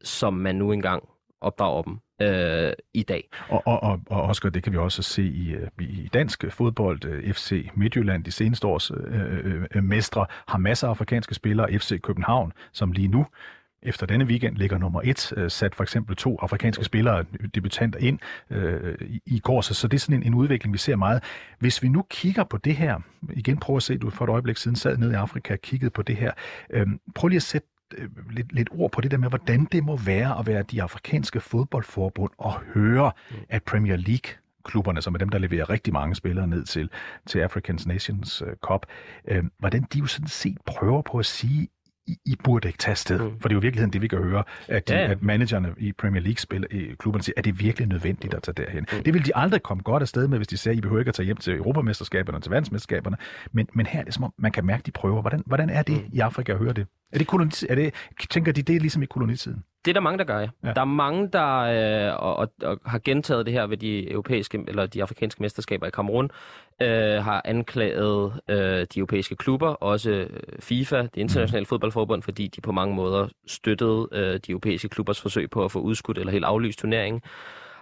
som 0.02 0.34
man 0.34 0.56
nu 0.56 0.72
engang 0.72 1.08
opdrager 1.40 1.82
dem 1.82 1.98
øh, 2.22 2.72
i 2.94 3.02
dag. 3.02 3.28
Og, 3.48 3.62
og, 3.66 3.82
og, 3.82 4.00
og 4.11 4.22
Oscar, 4.22 4.48
det 4.48 4.62
kan 4.62 4.72
vi 4.72 4.78
også 4.78 5.02
se 5.02 5.22
i, 5.22 5.50
øh, 5.50 5.68
i 5.78 6.11
dansk 6.12 6.44
fodbold. 6.50 7.04
Øh, 7.04 7.32
FC 7.32 7.70
Midtjylland, 7.74 8.24
de 8.24 8.30
seneste 8.30 8.66
års 8.66 8.90
øh, 8.90 9.66
øh, 9.74 9.84
mestre, 9.84 10.26
har 10.46 10.58
masser 10.58 10.86
af 10.86 10.90
afrikanske 10.90 11.34
spillere. 11.34 11.78
FC 11.78 12.00
København, 12.00 12.52
som 12.72 12.92
lige 12.92 13.08
nu 13.08 13.26
efter 13.83 14.07
denne 14.07 14.24
weekend 14.24 14.57
ligger 14.57 14.78
nummer 14.78 15.01
et, 15.05 15.33
øh, 15.37 15.51
sat 15.51 15.74
for 15.74 15.83
eksempel 15.83 16.16
to 16.16 16.39
afrikanske 16.43 16.85
spillere, 16.85 17.24
øh, 17.41 17.49
debutanter 17.55 17.99
ind 17.99 18.18
øh, 18.51 18.99
i, 19.01 19.22
i 19.26 19.39
går, 19.39 19.61
så, 19.61 19.74
så 19.74 19.89
det 19.89 19.97
er 19.97 20.01
sådan 20.01 20.16
en, 20.16 20.26
en 20.26 20.35
udvikling, 20.35 20.72
vi 20.72 20.78
ser 20.78 20.97
meget. 20.97 21.22
Hvis 21.59 21.83
vi 21.83 21.89
nu 21.89 22.05
kigger 22.11 22.45
på 22.45 22.57
det 22.57 22.76
her, 22.76 23.01
igen 23.31 23.57
prøv 23.57 23.76
at 23.76 23.83
se, 23.83 23.99
du 23.99 24.11
for 24.11 24.24
et 24.24 24.28
øjeblik 24.28 24.57
siden 24.57 24.76
sad 24.76 24.97
nede 24.97 25.12
i 25.12 25.14
Afrika 25.14 25.53
og 25.53 25.61
kiggede 25.61 25.91
på 25.91 26.03
det 26.03 26.16
her, 26.16 26.33
øh, 26.70 26.87
prøv 27.14 27.28
lige 27.28 27.37
at 27.37 27.43
sætte 27.43 27.68
øh, 27.99 28.09
lidt, 28.31 28.53
lidt 28.53 28.68
ord 28.72 28.91
på 28.93 29.01
det 29.01 29.11
der 29.11 29.16
med, 29.16 29.28
hvordan 29.28 29.64
det 29.72 29.85
må 29.85 29.97
være 29.97 30.39
at 30.39 30.47
være 30.47 30.62
de 30.62 30.83
afrikanske 30.83 31.41
fodboldforbund 31.41 32.31
og 32.39 32.53
høre, 32.74 33.12
at 33.49 33.62
Premier 33.62 33.97
League 33.97 34.35
klubberne, 34.64 35.03
som 35.03 35.14
er 35.14 35.18
dem, 35.18 35.28
der 35.28 35.39
leverer 35.39 35.70
rigtig 35.70 35.93
mange 35.93 36.14
spillere 36.14 36.47
ned 36.47 36.64
til, 36.64 36.91
til 37.26 37.39
Africans 37.39 37.87
Nations 37.87 38.43
øh, 38.43 38.57
Cup, 38.57 38.87
øh, 39.28 39.45
hvordan 39.59 39.87
de 39.93 39.99
jo 39.99 40.07
sådan 40.07 40.28
set 40.28 40.59
prøver 40.66 41.03
på 41.03 41.18
at 41.18 41.26
sige, 41.26 41.68
i, 42.07 42.16
I 42.24 42.36
burde 42.44 42.68
ikke 42.68 42.78
tage 42.78 42.94
sted. 42.94 43.18
Mm. 43.18 43.40
For 43.40 43.48
det 43.48 43.55
er 43.55 43.57
jo 43.57 43.61
i 43.61 43.62
virkeligheden 43.62 43.92
det, 43.92 44.03
vi 44.03 44.09
kan 44.09 44.18
høre, 44.18 44.44
at, 44.68 44.88
de, 44.88 44.94
ja. 44.94 45.11
at 45.11 45.22
managerne 45.22 45.74
i 45.78 45.92
Premier 45.92 46.22
League 46.22 46.38
spiller 46.38 46.68
i 46.70 46.94
klubberne 46.98 47.22
siger, 47.22 47.34
at 47.36 47.44
det 47.44 47.51
er 47.51 47.55
virkelig 47.55 47.88
nødvendigt 47.88 48.34
at 48.34 48.42
tage 48.42 48.55
derhen. 48.55 48.86
Mm. 48.92 49.03
Det 49.03 49.14
vil 49.14 49.26
de 49.26 49.36
aldrig 49.36 49.62
komme 49.62 49.82
godt 49.82 50.03
afsted 50.03 50.28
med, 50.28 50.38
hvis 50.38 50.48
de 50.48 50.57
siger, 50.57 50.72
at 50.72 50.78
I 50.78 50.80
behøver 50.80 51.01
ikke 51.01 51.09
at 51.09 51.14
tage 51.14 51.24
hjem 51.24 51.36
til 51.36 51.57
Europamesterskaberne 51.57 52.38
og 52.38 52.42
til 52.42 52.51
verdensmesterskaberne. 52.51 53.16
Men, 53.53 53.68
men 53.74 53.86
her 53.86 54.01
er 54.01 54.05
det 54.05 54.14
som 54.14 54.24
om, 54.24 54.32
man 54.38 54.53
kan 54.53 54.66
mærke, 54.66 54.82
de 54.86 54.90
prøver. 54.90 55.20
Hvordan, 55.20 55.42
hvordan 55.46 55.70
er 55.70 55.82
det 55.82 55.96
mm. 55.96 56.11
i 56.12 56.18
Afrika 56.18 56.53
at 56.53 56.59
høre 56.59 56.72
det? 56.72 56.86
Er 57.12 57.18
det, 57.18 57.26
koloni, 57.26 57.51
er 57.68 57.74
det 57.74 57.94
tænker 58.30 58.53
de, 58.53 58.62
det 58.62 58.76
er 58.76 58.80
ligesom 58.80 59.03
i 59.03 59.07
kolonitiden? 59.07 59.64
Det 59.85 59.91
er 59.91 59.93
der 59.93 60.01
mange, 60.01 60.18
der 60.18 60.24
gør, 60.24 60.39
ja. 60.39 60.49
ja. 60.64 60.72
Der 60.72 60.81
er 60.81 60.85
mange, 60.85 61.28
der 61.33 61.59
øh, 61.59 62.22
og, 62.22 62.37
og, 62.37 62.53
og 62.62 62.78
har 62.87 62.99
gentaget 62.99 63.47
det 63.47 63.55
her 63.55 63.66
ved 63.66 63.76
de 63.76 64.11
europæiske 64.11 64.64
eller 64.68 64.87
de 64.87 65.03
afrikanske 65.03 65.43
mesterskaber 65.43 65.87
i 65.87 65.91
Kamerun, 65.91 66.31
øh, 66.83 67.24
har 67.24 67.43
anklaget 67.45 68.33
øh, 68.49 68.57
de 68.95 68.99
europæiske 68.99 69.37
klubber, 69.37 69.68
også 69.68 70.11
øh, 70.11 70.28
FIFA, 70.61 71.03
det 71.03 71.16
internationale 71.16 71.62
mm. 71.62 71.66
fodboldforbund, 71.66 72.22
fordi 72.22 72.47
de 72.47 72.61
på 72.61 72.72
mange 72.72 72.95
måder 72.95 73.28
støttede 73.47 74.09
øh, 74.12 74.35
de 74.35 74.53
europæiske 74.53 74.89
klubbers 74.89 75.20
forsøg 75.20 75.51
på 75.51 75.64
at 75.64 75.72
få 75.72 75.78
udskudt 75.78 76.18
eller 76.18 76.33
helt 76.33 76.45
aflyst 76.45 76.78
turneringen, 76.78 77.22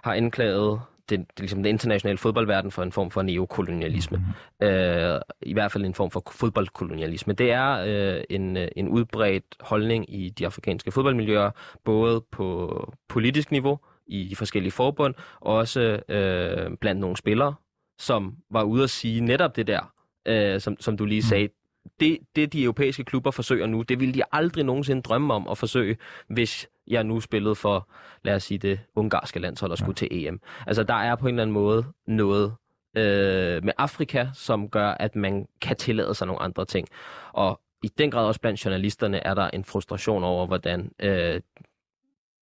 har 0.03 0.13
anklaget 0.13 0.81
det, 1.09 1.19
det, 1.19 1.39
ligesom 1.39 1.59
den 1.59 1.65
internationale 1.65 2.17
fodboldverden 2.17 2.71
for 2.71 2.83
en 2.83 2.91
form 2.91 3.11
for 3.11 3.21
neokolonialisme. 3.21 4.17
Mm. 4.61 4.67
Øh, 4.67 5.21
I 5.41 5.53
hvert 5.53 5.71
fald 5.71 5.85
en 5.85 5.93
form 5.93 6.11
for 6.11 6.23
fodboldkolonialisme. 6.31 7.33
Det 7.33 7.51
er 7.51 7.69
øh, 7.87 8.23
en, 8.29 8.57
en 8.75 8.87
udbredt 8.87 9.55
holdning 9.59 10.13
i 10.13 10.29
de 10.29 10.45
afrikanske 10.45 10.91
fodboldmiljøer, 10.91 11.51
både 11.85 12.21
på 12.31 12.93
politisk 13.09 13.51
niveau, 13.51 13.79
i 14.07 14.27
de 14.29 14.35
forskellige 14.35 14.71
forbund, 14.71 15.15
og 15.41 15.55
også 15.55 15.79
øh, 16.09 16.77
blandt 16.81 17.01
nogle 17.01 17.17
spillere, 17.17 17.55
som 17.99 18.35
var 18.51 18.63
ude 18.63 18.83
at 18.83 18.89
sige 18.89 19.21
netop 19.21 19.55
det 19.55 19.67
der, 19.67 19.93
øh, 20.27 20.59
som, 20.61 20.77
som 20.79 20.97
du 20.97 21.05
lige 21.05 21.23
sagde. 21.23 21.47
Mm. 21.47 21.53
Det, 21.99 22.17
det, 22.35 22.53
de 22.53 22.63
europæiske 22.63 23.03
klubber 23.03 23.31
forsøger 23.31 23.67
nu, 23.67 23.81
det 23.81 23.99
ville 23.99 24.13
de 24.13 24.21
aldrig 24.31 24.63
nogensinde 24.63 25.01
drømme 25.01 25.33
om 25.33 25.47
at 25.47 25.57
forsøge, 25.57 25.97
hvis 26.29 26.67
jeg 26.89 27.03
nu 27.03 27.19
spillet 27.19 27.57
for, 27.57 27.89
lad 28.23 28.35
os 28.35 28.43
sige 28.43 28.57
det, 28.57 28.79
ungarske 28.95 29.39
landshold 29.39 29.71
og 29.71 29.77
skulle 29.77 29.95
ja. 30.01 30.07
til 30.07 30.27
EM. 30.27 30.41
Altså 30.67 30.83
der 30.83 30.93
er 30.93 31.15
på 31.15 31.27
en 31.27 31.33
eller 31.33 31.41
anden 31.41 31.53
måde 31.53 31.85
noget 32.07 32.55
øh, 32.97 33.63
med 33.63 33.73
Afrika, 33.77 34.27
som 34.33 34.69
gør, 34.69 34.89
at 34.89 35.15
man 35.15 35.47
kan 35.61 35.75
tillade 35.75 36.15
sig 36.15 36.27
nogle 36.27 36.41
andre 36.41 36.65
ting. 36.65 36.87
Og 37.33 37.61
i 37.83 37.87
den 37.87 38.11
grad 38.11 38.25
også 38.25 38.41
blandt 38.41 38.65
journalisterne 38.65 39.17
er 39.17 39.33
der 39.33 39.49
en 39.49 39.63
frustration 39.63 40.23
over, 40.23 40.47
hvordan 40.47 40.91
øh, 40.99 41.41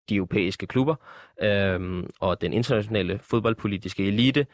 de 0.09 0.15
europæiske 0.15 0.67
klubber 0.67 0.95
øh, 1.41 2.03
og 2.19 2.41
den 2.41 2.53
internationale 2.53 3.19
fodboldpolitiske 3.19 4.07
elite 4.07 4.47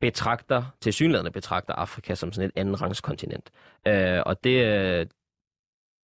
betragter, 0.00 0.62
til 0.80 0.92
synligheden 0.92 1.32
betragter 1.32 1.74
Afrika 1.74 2.14
som 2.14 2.32
sådan 2.32 2.48
et 2.48 2.60
anden 2.60 2.82
rangskontinent. 2.82 3.50
Øh, 3.86 4.22
og 4.26 4.44
det, 4.44 4.64
øh, 4.64 5.06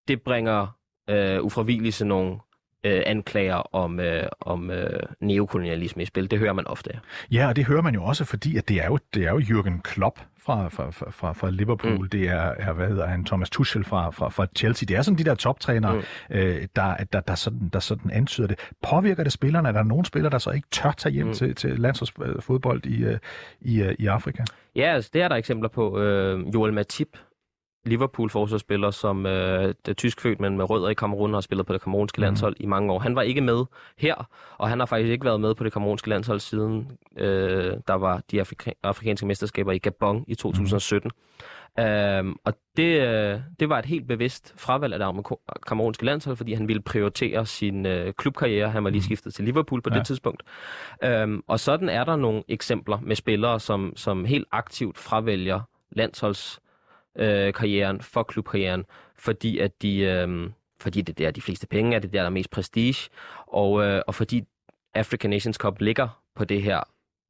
det 0.08 0.22
bringer 0.22 0.78
øh, 1.10 1.42
ufravilligt 1.42 1.94
sådan 1.94 2.08
nogle 2.08 2.38
øh, 2.86 3.02
anklager 3.06 3.74
om, 3.74 4.00
øh, 4.00 4.22
om 4.40 4.70
øh, 4.70 5.00
neokolonialisme 5.20 6.02
i 6.02 6.06
spil. 6.06 6.30
Det 6.30 6.38
hører 6.38 6.52
man 6.52 6.66
ofte. 6.66 6.90
Ja, 7.32 7.48
og 7.48 7.56
det 7.56 7.64
hører 7.64 7.82
man 7.82 7.94
jo 7.94 8.04
også, 8.04 8.24
fordi 8.24 8.56
at 8.56 8.68
det 8.68 8.76
er 8.76 8.86
jo, 8.86 8.98
det 9.14 9.24
er 9.24 9.30
jo 9.30 9.40
Jürgen 9.40 9.80
Klopp 9.80 10.20
fra, 10.46 10.68
fra, 10.68 10.90
fra, 10.90 11.32
fra 11.32 11.50
Liverpool, 11.50 12.00
mm. 12.00 12.08
det 12.08 12.28
er, 12.28 12.54
er, 12.58 12.72
hvad 12.72 12.88
hedder 12.88 13.06
han, 13.06 13.24
Thomas 13.24 13.50
Tuchel 13.50 13.84
fra, 13.84 14.10
fra, 14.10 14.28
fra 14.28 14.46
Chelsea. 14.56 14.86
Det 14.86 14.96
er 14.96 15.02
sådan 15.02 15.18
de 15.18 15.24
der 15.24 15.34
toptrænere, 15.34 15.94
mm. 15.94 16.02
øh, 16.30 16.66
der, 16.76 16.94
der, 17.12 17.20
der, 17.20 17.34
sådan, 17.34 17.70
der 17.72 17.78
sådan 17.78 18.10
antyder 18.10 18.46
det. 18.46 18.58
Påvirker 18.82 19.22
det 19.22 19.32
spillerne? 19.32 19.68
Er 19.68 19.72
der 19.72 19.82
nogen 19.82 20.04
spillere, 20.04 20.30
der 20.30 20.38
så 20.38 20.50
ikke 20.50 20.68
tør 20.70 20.92
tage 20.92 21.12
hjem 21.12 21.26
mm. 21.26 21.32
til, 21.32 21.54
til 21.54 21.78
landsholdsfodbold 21.78 22.86
i, 22.86 23.04
øh, 23.04 23.18
i, 23.60 23.82
øh, 23.82 23.94
i 23.98 24.06
Afrika? 24.06 24.42
Ja, 24.76 24.94
altså, 24.94 25.10
det 25.12 25.22
er 25.22 25.28
der 25.28 25.36
eksempler 25.36 25.68
på. 25.68 26.00
Øh, 26.00 26.54
Joel 26.54 26.72
Matip 26.72 27.18
Liverpool-forsvarsspiller, 27.86 28.90
som 28.90 29.26
øh, 29.26 29.74
er 29.88 29.92
tyskfødt, 29.92 30.40
men 30.40 30.56
med 30.56 30.70
rødder 30.70 30.88
i 30.88 30.94
Kamerun, 30.94 31.34
har 31.34 31.40
spillet 31.40 31.66
på 31.66 31.72
det 31.72 31.82
kamerunske 31.82 32.18
mm. 32.18 32.22
landshold 32.22 32.56
i 32.60 32.66
mange 32.66 32.92
år. 32.92 32.98
Han 32.98 33.16
var 33.16 33.22
ikke 33.22 33.40
med 33.40 33.64
her, 33.98 34.28
og 34.58 34.68
han 34.68 34.78
har 34.78 34.86
faktisk 34.86 35.10
ikke 35.10 35.24
været 35.24 35.40
med 35.40 35.54
på 35.54 35.64
det 35.64 35.72
kamerunske 35.72 36.08
landshold 36.08 36.40
siden 36.40 36.90
øh, 37.16 37.74
der 37.88 37.94
var 37.94 38.22
de 38.30 38.40
afrika- 38.40 38.78
afrikanske 38.82 39.26
mesterskaber 39.26 39.72
i 39.72 39.78
Gabon 39.78 40.24
i 40.28 40.34
2017. 40.34 41.10
Mm. 41.14 41.20
Øhm, 41.78 42.36
og 42.44 42.54
det, 42.76 43.00
øh, 43.02 43.40
det 43.60 43.68
var 43.68 43.78
et 43.78 43.84
helt 43.84 44.08
bevidst 44.08 44.54
fravalg 44.56 44.94
af 44.94 44.98
det 44.98 45.26
kamerunske 45.66 46.04
landshold, 46.04 46.36
fordi 46.36 46.52
han 46.52 46.68
ville 46.68 46.82
prioritere 46.82 47.46
sin 47.46 47.86
øh, 47.86 48.12
klubkarriere. 48.12 48.70
Han 48.70 48.84
var 48.84 48.90
lige 48.90 49.00
mhm. 49.00 49.04
skiftet 49.04 49.34
til 49.34 49.44
Liverpool 49.44 49.82
på 49.82 49.90
ja. 49.92 49.98
det 49.98 50.06
tidspunkt. 50.06 50.42
Øhm, 51.04 51.42
og 51.46 51.60
sådan 51.60 51.88
er 51.88 52.04
der 52.04 52.16
nogle 52.16 52.42
eksempler 52.48 52.98
med 53.02 53.16
spillere, 53.16 53.60
som, 53.60 53.92
som 53.96 54.24
helt 54.24 54.46
aktivt 54.52 54.98
fravælger 54.98 55.60
landsholds 55.92 56.60
øh, 57.18 57.54
karrieren, 57.54 58.00
for 58.00 58.22
klubkarrieren, 58.22 58.84
fordi 59.16 59.58
at 59.58 59.82
de, 59.82 59.98
øh, 59.98 60.50
fordi 60.80 61.02
det 61.02 61.20
er 61.20 61.24
der 61.24 61.30
de 61.30 61.40
fleste 61.40 61.66
penge 61.66 61.96
er, 61.96 61.98
det 61.98 62.08
er 62.08 62.12
der, 62.12 62.18
der 62.18 62.26
er 62.26 62.30
mest 62.30 62.50
prestige, 62.50 63.10
og, 63.46 63.84
øh, 63.84 64.02
og 64.06 64.14
fordi 64.14 64.44
African 64.94 65.30
Nations 65.30 65.56
Cup 65.56 65.80
ligger 65.80 66.22
på 66.34 66.44
det 66.44 66.62
her 66.62 66.80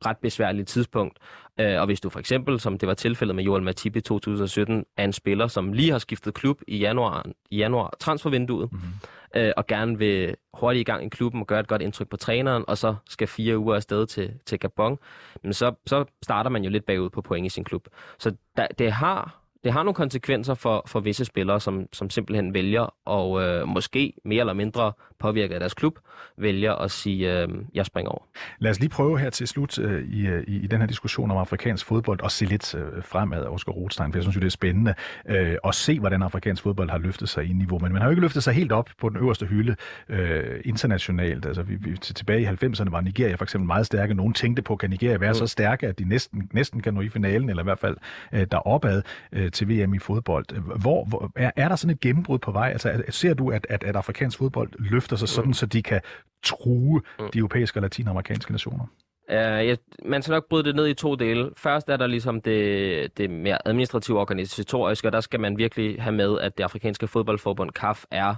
ret 0.06 0.16
besværlige 0.18 0.64
tidspunkt. 0.64 1.18
Øh, 1.60 1.80
og 1.80 1.86
hvis 1.86 2.00
du 2.00 2.08
for 2.08 2.20
eksempel, 2.20 2.60
som 2.60 2.78
det 2.78 2.86
var 2.86 2.94
tilfældet 2.94 3.36
med 3.36 3.44
Joel 3.44 3.62
Matip 3.62 3.96
i 3.96 4.00
2017, 4.00 4.84
er 4.96 5.04
en 5.04 5.12
spiller, 5.12 5.46
som 5.46 5.72
lige 5.72 5.90
har 5.90 5.98
skiftet 5.98 6.34
klub 6.34 6.60
i 6.68 6.78
januar, 6.78 7.26
i 7.50 7.56
januar 7.56 7.94
transfervinduet, 8.00 8.72
mm-hmm. 8.72 9.40
øh, 9.40 9.52
og 9.56 9.66
gerne 9.66 9.98
vil 9.98 10.36
hurtigt 10.54 10.80
i 10.80 10.84
gang 10.84 11.04
i 11.04 11.08
klubben 11.08 11.40
og 11.40 11.46
gøre 11.46 11.60
et 11.60 11.68
godt 11.68 11.82
indtryk 11.82 12.08
på 12.08 12.16
træneren, 12.16 12.64
og 12.68 12.78
så 12.78 12.94
skal 13.08 13.28
fire 13.28 13.58
uger 13.58 13.74
afsted 13.74 14.06
til, 14.06 14.34
til 14.46 14.58
Gabon, 14.58 14.98
men 15.42 15.52
så, 15.52 15.74
så 15.86 16.04
starter 16.22 16.50
man 16.50 16.64
jo 16.64 16.70
lidt 16.70 16.86
bagud 16.86 17.10
på 17.10 17.22
point 17.22 17.46
i 17.46 17.48
sin 17.48 17.64
klub. 17.64 17.88
Så 18.18 18.34
der, 18.56 18.66
det 18.78 18.92
har 18.92 19.45
det 19.66 19.72
har 19.72 19.82
nogle 19.82 19.94
konsekvenser 19.94 20.54
for, 20.54 20.82
for 20.86 21.00
visse 21.00 21.24
spillere, 21.24 21.60
som, 21.60 21.86
som 21.92 22.10
simpelthen 22.10 22.54
vælger 22.54 22.94
og 23.04 23.42
øh, 23.42 23.68
måske 23.68 24.12
mere 24.24 24.40
eller 24.40 24.52
mindre 24.52 24.92
påvirket 25.18 25.54
af 25.54 25.60
deres 25.60 25.74
klub, 25.74 25.98
vælger 26.36 26.72
at 26.72 26.90
sige, 26.90 27.42
øh, 27.42 27.48
jeg 27.74 27.86
springer 27.86 28.10
over. 28.10 28.22
Lad 28.58 28.70
os 28.70 28.80
lige 28.80 28.90
prøve 28.90 29.18
her 29.18 29.30
til 29.30 29.48
slut 29.48 29.78
øh, 29.78 30.08
i, 30.08 30.26
øh, 30.26 30.44
i, 30.46 30.56
i 30.56 30.66
den 30.66 30.80
her 30.80 30.86
diskussion 30.86 31.30
om 31.30 31.36
afrikansk 31.36 31.86
fodbold 31.86 32.20
og 32.20 32.30
se 32.30 32.44
lidt 32.44 32.74
øh, 32.74 32.82
fremad, 33.02 33.46
Oscar 33.46 33.72
Rothstein, 33.72 34.12
for 34.12 34.18
jeg 34.18 34.22
synes 34.22 34.36
jo, 34.36 34.40
det 34.40 34.46
er 34.46 34.50
spændende 34.50 34.94
øh, 35.28 35.56
at 35.64 35.74
se, 35.74 36.00
hvordan 36.00 36.22
afrikansk 36.22 36.62
fodbold 36.62 36.90
har 36.90 36.98
løftet 36.98 37.28
sig 37.28 37.44
i 37.44 37.52
niveau. 37.52 37.78
Men 37.78 37.92
man 37.92 38.02
har 38.02 38.08
jo 38.08 38.10
ikke 38.10 38.22
løftet 38.22 38.42
sig 38.42 38.54
helt 38.54 38.72
op 38.72 38.90
på 39.00 39.08
den 39.08 39.16
øverste 39.16 39.46
hylde 39.46 39.76
øh, 40.08 40.60
internationalt. 40.64 41.46
Altså, 41.46 41.62
vi, 41.62 41.74
vi, 41.74 41.96
tilbage 41.96 42.40
i 42.40 42.46
90'erne 42.46 42.90
var 42.90 43.00
Nigeria 43.00 43.34
for 43.34 43.44
eksempel 43.44 43.66
meget 43.66 43.86
stærke. 43.86 44.14
Nogen 44.14 44.32
tænkte 44.32 44.62
på, 44.62 44.76
kan 44.76 44.90
Nigeria 44.90 45.16
være 45.18 45.30
mm. 45.30 45.34
så 45.34 45.46
stærke, 45.46 45.86
at 45.86 45.98
de 45.98 46.04
næsten, 46.04 46.50
næsten 46.52 46.82
kan 46.82 46.94
nå 46.94 47.00
i 47.00 47.08
finalen, 47.08 47.50
eller 47.50 47.62
i 47.62 47.64
hvert 47.64 47.78
fald 47.78 47.96
øh, 48.32 48.46
deropad. 48.50 49.02
Øh, 49.32 49.50
til 49.50 49.68
VM 49.68 49.94
i 49.94 49.98
fodbold. 49.98 50.78
Hvor, 50.80 51.04
hvor 51.04 51.32
er, 51.36 51.50
er 51.56 51.68
der 51.68 51.76
sådan 51.76 51.94
et 51.94 52.00
gennembrud 52.00 52.38
på 52.38 52.52
vej? 52.52 52.70
Altså, 52.70 53.02
ser 53.08 53.34
du, 53.34 53.50
at, 53.50 53.66
at, 53.70 53.84
at 53.84 53.96
afrikansk 53.96 54.38
fodbold 54.38 54.70
løfter 54.78 55.05
sig 55.14 55.28
sådan, 55.28 55.48
mm. 55.48 55.54
så 55.54 55.66
de 55.66 55.82
kan 55.82 56.00
true 56.44 57.02
mm. 57.18 57.30
de 57.32 57.38
europæiske 57.38 57.78
og 57.78 57.82
latinamerikanske 57.82 58.52
nationer? 58.52 58.86
Uh, 59.28 59.34
ja, 59.34 59.74
man 60.04 60.22
skal 60.22 60.32
nok 60.32 60.48
bryde 60.48 60.64
det 60.64 60.76
ned 60.76 60.86
i 60.86 60.94
to 60.94 61.14
dele. 61.14 61.50
Først 61.56 61.88
er 61.88 61.96
der 61.96 62.06
ligesom 62.06 62.40
det, 62.40 63.18
det 63.18 63.30
mere 63.30 63.68
administrative 63.68 64.20
organisatoriske, 64.20 65.08
og 65.08 65.12
der 65.12 65.20
skal 65.20 65.40
man 65.40 65.58
virkelig 65.58 66.02
have 66.02 66.14
med, 66.14 66.38
at 66.40 66.58
det 66.58 66.64
afrikanske 66.64 67.08
fodboldforbund, 67.08 67.70
CAF, 67.70 68.04
er 68.10 68.34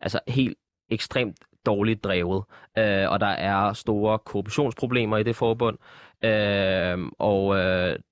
altså 0.00 0.20
helt 0.28 0.58
ekstremt 0.90 1.36
dårligt 1.66 2.04
drevet, 2.04 2.44
uh, 2.78 3.12
og 3.12 3.20
der 3.20 3.26
er 3.26 3.72
store 3.72 4.18
korruptionsproblemer 4.18 5.16
i 5.16 5.22
det 5.22 5.36
forbund, 5.36 5.78
uh, 6.24 7.10
og 7.18 7.46
uh, 7.46 7.56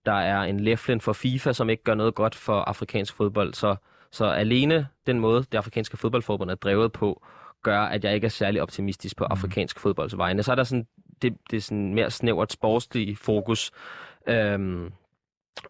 der 0.07 0.13
er 0.13 0.43
en 0.43 0.61
læflen 0.61 1.01
for 1.01 1.13
FIFA, 1.13 1.53
som 1.53 1.71
ikke 1.71 1.83
gør 1.83 1.95
noget 1.95 2.15
godt 2.15 2.35
for 2.35 2.61
afrikansk 2.61 3.17
fodbold, 3.17 3.55
så, 3.55 3.77
så 4.13 4.25
alene 4.25 4.87
den 5.07 5.21
måde, 5.21 5.39
det 5.53 5.59
afrikanske 5.59 5.97
fodboldforbund 5.97 6.51
er 6.51 6.55
drevet 6.55 6.93
på, 6.93 7.23
gør, 7.63 7.81
at 7.81 8.05
jeg 8.05 8.15
ikke 8.15 8.25
er 8.25 8.29
særlig 8.29 8.63
optimistisk 8.63 9.17
på 9.17 9.25
mm. 9.25 9.33
afrikansk 9.33 9.81
fodbolds 9.81 10.17
vegne. 10.17 10.43
Så 10.43 10.53
er 10.53 10.57
der 10.57 10.65
sådan 10.65 10.87
det, 11.23 11.37
det 11.51 11.57
er 11.57 11.61
sådan 11.61 11.95
mere 11.95 12.11
snævert 12.11 12.53
sportslig 12.53 13.19
fokus, 13.19 13.71
øhm, 14.27 14.93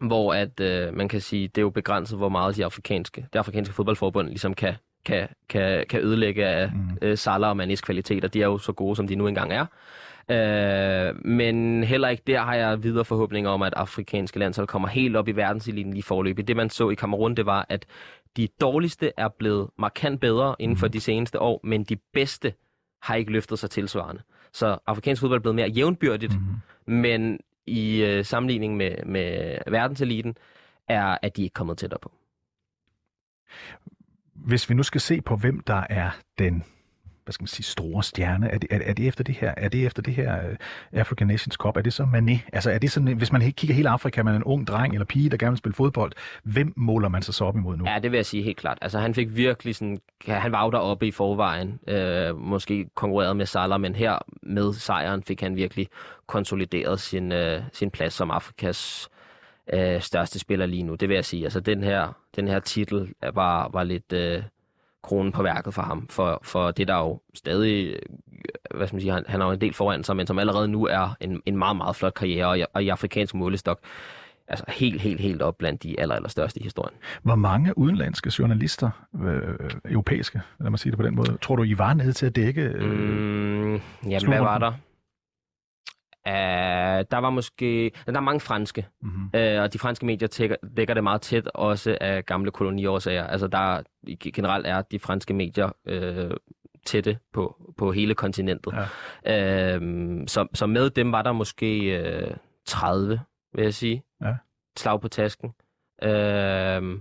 hvor 0.01 0.33
at 0.33 0.59
øh, 0.59 0.93
man 0.93 1.07
kan 1.07 1.21
sige, 1.21 1.47
det 1.47 1.57
er 1.57 1.61
jo 1.61 1.69
begrænset, 1.69 2.17
hvor 2.17 2.29
meget 2.29 2.55
de 2.55 2.65
afrikanske, 2.65 3.27
det 3.33 3.39
afrikanske 3.39 3.75
fodboldforbund 3.75 4.27
ligesom 4.27 4.53
kan, 4.53 4.73
kan, 5.05 5.27
kan, 5.49 5.85
kan 5.89 6.01
ødelægge 6.01 6.45
af 6.45 6.71
mm. 6.71 6.97
øh, 7.01 7.17
Salah 7.17 7.49
og 7.49 7.57
Manis 7.57 7.81
kvaliteter. 7.81 8.27
De 8.27 8.41
er 8.41 8.45
jo 8.45 8.57
så 8.57 8.73
gode, 8.73 8.95
som 8.95 9.07
de 9.07 9.15
nu 9.15 9.27
engang 9.27 9.53
er. 9.53 9.65
Øh, 10.29 11.25
men 11.25 11.83
heller 11.83 12.09
ikke 12.09 12.23
der 12.27 12.39
har 12.39 12.55
jeg 12.55 12.83
videre 12.83 13.05
forhåbninger 13.05 13.49
om, 13.49 13.61
at 13.61 13.73
afrikanske 13.73 14.39
landshold 14.39 14.67
kommer 14.67 14.87
helt 14.87 15.15
op 15.15 15.27
i 15.27 15.31
verdenseliten 15.31 15.93
lige 15.93 16.03
forløbet. 16.03 16.47
Det 16.47 16.55
man 16.55 16.69
så 16.69 16.89
i 16.89 16.95
Kamerun, 16.95 17.35
det 17.35 17.45
var, 17.45 17.65
at 17.69 17.85
de 18.37 18.47
dårligste 18.61 19.11
er 19.17 19.27
blevet 19.27 19.69
markant 19.77 20.19
bedre 20.19 20.55
inden 20.59 20.77
for 20.77 20.87
mm. 20.87 20.91
de 20.91 20.99
seneste 20.99 21.39
år, 21.39 21.59
men 21.63 21.83
de 21.83 21.95
bedste 21.95 22.53
har 23.01 23.15
ikke 23.15 23.31
løftet 23.31 23.59
sig 23.59 23.69
tilsvarende. 23.69 24.21
Så 24.53 24.77
afrikansk 24.87 25.19
fodbold 25.19 25.39
er 25.39 25.41
blevet 25.41 25.55
mere 25.55 25.67
jævnbyrdigt, 25.69 26.33
mm-hmm. 26.33 26.93
men 27.01 27.39
i 27.65 28.03
øh, 28.03 28.25
sammenligning 28.25 28.77
med, 28.77 28.95
med 29.05 29.57
verdenseliten, 29.67 30.35
er, 30.87 31.17
at 31.21 31.37
de 31.37 31.43
ikke 31.43 31.53
kommet 31.53 31.77
tættere 31.77 31.99
på. 31.99 32.11
Hvis 34.33 34.69
vi 34.69 34.73
nu 34.73 34.83
skal 34.83 35.01
se 35.01 35.21
på, 35.21 35.35
hvem 35.35 35.59
der 35.59 35.83
er 35.89 36.11
den 36.39 36.63
hvad 37.31 37.33
skal 37.33 37.43
man 37.43 37.47
sige, 37.47 37.63
store 37.63 38.03
stjerne? 38.03 38.49
Er 38.49 38.57
det, 38.57 38.67
er, 38.71 38.79
er 38.85 38.93
det 38.93 39.07
efter 39.07 39.23
det 39.23 39.35
her, 39.35 39.53
er 39.57 39.69
det 39.69 39.85
efter 39.85 40.01
det 40.01 40.13
her 40.13 40.49
øh, 40.49 40.55
African 40.91 41.27
Nations 41.27 41.55
Cup? 41.55 41.77
Er 41.77 41.81
det 41.81 41.93
så 41.93 42.03
Mané? 42.03 42.49
Altså 42.53 42.71
er 42.71 42.77
det 42.77 42.91
sådan, 42.91 43.17
hvis 43.17 43.31
man 43.31 43.41
kigger 43.41 43.75
hele 43.75 43.89
Afrika, 43.89 44.23
man 44.23 44.33
er 44.33 44.37
en 44.37 44.43
ung 44.43 44.67
dreng 44.67 44.93
eller 44.93 45.05
pige, 45.05 45.29
der 45.29 45.37
gerne 45.37 45.51
vil 45.51 45.57
spille 45.57 45.75
fodbold, 45.75 46.11
hvem 46.43 46.73
måler 46.75 47.09
man 47.09 47.21
sig 47.21 47.33
så 47.33 47.45
op 47.45 47.55
imod 47.55 47.77
nu? 47.77 47.85
Ja, 47.87 47.99
det 47.99 48.11
vil 48.11 48.17
jeg 48.17 48.25
sige 48.25 48.43
helt 48.43 48.57
klart. 48.57 48.77
Altså 48.81 48.99
han 48.99 49.13
fik 49.13 49.35
virkelig 49.35 49.75
sådan, 49.75 49.99
han 50.27 50.51
var 50.51 50.63
jo 50.63 50.71
deroppe 50.71 51.07
i 51.07 51.11
forvejen, 51.11 51.79
øh, 51.87 52.37
måske 52.37 52.85
konkurreret 52.95 53.37
med 53.37 53.45
Salah, 53.45 53.81
men 53.81 53.95
her 53.95 54.17
med 54.43 54.73
sejren 54.73 55.23
fik 55.23 55.41
han 55.41 55.55
virkelig 55.55 55.87
konsolideret 56.27 56.99
sin, 56.99 57.31
øh, 57.31 57.63
sin 57.73 57.91
plads 57.91 58.13
som 58.13 58.31
Afrikas 58.31 59.09
øh, 59.73 60.01
største 60.01 60.39
spiller 60.39 60.65
lige 60.65 60.83
nu. 60.83 60.95
Det 60.95 61.09
vil 61.09 61.15
jeg 61.15 61.25
sige. 61.25 61.43
Altså 61.43 61.59
den 61.59 61.83
her, 61.83 62.17
den 62.35 62.47
her 62.47 62.59
titel 62.59 63.13
var, 63.33 63.69
var 63.73 63.83
lidt... 63.83 64.13
Øh, 64.13 64.43
kronen 65.03 65.31
på 65.31 65.43
værket 65.43 65.73
for 65.73 65.81
ham, 65.81 66.07
for, 66.09 66.39
for 66.43 66.71
det 66.71 66.87
der 66.87 66.97
jo 66.97 67.19
stadig, 67.33 67.95
hvad 68.75 68.87
skal 68.87 68.95
man 68.95 69.01
sige, 69.01 69.13
han, 69.13 69.23
han 69.27 69.39
har 69.39 69.47
jo 69.47 69.53
en 69.53 69.61
del 69.61 69.73
foran 69.73 70.03
sig, 70.03 70.15
men 70.15 70.27
som 70.27 70.39
allerede 70.39 70.67
nu 70.67 70.85
er 70.85 71.15
en, 71.19 71.41
en 71.45 71.57
meget, 71.57 71.77
meget 71.77 71.95
flot 71.95 72.13
karriere, 72.13 72.47
og 72.47 72.59
i, 72.59 72.63
og 72.73 72.83
i 72.83 72.89
afrikansk 72.89 73.33
målestok, 73.33 73.79
altså 74.47 74.65
helt, 74.67 75.01
helt, 75.01 75.21
helt 75.21 75.41
op 75.41 75.57
blandt 75.57 75.83
de 75.83 75.99
aller, 75.99 76.15
aller 76.15 76.29
største 76.29 76.59
i 76.59 76.63
historien. 76.63 76.97
Hvor 77.23 77.35
mange 77.35 77.77
udenlandske 77.77 78.31
journalister, 78.39 78.89
øh, 79.23 79.69
europæiske, 79.85 80.41
lad 80.59 80.69
mig 80.69 80.79
sige 80.79 80.91
det 80.91 80.99
på 80.99 81.05
den 81.05 81.15
måde, 81.15 81.37
tror 81.41 81.55
du, 81.55 81.63
I 81.63 81.77
var 81.77 81.93
nede 81.93 82.13
til 82.13 82.25
at 82.25 82.35
dække? 82.35 82.61
Øh, 82.61 82.91
mm, 82.91 83.81
jamen, 84.09 84.27
hvad 84.27 84.39
var 84.39 84.57
der? 84.57 84.73
Uh, 86.27 86.33
der 87.11 87.17
var 87.17 87.29
måske... 87.29 87.91
Der 88.05 88.15
er 88.15 88.19
mange 88.19 88.39
franske, 88.39 88.87
mm-hmm. 89.01 89.23
uh, 89.23 89.61
og 89.63 89.73
de 89.73 89.79
franske 89.79 90.05
medier 90.05 90.27
tækker, 90.27 90.55
dækker 90.77 90.93
det 90.93 91.03
meget 91.03 91.21
tæt, 91.21 91.47
også 91.47 91.97
af 92.01 92.25
gamle 92.25 92.51
koloniårsager. 92.51 93.27
Altså 93.27 93.47
der 93.47 93.81
generelt 94.33 94.67
er 94.67 94.81
de 94.81 94.99
franske 94.99 95.33
medier 95.33 95.71
uh, 95.89 96.37
tætte 96.85 97.19
på, 97.33 97.73
på 97.77 97.91
hele 97.91 98.15
kontinentet. 98.15 98.73
Ja. 99.25 99.77
Uh, 99.77 99.81
så, 100.27 100.47
så 100.53 100.65
med 100.65 100.89
dem 100.89 101.11
var 101.11 101.21
der 101.21 101.31
måske 101.31 101.99
uh, 102.27 102.35
30, 102.65 103.19
vil 103.53 103.63
jeg 103.63 103.73
sige. 103.73 104.03
Ja. 104.21 104.35
Slag 104.77 105.01
på 105.01 105.07
tasken. 105.07 105.53
Uh, 106.05 106.99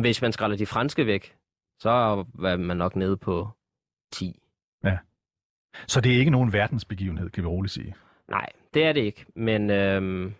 hvis 0.00 0.22
man 0.22 0.32
skræller 0.32 0.56
de 0.56 0.66
franske 0.66 1.06
væk, 1.06 1.36
så 1.78 1.90
var 2.34 2.56
man 2.56 2.76
nok 2.76 2.96
nede 2.96 3.16
på 3.16 3.48
10. 4.12 4.40
Ja. 4.84 4.98
Så 5.86 6.00
det 6.00 6.14
er 6.14 6.18
ikke 6.18 6.30
nogen 6.30 6.52
verdensbegivenhed, 6.52 7.30
kan 7.30 7.42
vi 7.42 7.48
roligt 7.48 7.72
sige? 7.72 7.94
Nej, 8.30 8.46
det 8.74 8.84
er 8.84 8.92
det 8.92 9.00
ikke. 9.00 9.24
Men 9.36 9.70
øhm, 9.70 10.34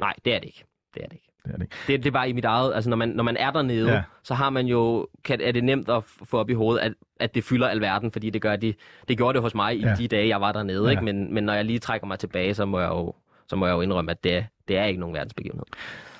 nej, 0.00 0.14
det 0.24 0.34
er 0.34 0.38
det 0.38 0.46
ikke. 0.46 0.64
Det 0.94 1.02
er 1.02 1.06
det 1.06 1.14
ikke. 1.14 1.32
Det 1.44 1.52
er, 1.52 1.56
det. 1.56 1.62
ikke. 1.62 1.76
Det, 1.86 2.04
det 2.04 2.06
er 2.06 2.12
bare 2.12 2.28
i 2.28 2.32
mit 2.32 2.44
eget, 2.44 2.74
altså 2.74 2.90
når 2.90 2.96
man, 2.96 3.08
når 3.08 3.24
man 3.24 3.36
er 3.36 3.50
dernede, 3.50 3.92
ja. 3.92 4.02
så 4.22 4.34
har 4.34 4.50
man 4.50 4.66
jo, 4.66 5.08
kan, 5.24 5.40
er 5.40 5.52
det 5.52 5.64
nemt 5.64 5.88
at 5.88 6.04
få 6.04 6.38
op 6.38 6.50
i 6.50 6.52
hovedet, 6.52 6.82
at, 6.82 6.92
at 7.20 7.34
det 7.34 7.44
fylder 7.44 7.68
alverden, 7.68 8.12
fordi 8.12 8.30
det 8.30 8.42
gør 8.42 8.56
de, 8.56 8.74
det 9.08 9.16
gjorde 9.16 9.34
det 9.34 9.42
hos 9.42 9.54
mig 9.54 9.76
i 9.76 9.80
ja. 9.80 9.94
de 9.94 10.08
dage, 10.08 10.28
jeg 10.28 10.40
var 10.40 10.52
dernede, 10.52 10.84
ja. 10.84 10.90
ikke? 10.90 11.04
Men, 11.04 11.34
men 11.34 11.44
når 11.44 11.52
jeg 11.52 11.64
lige 11.64 11.78
trækker 11.78 12.06
mig 12.06 12.18
tilbage, 12.18 12.54
så 12.54 12.64
må 12.64 12.80
jeg 12.80 12.88
jo, 12.88 13.14
så 13.48 13.56
må 13.56 13.66
jeg 13.66 13.74
jo 13.74 13.80
indrømme, 13.80 14.10
at 14.10 14.24
det, 14.24 14.46
det 14.68 14.76
er 14.76 14.84
ikke 14.84 15.00
nogen 15.00 15.14
verdensbegivenhed. 15.14 15.66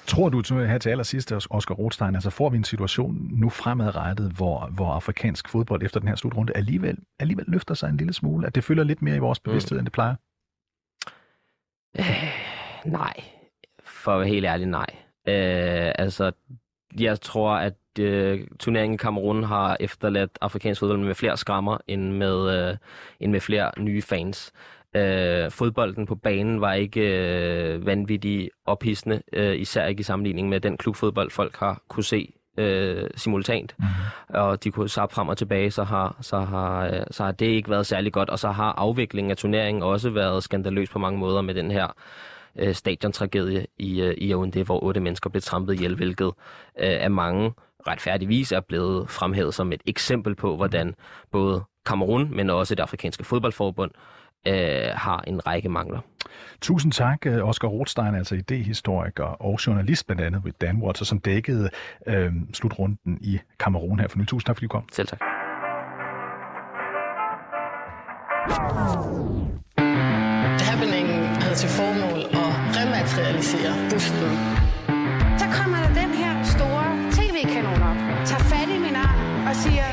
Tror 0.06 0.28
du 0.28 0.42
her 0.54 0.78
til 0.78 0.90
allersidst, 0.90 1.32
Oscar 1.32 1.74
Rothstein, 1.74 2.14
altså 2.14 2.30
får 2.30 2.50
vi 2.50 2.56
en 2.56 2.64
situation 2.64 3.28
nu 3.32 3.48
fremadrettet, 3.48 4.32
hvor, 4.32 4.66
hvor 4.66 4.92
afrikansk 4.92 5.48
fodbold 5.48 5.82
efter 5.82 6.00
den 6.00 6.08
her 6.08 6.16
slutrunde 6.16 6.52
alligevel, 6.56 6.98
alligevel 7.18 7.44
løfter 7.48 7.74
sig 7.74 7.88
en 7.88 7.96
lille 7.96 8.12
smule, 8.12 8.46
at 8.46 8.54
det 8.54 8.64
følger 8.64 8.84
lidt 8.84 9.02
mere 9.02 9.16
i 9.16 9.18
vores 9.18 9.40
bevidsthed, 9.40 9.76
mm. 9.76 9.80
end 9.80 9.86
det 9.86 9.92
plejer? 9.92 10.14
Øh, 11.98 12.04
nej. 12.84 13.14
For 13.84 14.12
at 14.12 14.20
være 14.20 14.28
helt 14.28 14.46
ærlig, 14.46 14.66
nej. 14.66 14.86
Øh, 15.28 15.92
altså, 15.98 16.32
jeg 17.00 17.20
tror, 17.20 17.50
at 17.50 17.74
øh, 18.00 18.46
turneringen 18.60 18.94
i 18.94 18.96
Kamerun 18.96 19.42
har 19.42 19.76
efterladt 19.80 20.38
afrikansk 20.40 20.80
fodbold 20.80 21.00
med 21.00 21.14
flere 21.14 21.36
skrammer 21.36 21.78
end 21.88 22.12
med, 22.12 22.68
øh, 22.68 22.76
end 23.20 23.32
med 23.32 23.40
flere 23.40 23.70
nye 23.78 24.02
fans. 24.02 24.52
Øh, 24.96 25.50
fodbolden 25.50 26.06
på 26.06 26.14
banen 26.14 26.60
var 26.60 26.72
ikke 26.72 27.00
øh, 27.00 27.86
vanvittigt 27.86 28.50
ophidsende, 28.66 29.22
øh, 29.32 29.56
især 29.56 29.86
ikke 29.86 30.00
i 30.00 30.02
sammenligning 30.02 30.48
med 30.48 30.60
den 30.60 30.76
klubfodbold, 30.76 31.30
folk 31.30 31.56
har 31.56 31.82
kunne 31.88 32.04
se 32.04 32.32
øh, 32.56 33.10
simultant, 33.16 33.74
mm-hmm. 33.78 34.40
og 34.40 34.64
de 34.64 34.70
kunne 34.70 34.88
sappe 34.88 35.14
frem 35.14 35.28
og 35.28 35.36
tilbage, 35.36 35.70
så 35.70 35.84
har, 35.84 36.16
så, 36.20 36.40
har, 36.40 36.86
øh, 36.86 37.04
så 37.10 37.24
har 37.24 37.32
det 37.32 37.46
ikke 37.46 37.70
været 37.70 37.86
særlig 37.86 38.12
godt, 38.12 38.30
og 38.30 38.38
så 38.38 38.50
har 38.50 38.72
afviklingen 38.72 39.30
af 39.30 39.36
turneringen 39.36 39.82
også 39.82 40.10
været 40.10 40.42
skandaløs 40.42 40.90
på 40.90 40.98
mange 40.98 41.18
måder 41.18 41.42
med 41.42 41.54
den 41.54 41.70
her 41.70 41.86
øh, 42.58 42.74
stadiontragedie 42.74 43.66
i, 43.78 44.00
øh, 44.00 44.14
i 44.18 44.34
Yaoundé, 44.34 44.62
hvor 44.62 44.84
otte 44.84 45.00
mennesker 45.00 45.30
blev 45.30 45.42
trampet 45.42 45.74
ihjel, 45.74 45.94
hvilket 45.94 46.26
øh, 46.26 46.32
af 46.76 47.10
mange 47.10 47.52
retfærdigvis 47.88 48.52
er 48.52 48.60
blevet 48.60 49.10
fremhævet 49.10 49.54
som 49.54 49.72
et 49.72 49.80
eksempel 49.86 50.34
på, 50.34 50.56
hvordan 50.56 50.94
både 51.32 51.64
Kamerun, 51.86 52.36
men 52.36 52.50
også 52.50 52.74
det 52.74 52.82
afrikanske 52.82 53.24
fodboldforbund, 53.24 53.90
øh, 53.94 54.15
øh, 54.46 54.90
har 54.94 55.24
en 55.26 55.46
række 55.46 55.68
mangler. 55.68 56.00
Tusind 56.60 56.92
tak, 56.92 57.26
øh, 57.26 57.48
Oscar 57.48 57.68
Rothstein, 57.68 58.14
altså 58.14 58.34
idehistoriker 58.34 59.24
og 59.24 59.58
journalist 59.66 60.06
blandt 60.06 60.22
andet 60.22 60.44
ved 60.44 60.52
Danwatch, 60.60 61.04
som 61.04 61.18
dækkede 61.18 61.70
øh, 62.06 62.32
slutrunden 62.52 63.18
i 63.20 63.38
Kamerun 63.58 64.00
her 64.00 64.08
for 64.08 64.18
nylig. 64.18 64.28
Tusind 64.28 64.46
tak, 64.46 64.56
fordi 64.56 64.66
du 64.66 64.70
kom. 64.70 64.84
Selv 64.92 65.08
tak. 65.08 65.20
Happeningen 70.68 71.20
havde 71.42 71.54
til 71.54 71.68
formål 71.68 72.20
at 72.42 72.52
rematerialisere 72.78 73.72
busten. 73.90 74.32
Så 75.40 75.46
kommer 75.58 75.78
der 75.84 75.92
den 76.02 76.10
her 76.20 76.42
store 76.54 76.86
tv-kanon 77.16 77.82
op, 77.90 77.98
tager 78.28 78.44
fat 78.50 78.68
i 78.76 78.78
min 78.78 78.96
arm 78.96 79.46
og 79.48 79.54
siger... 79.56 79.86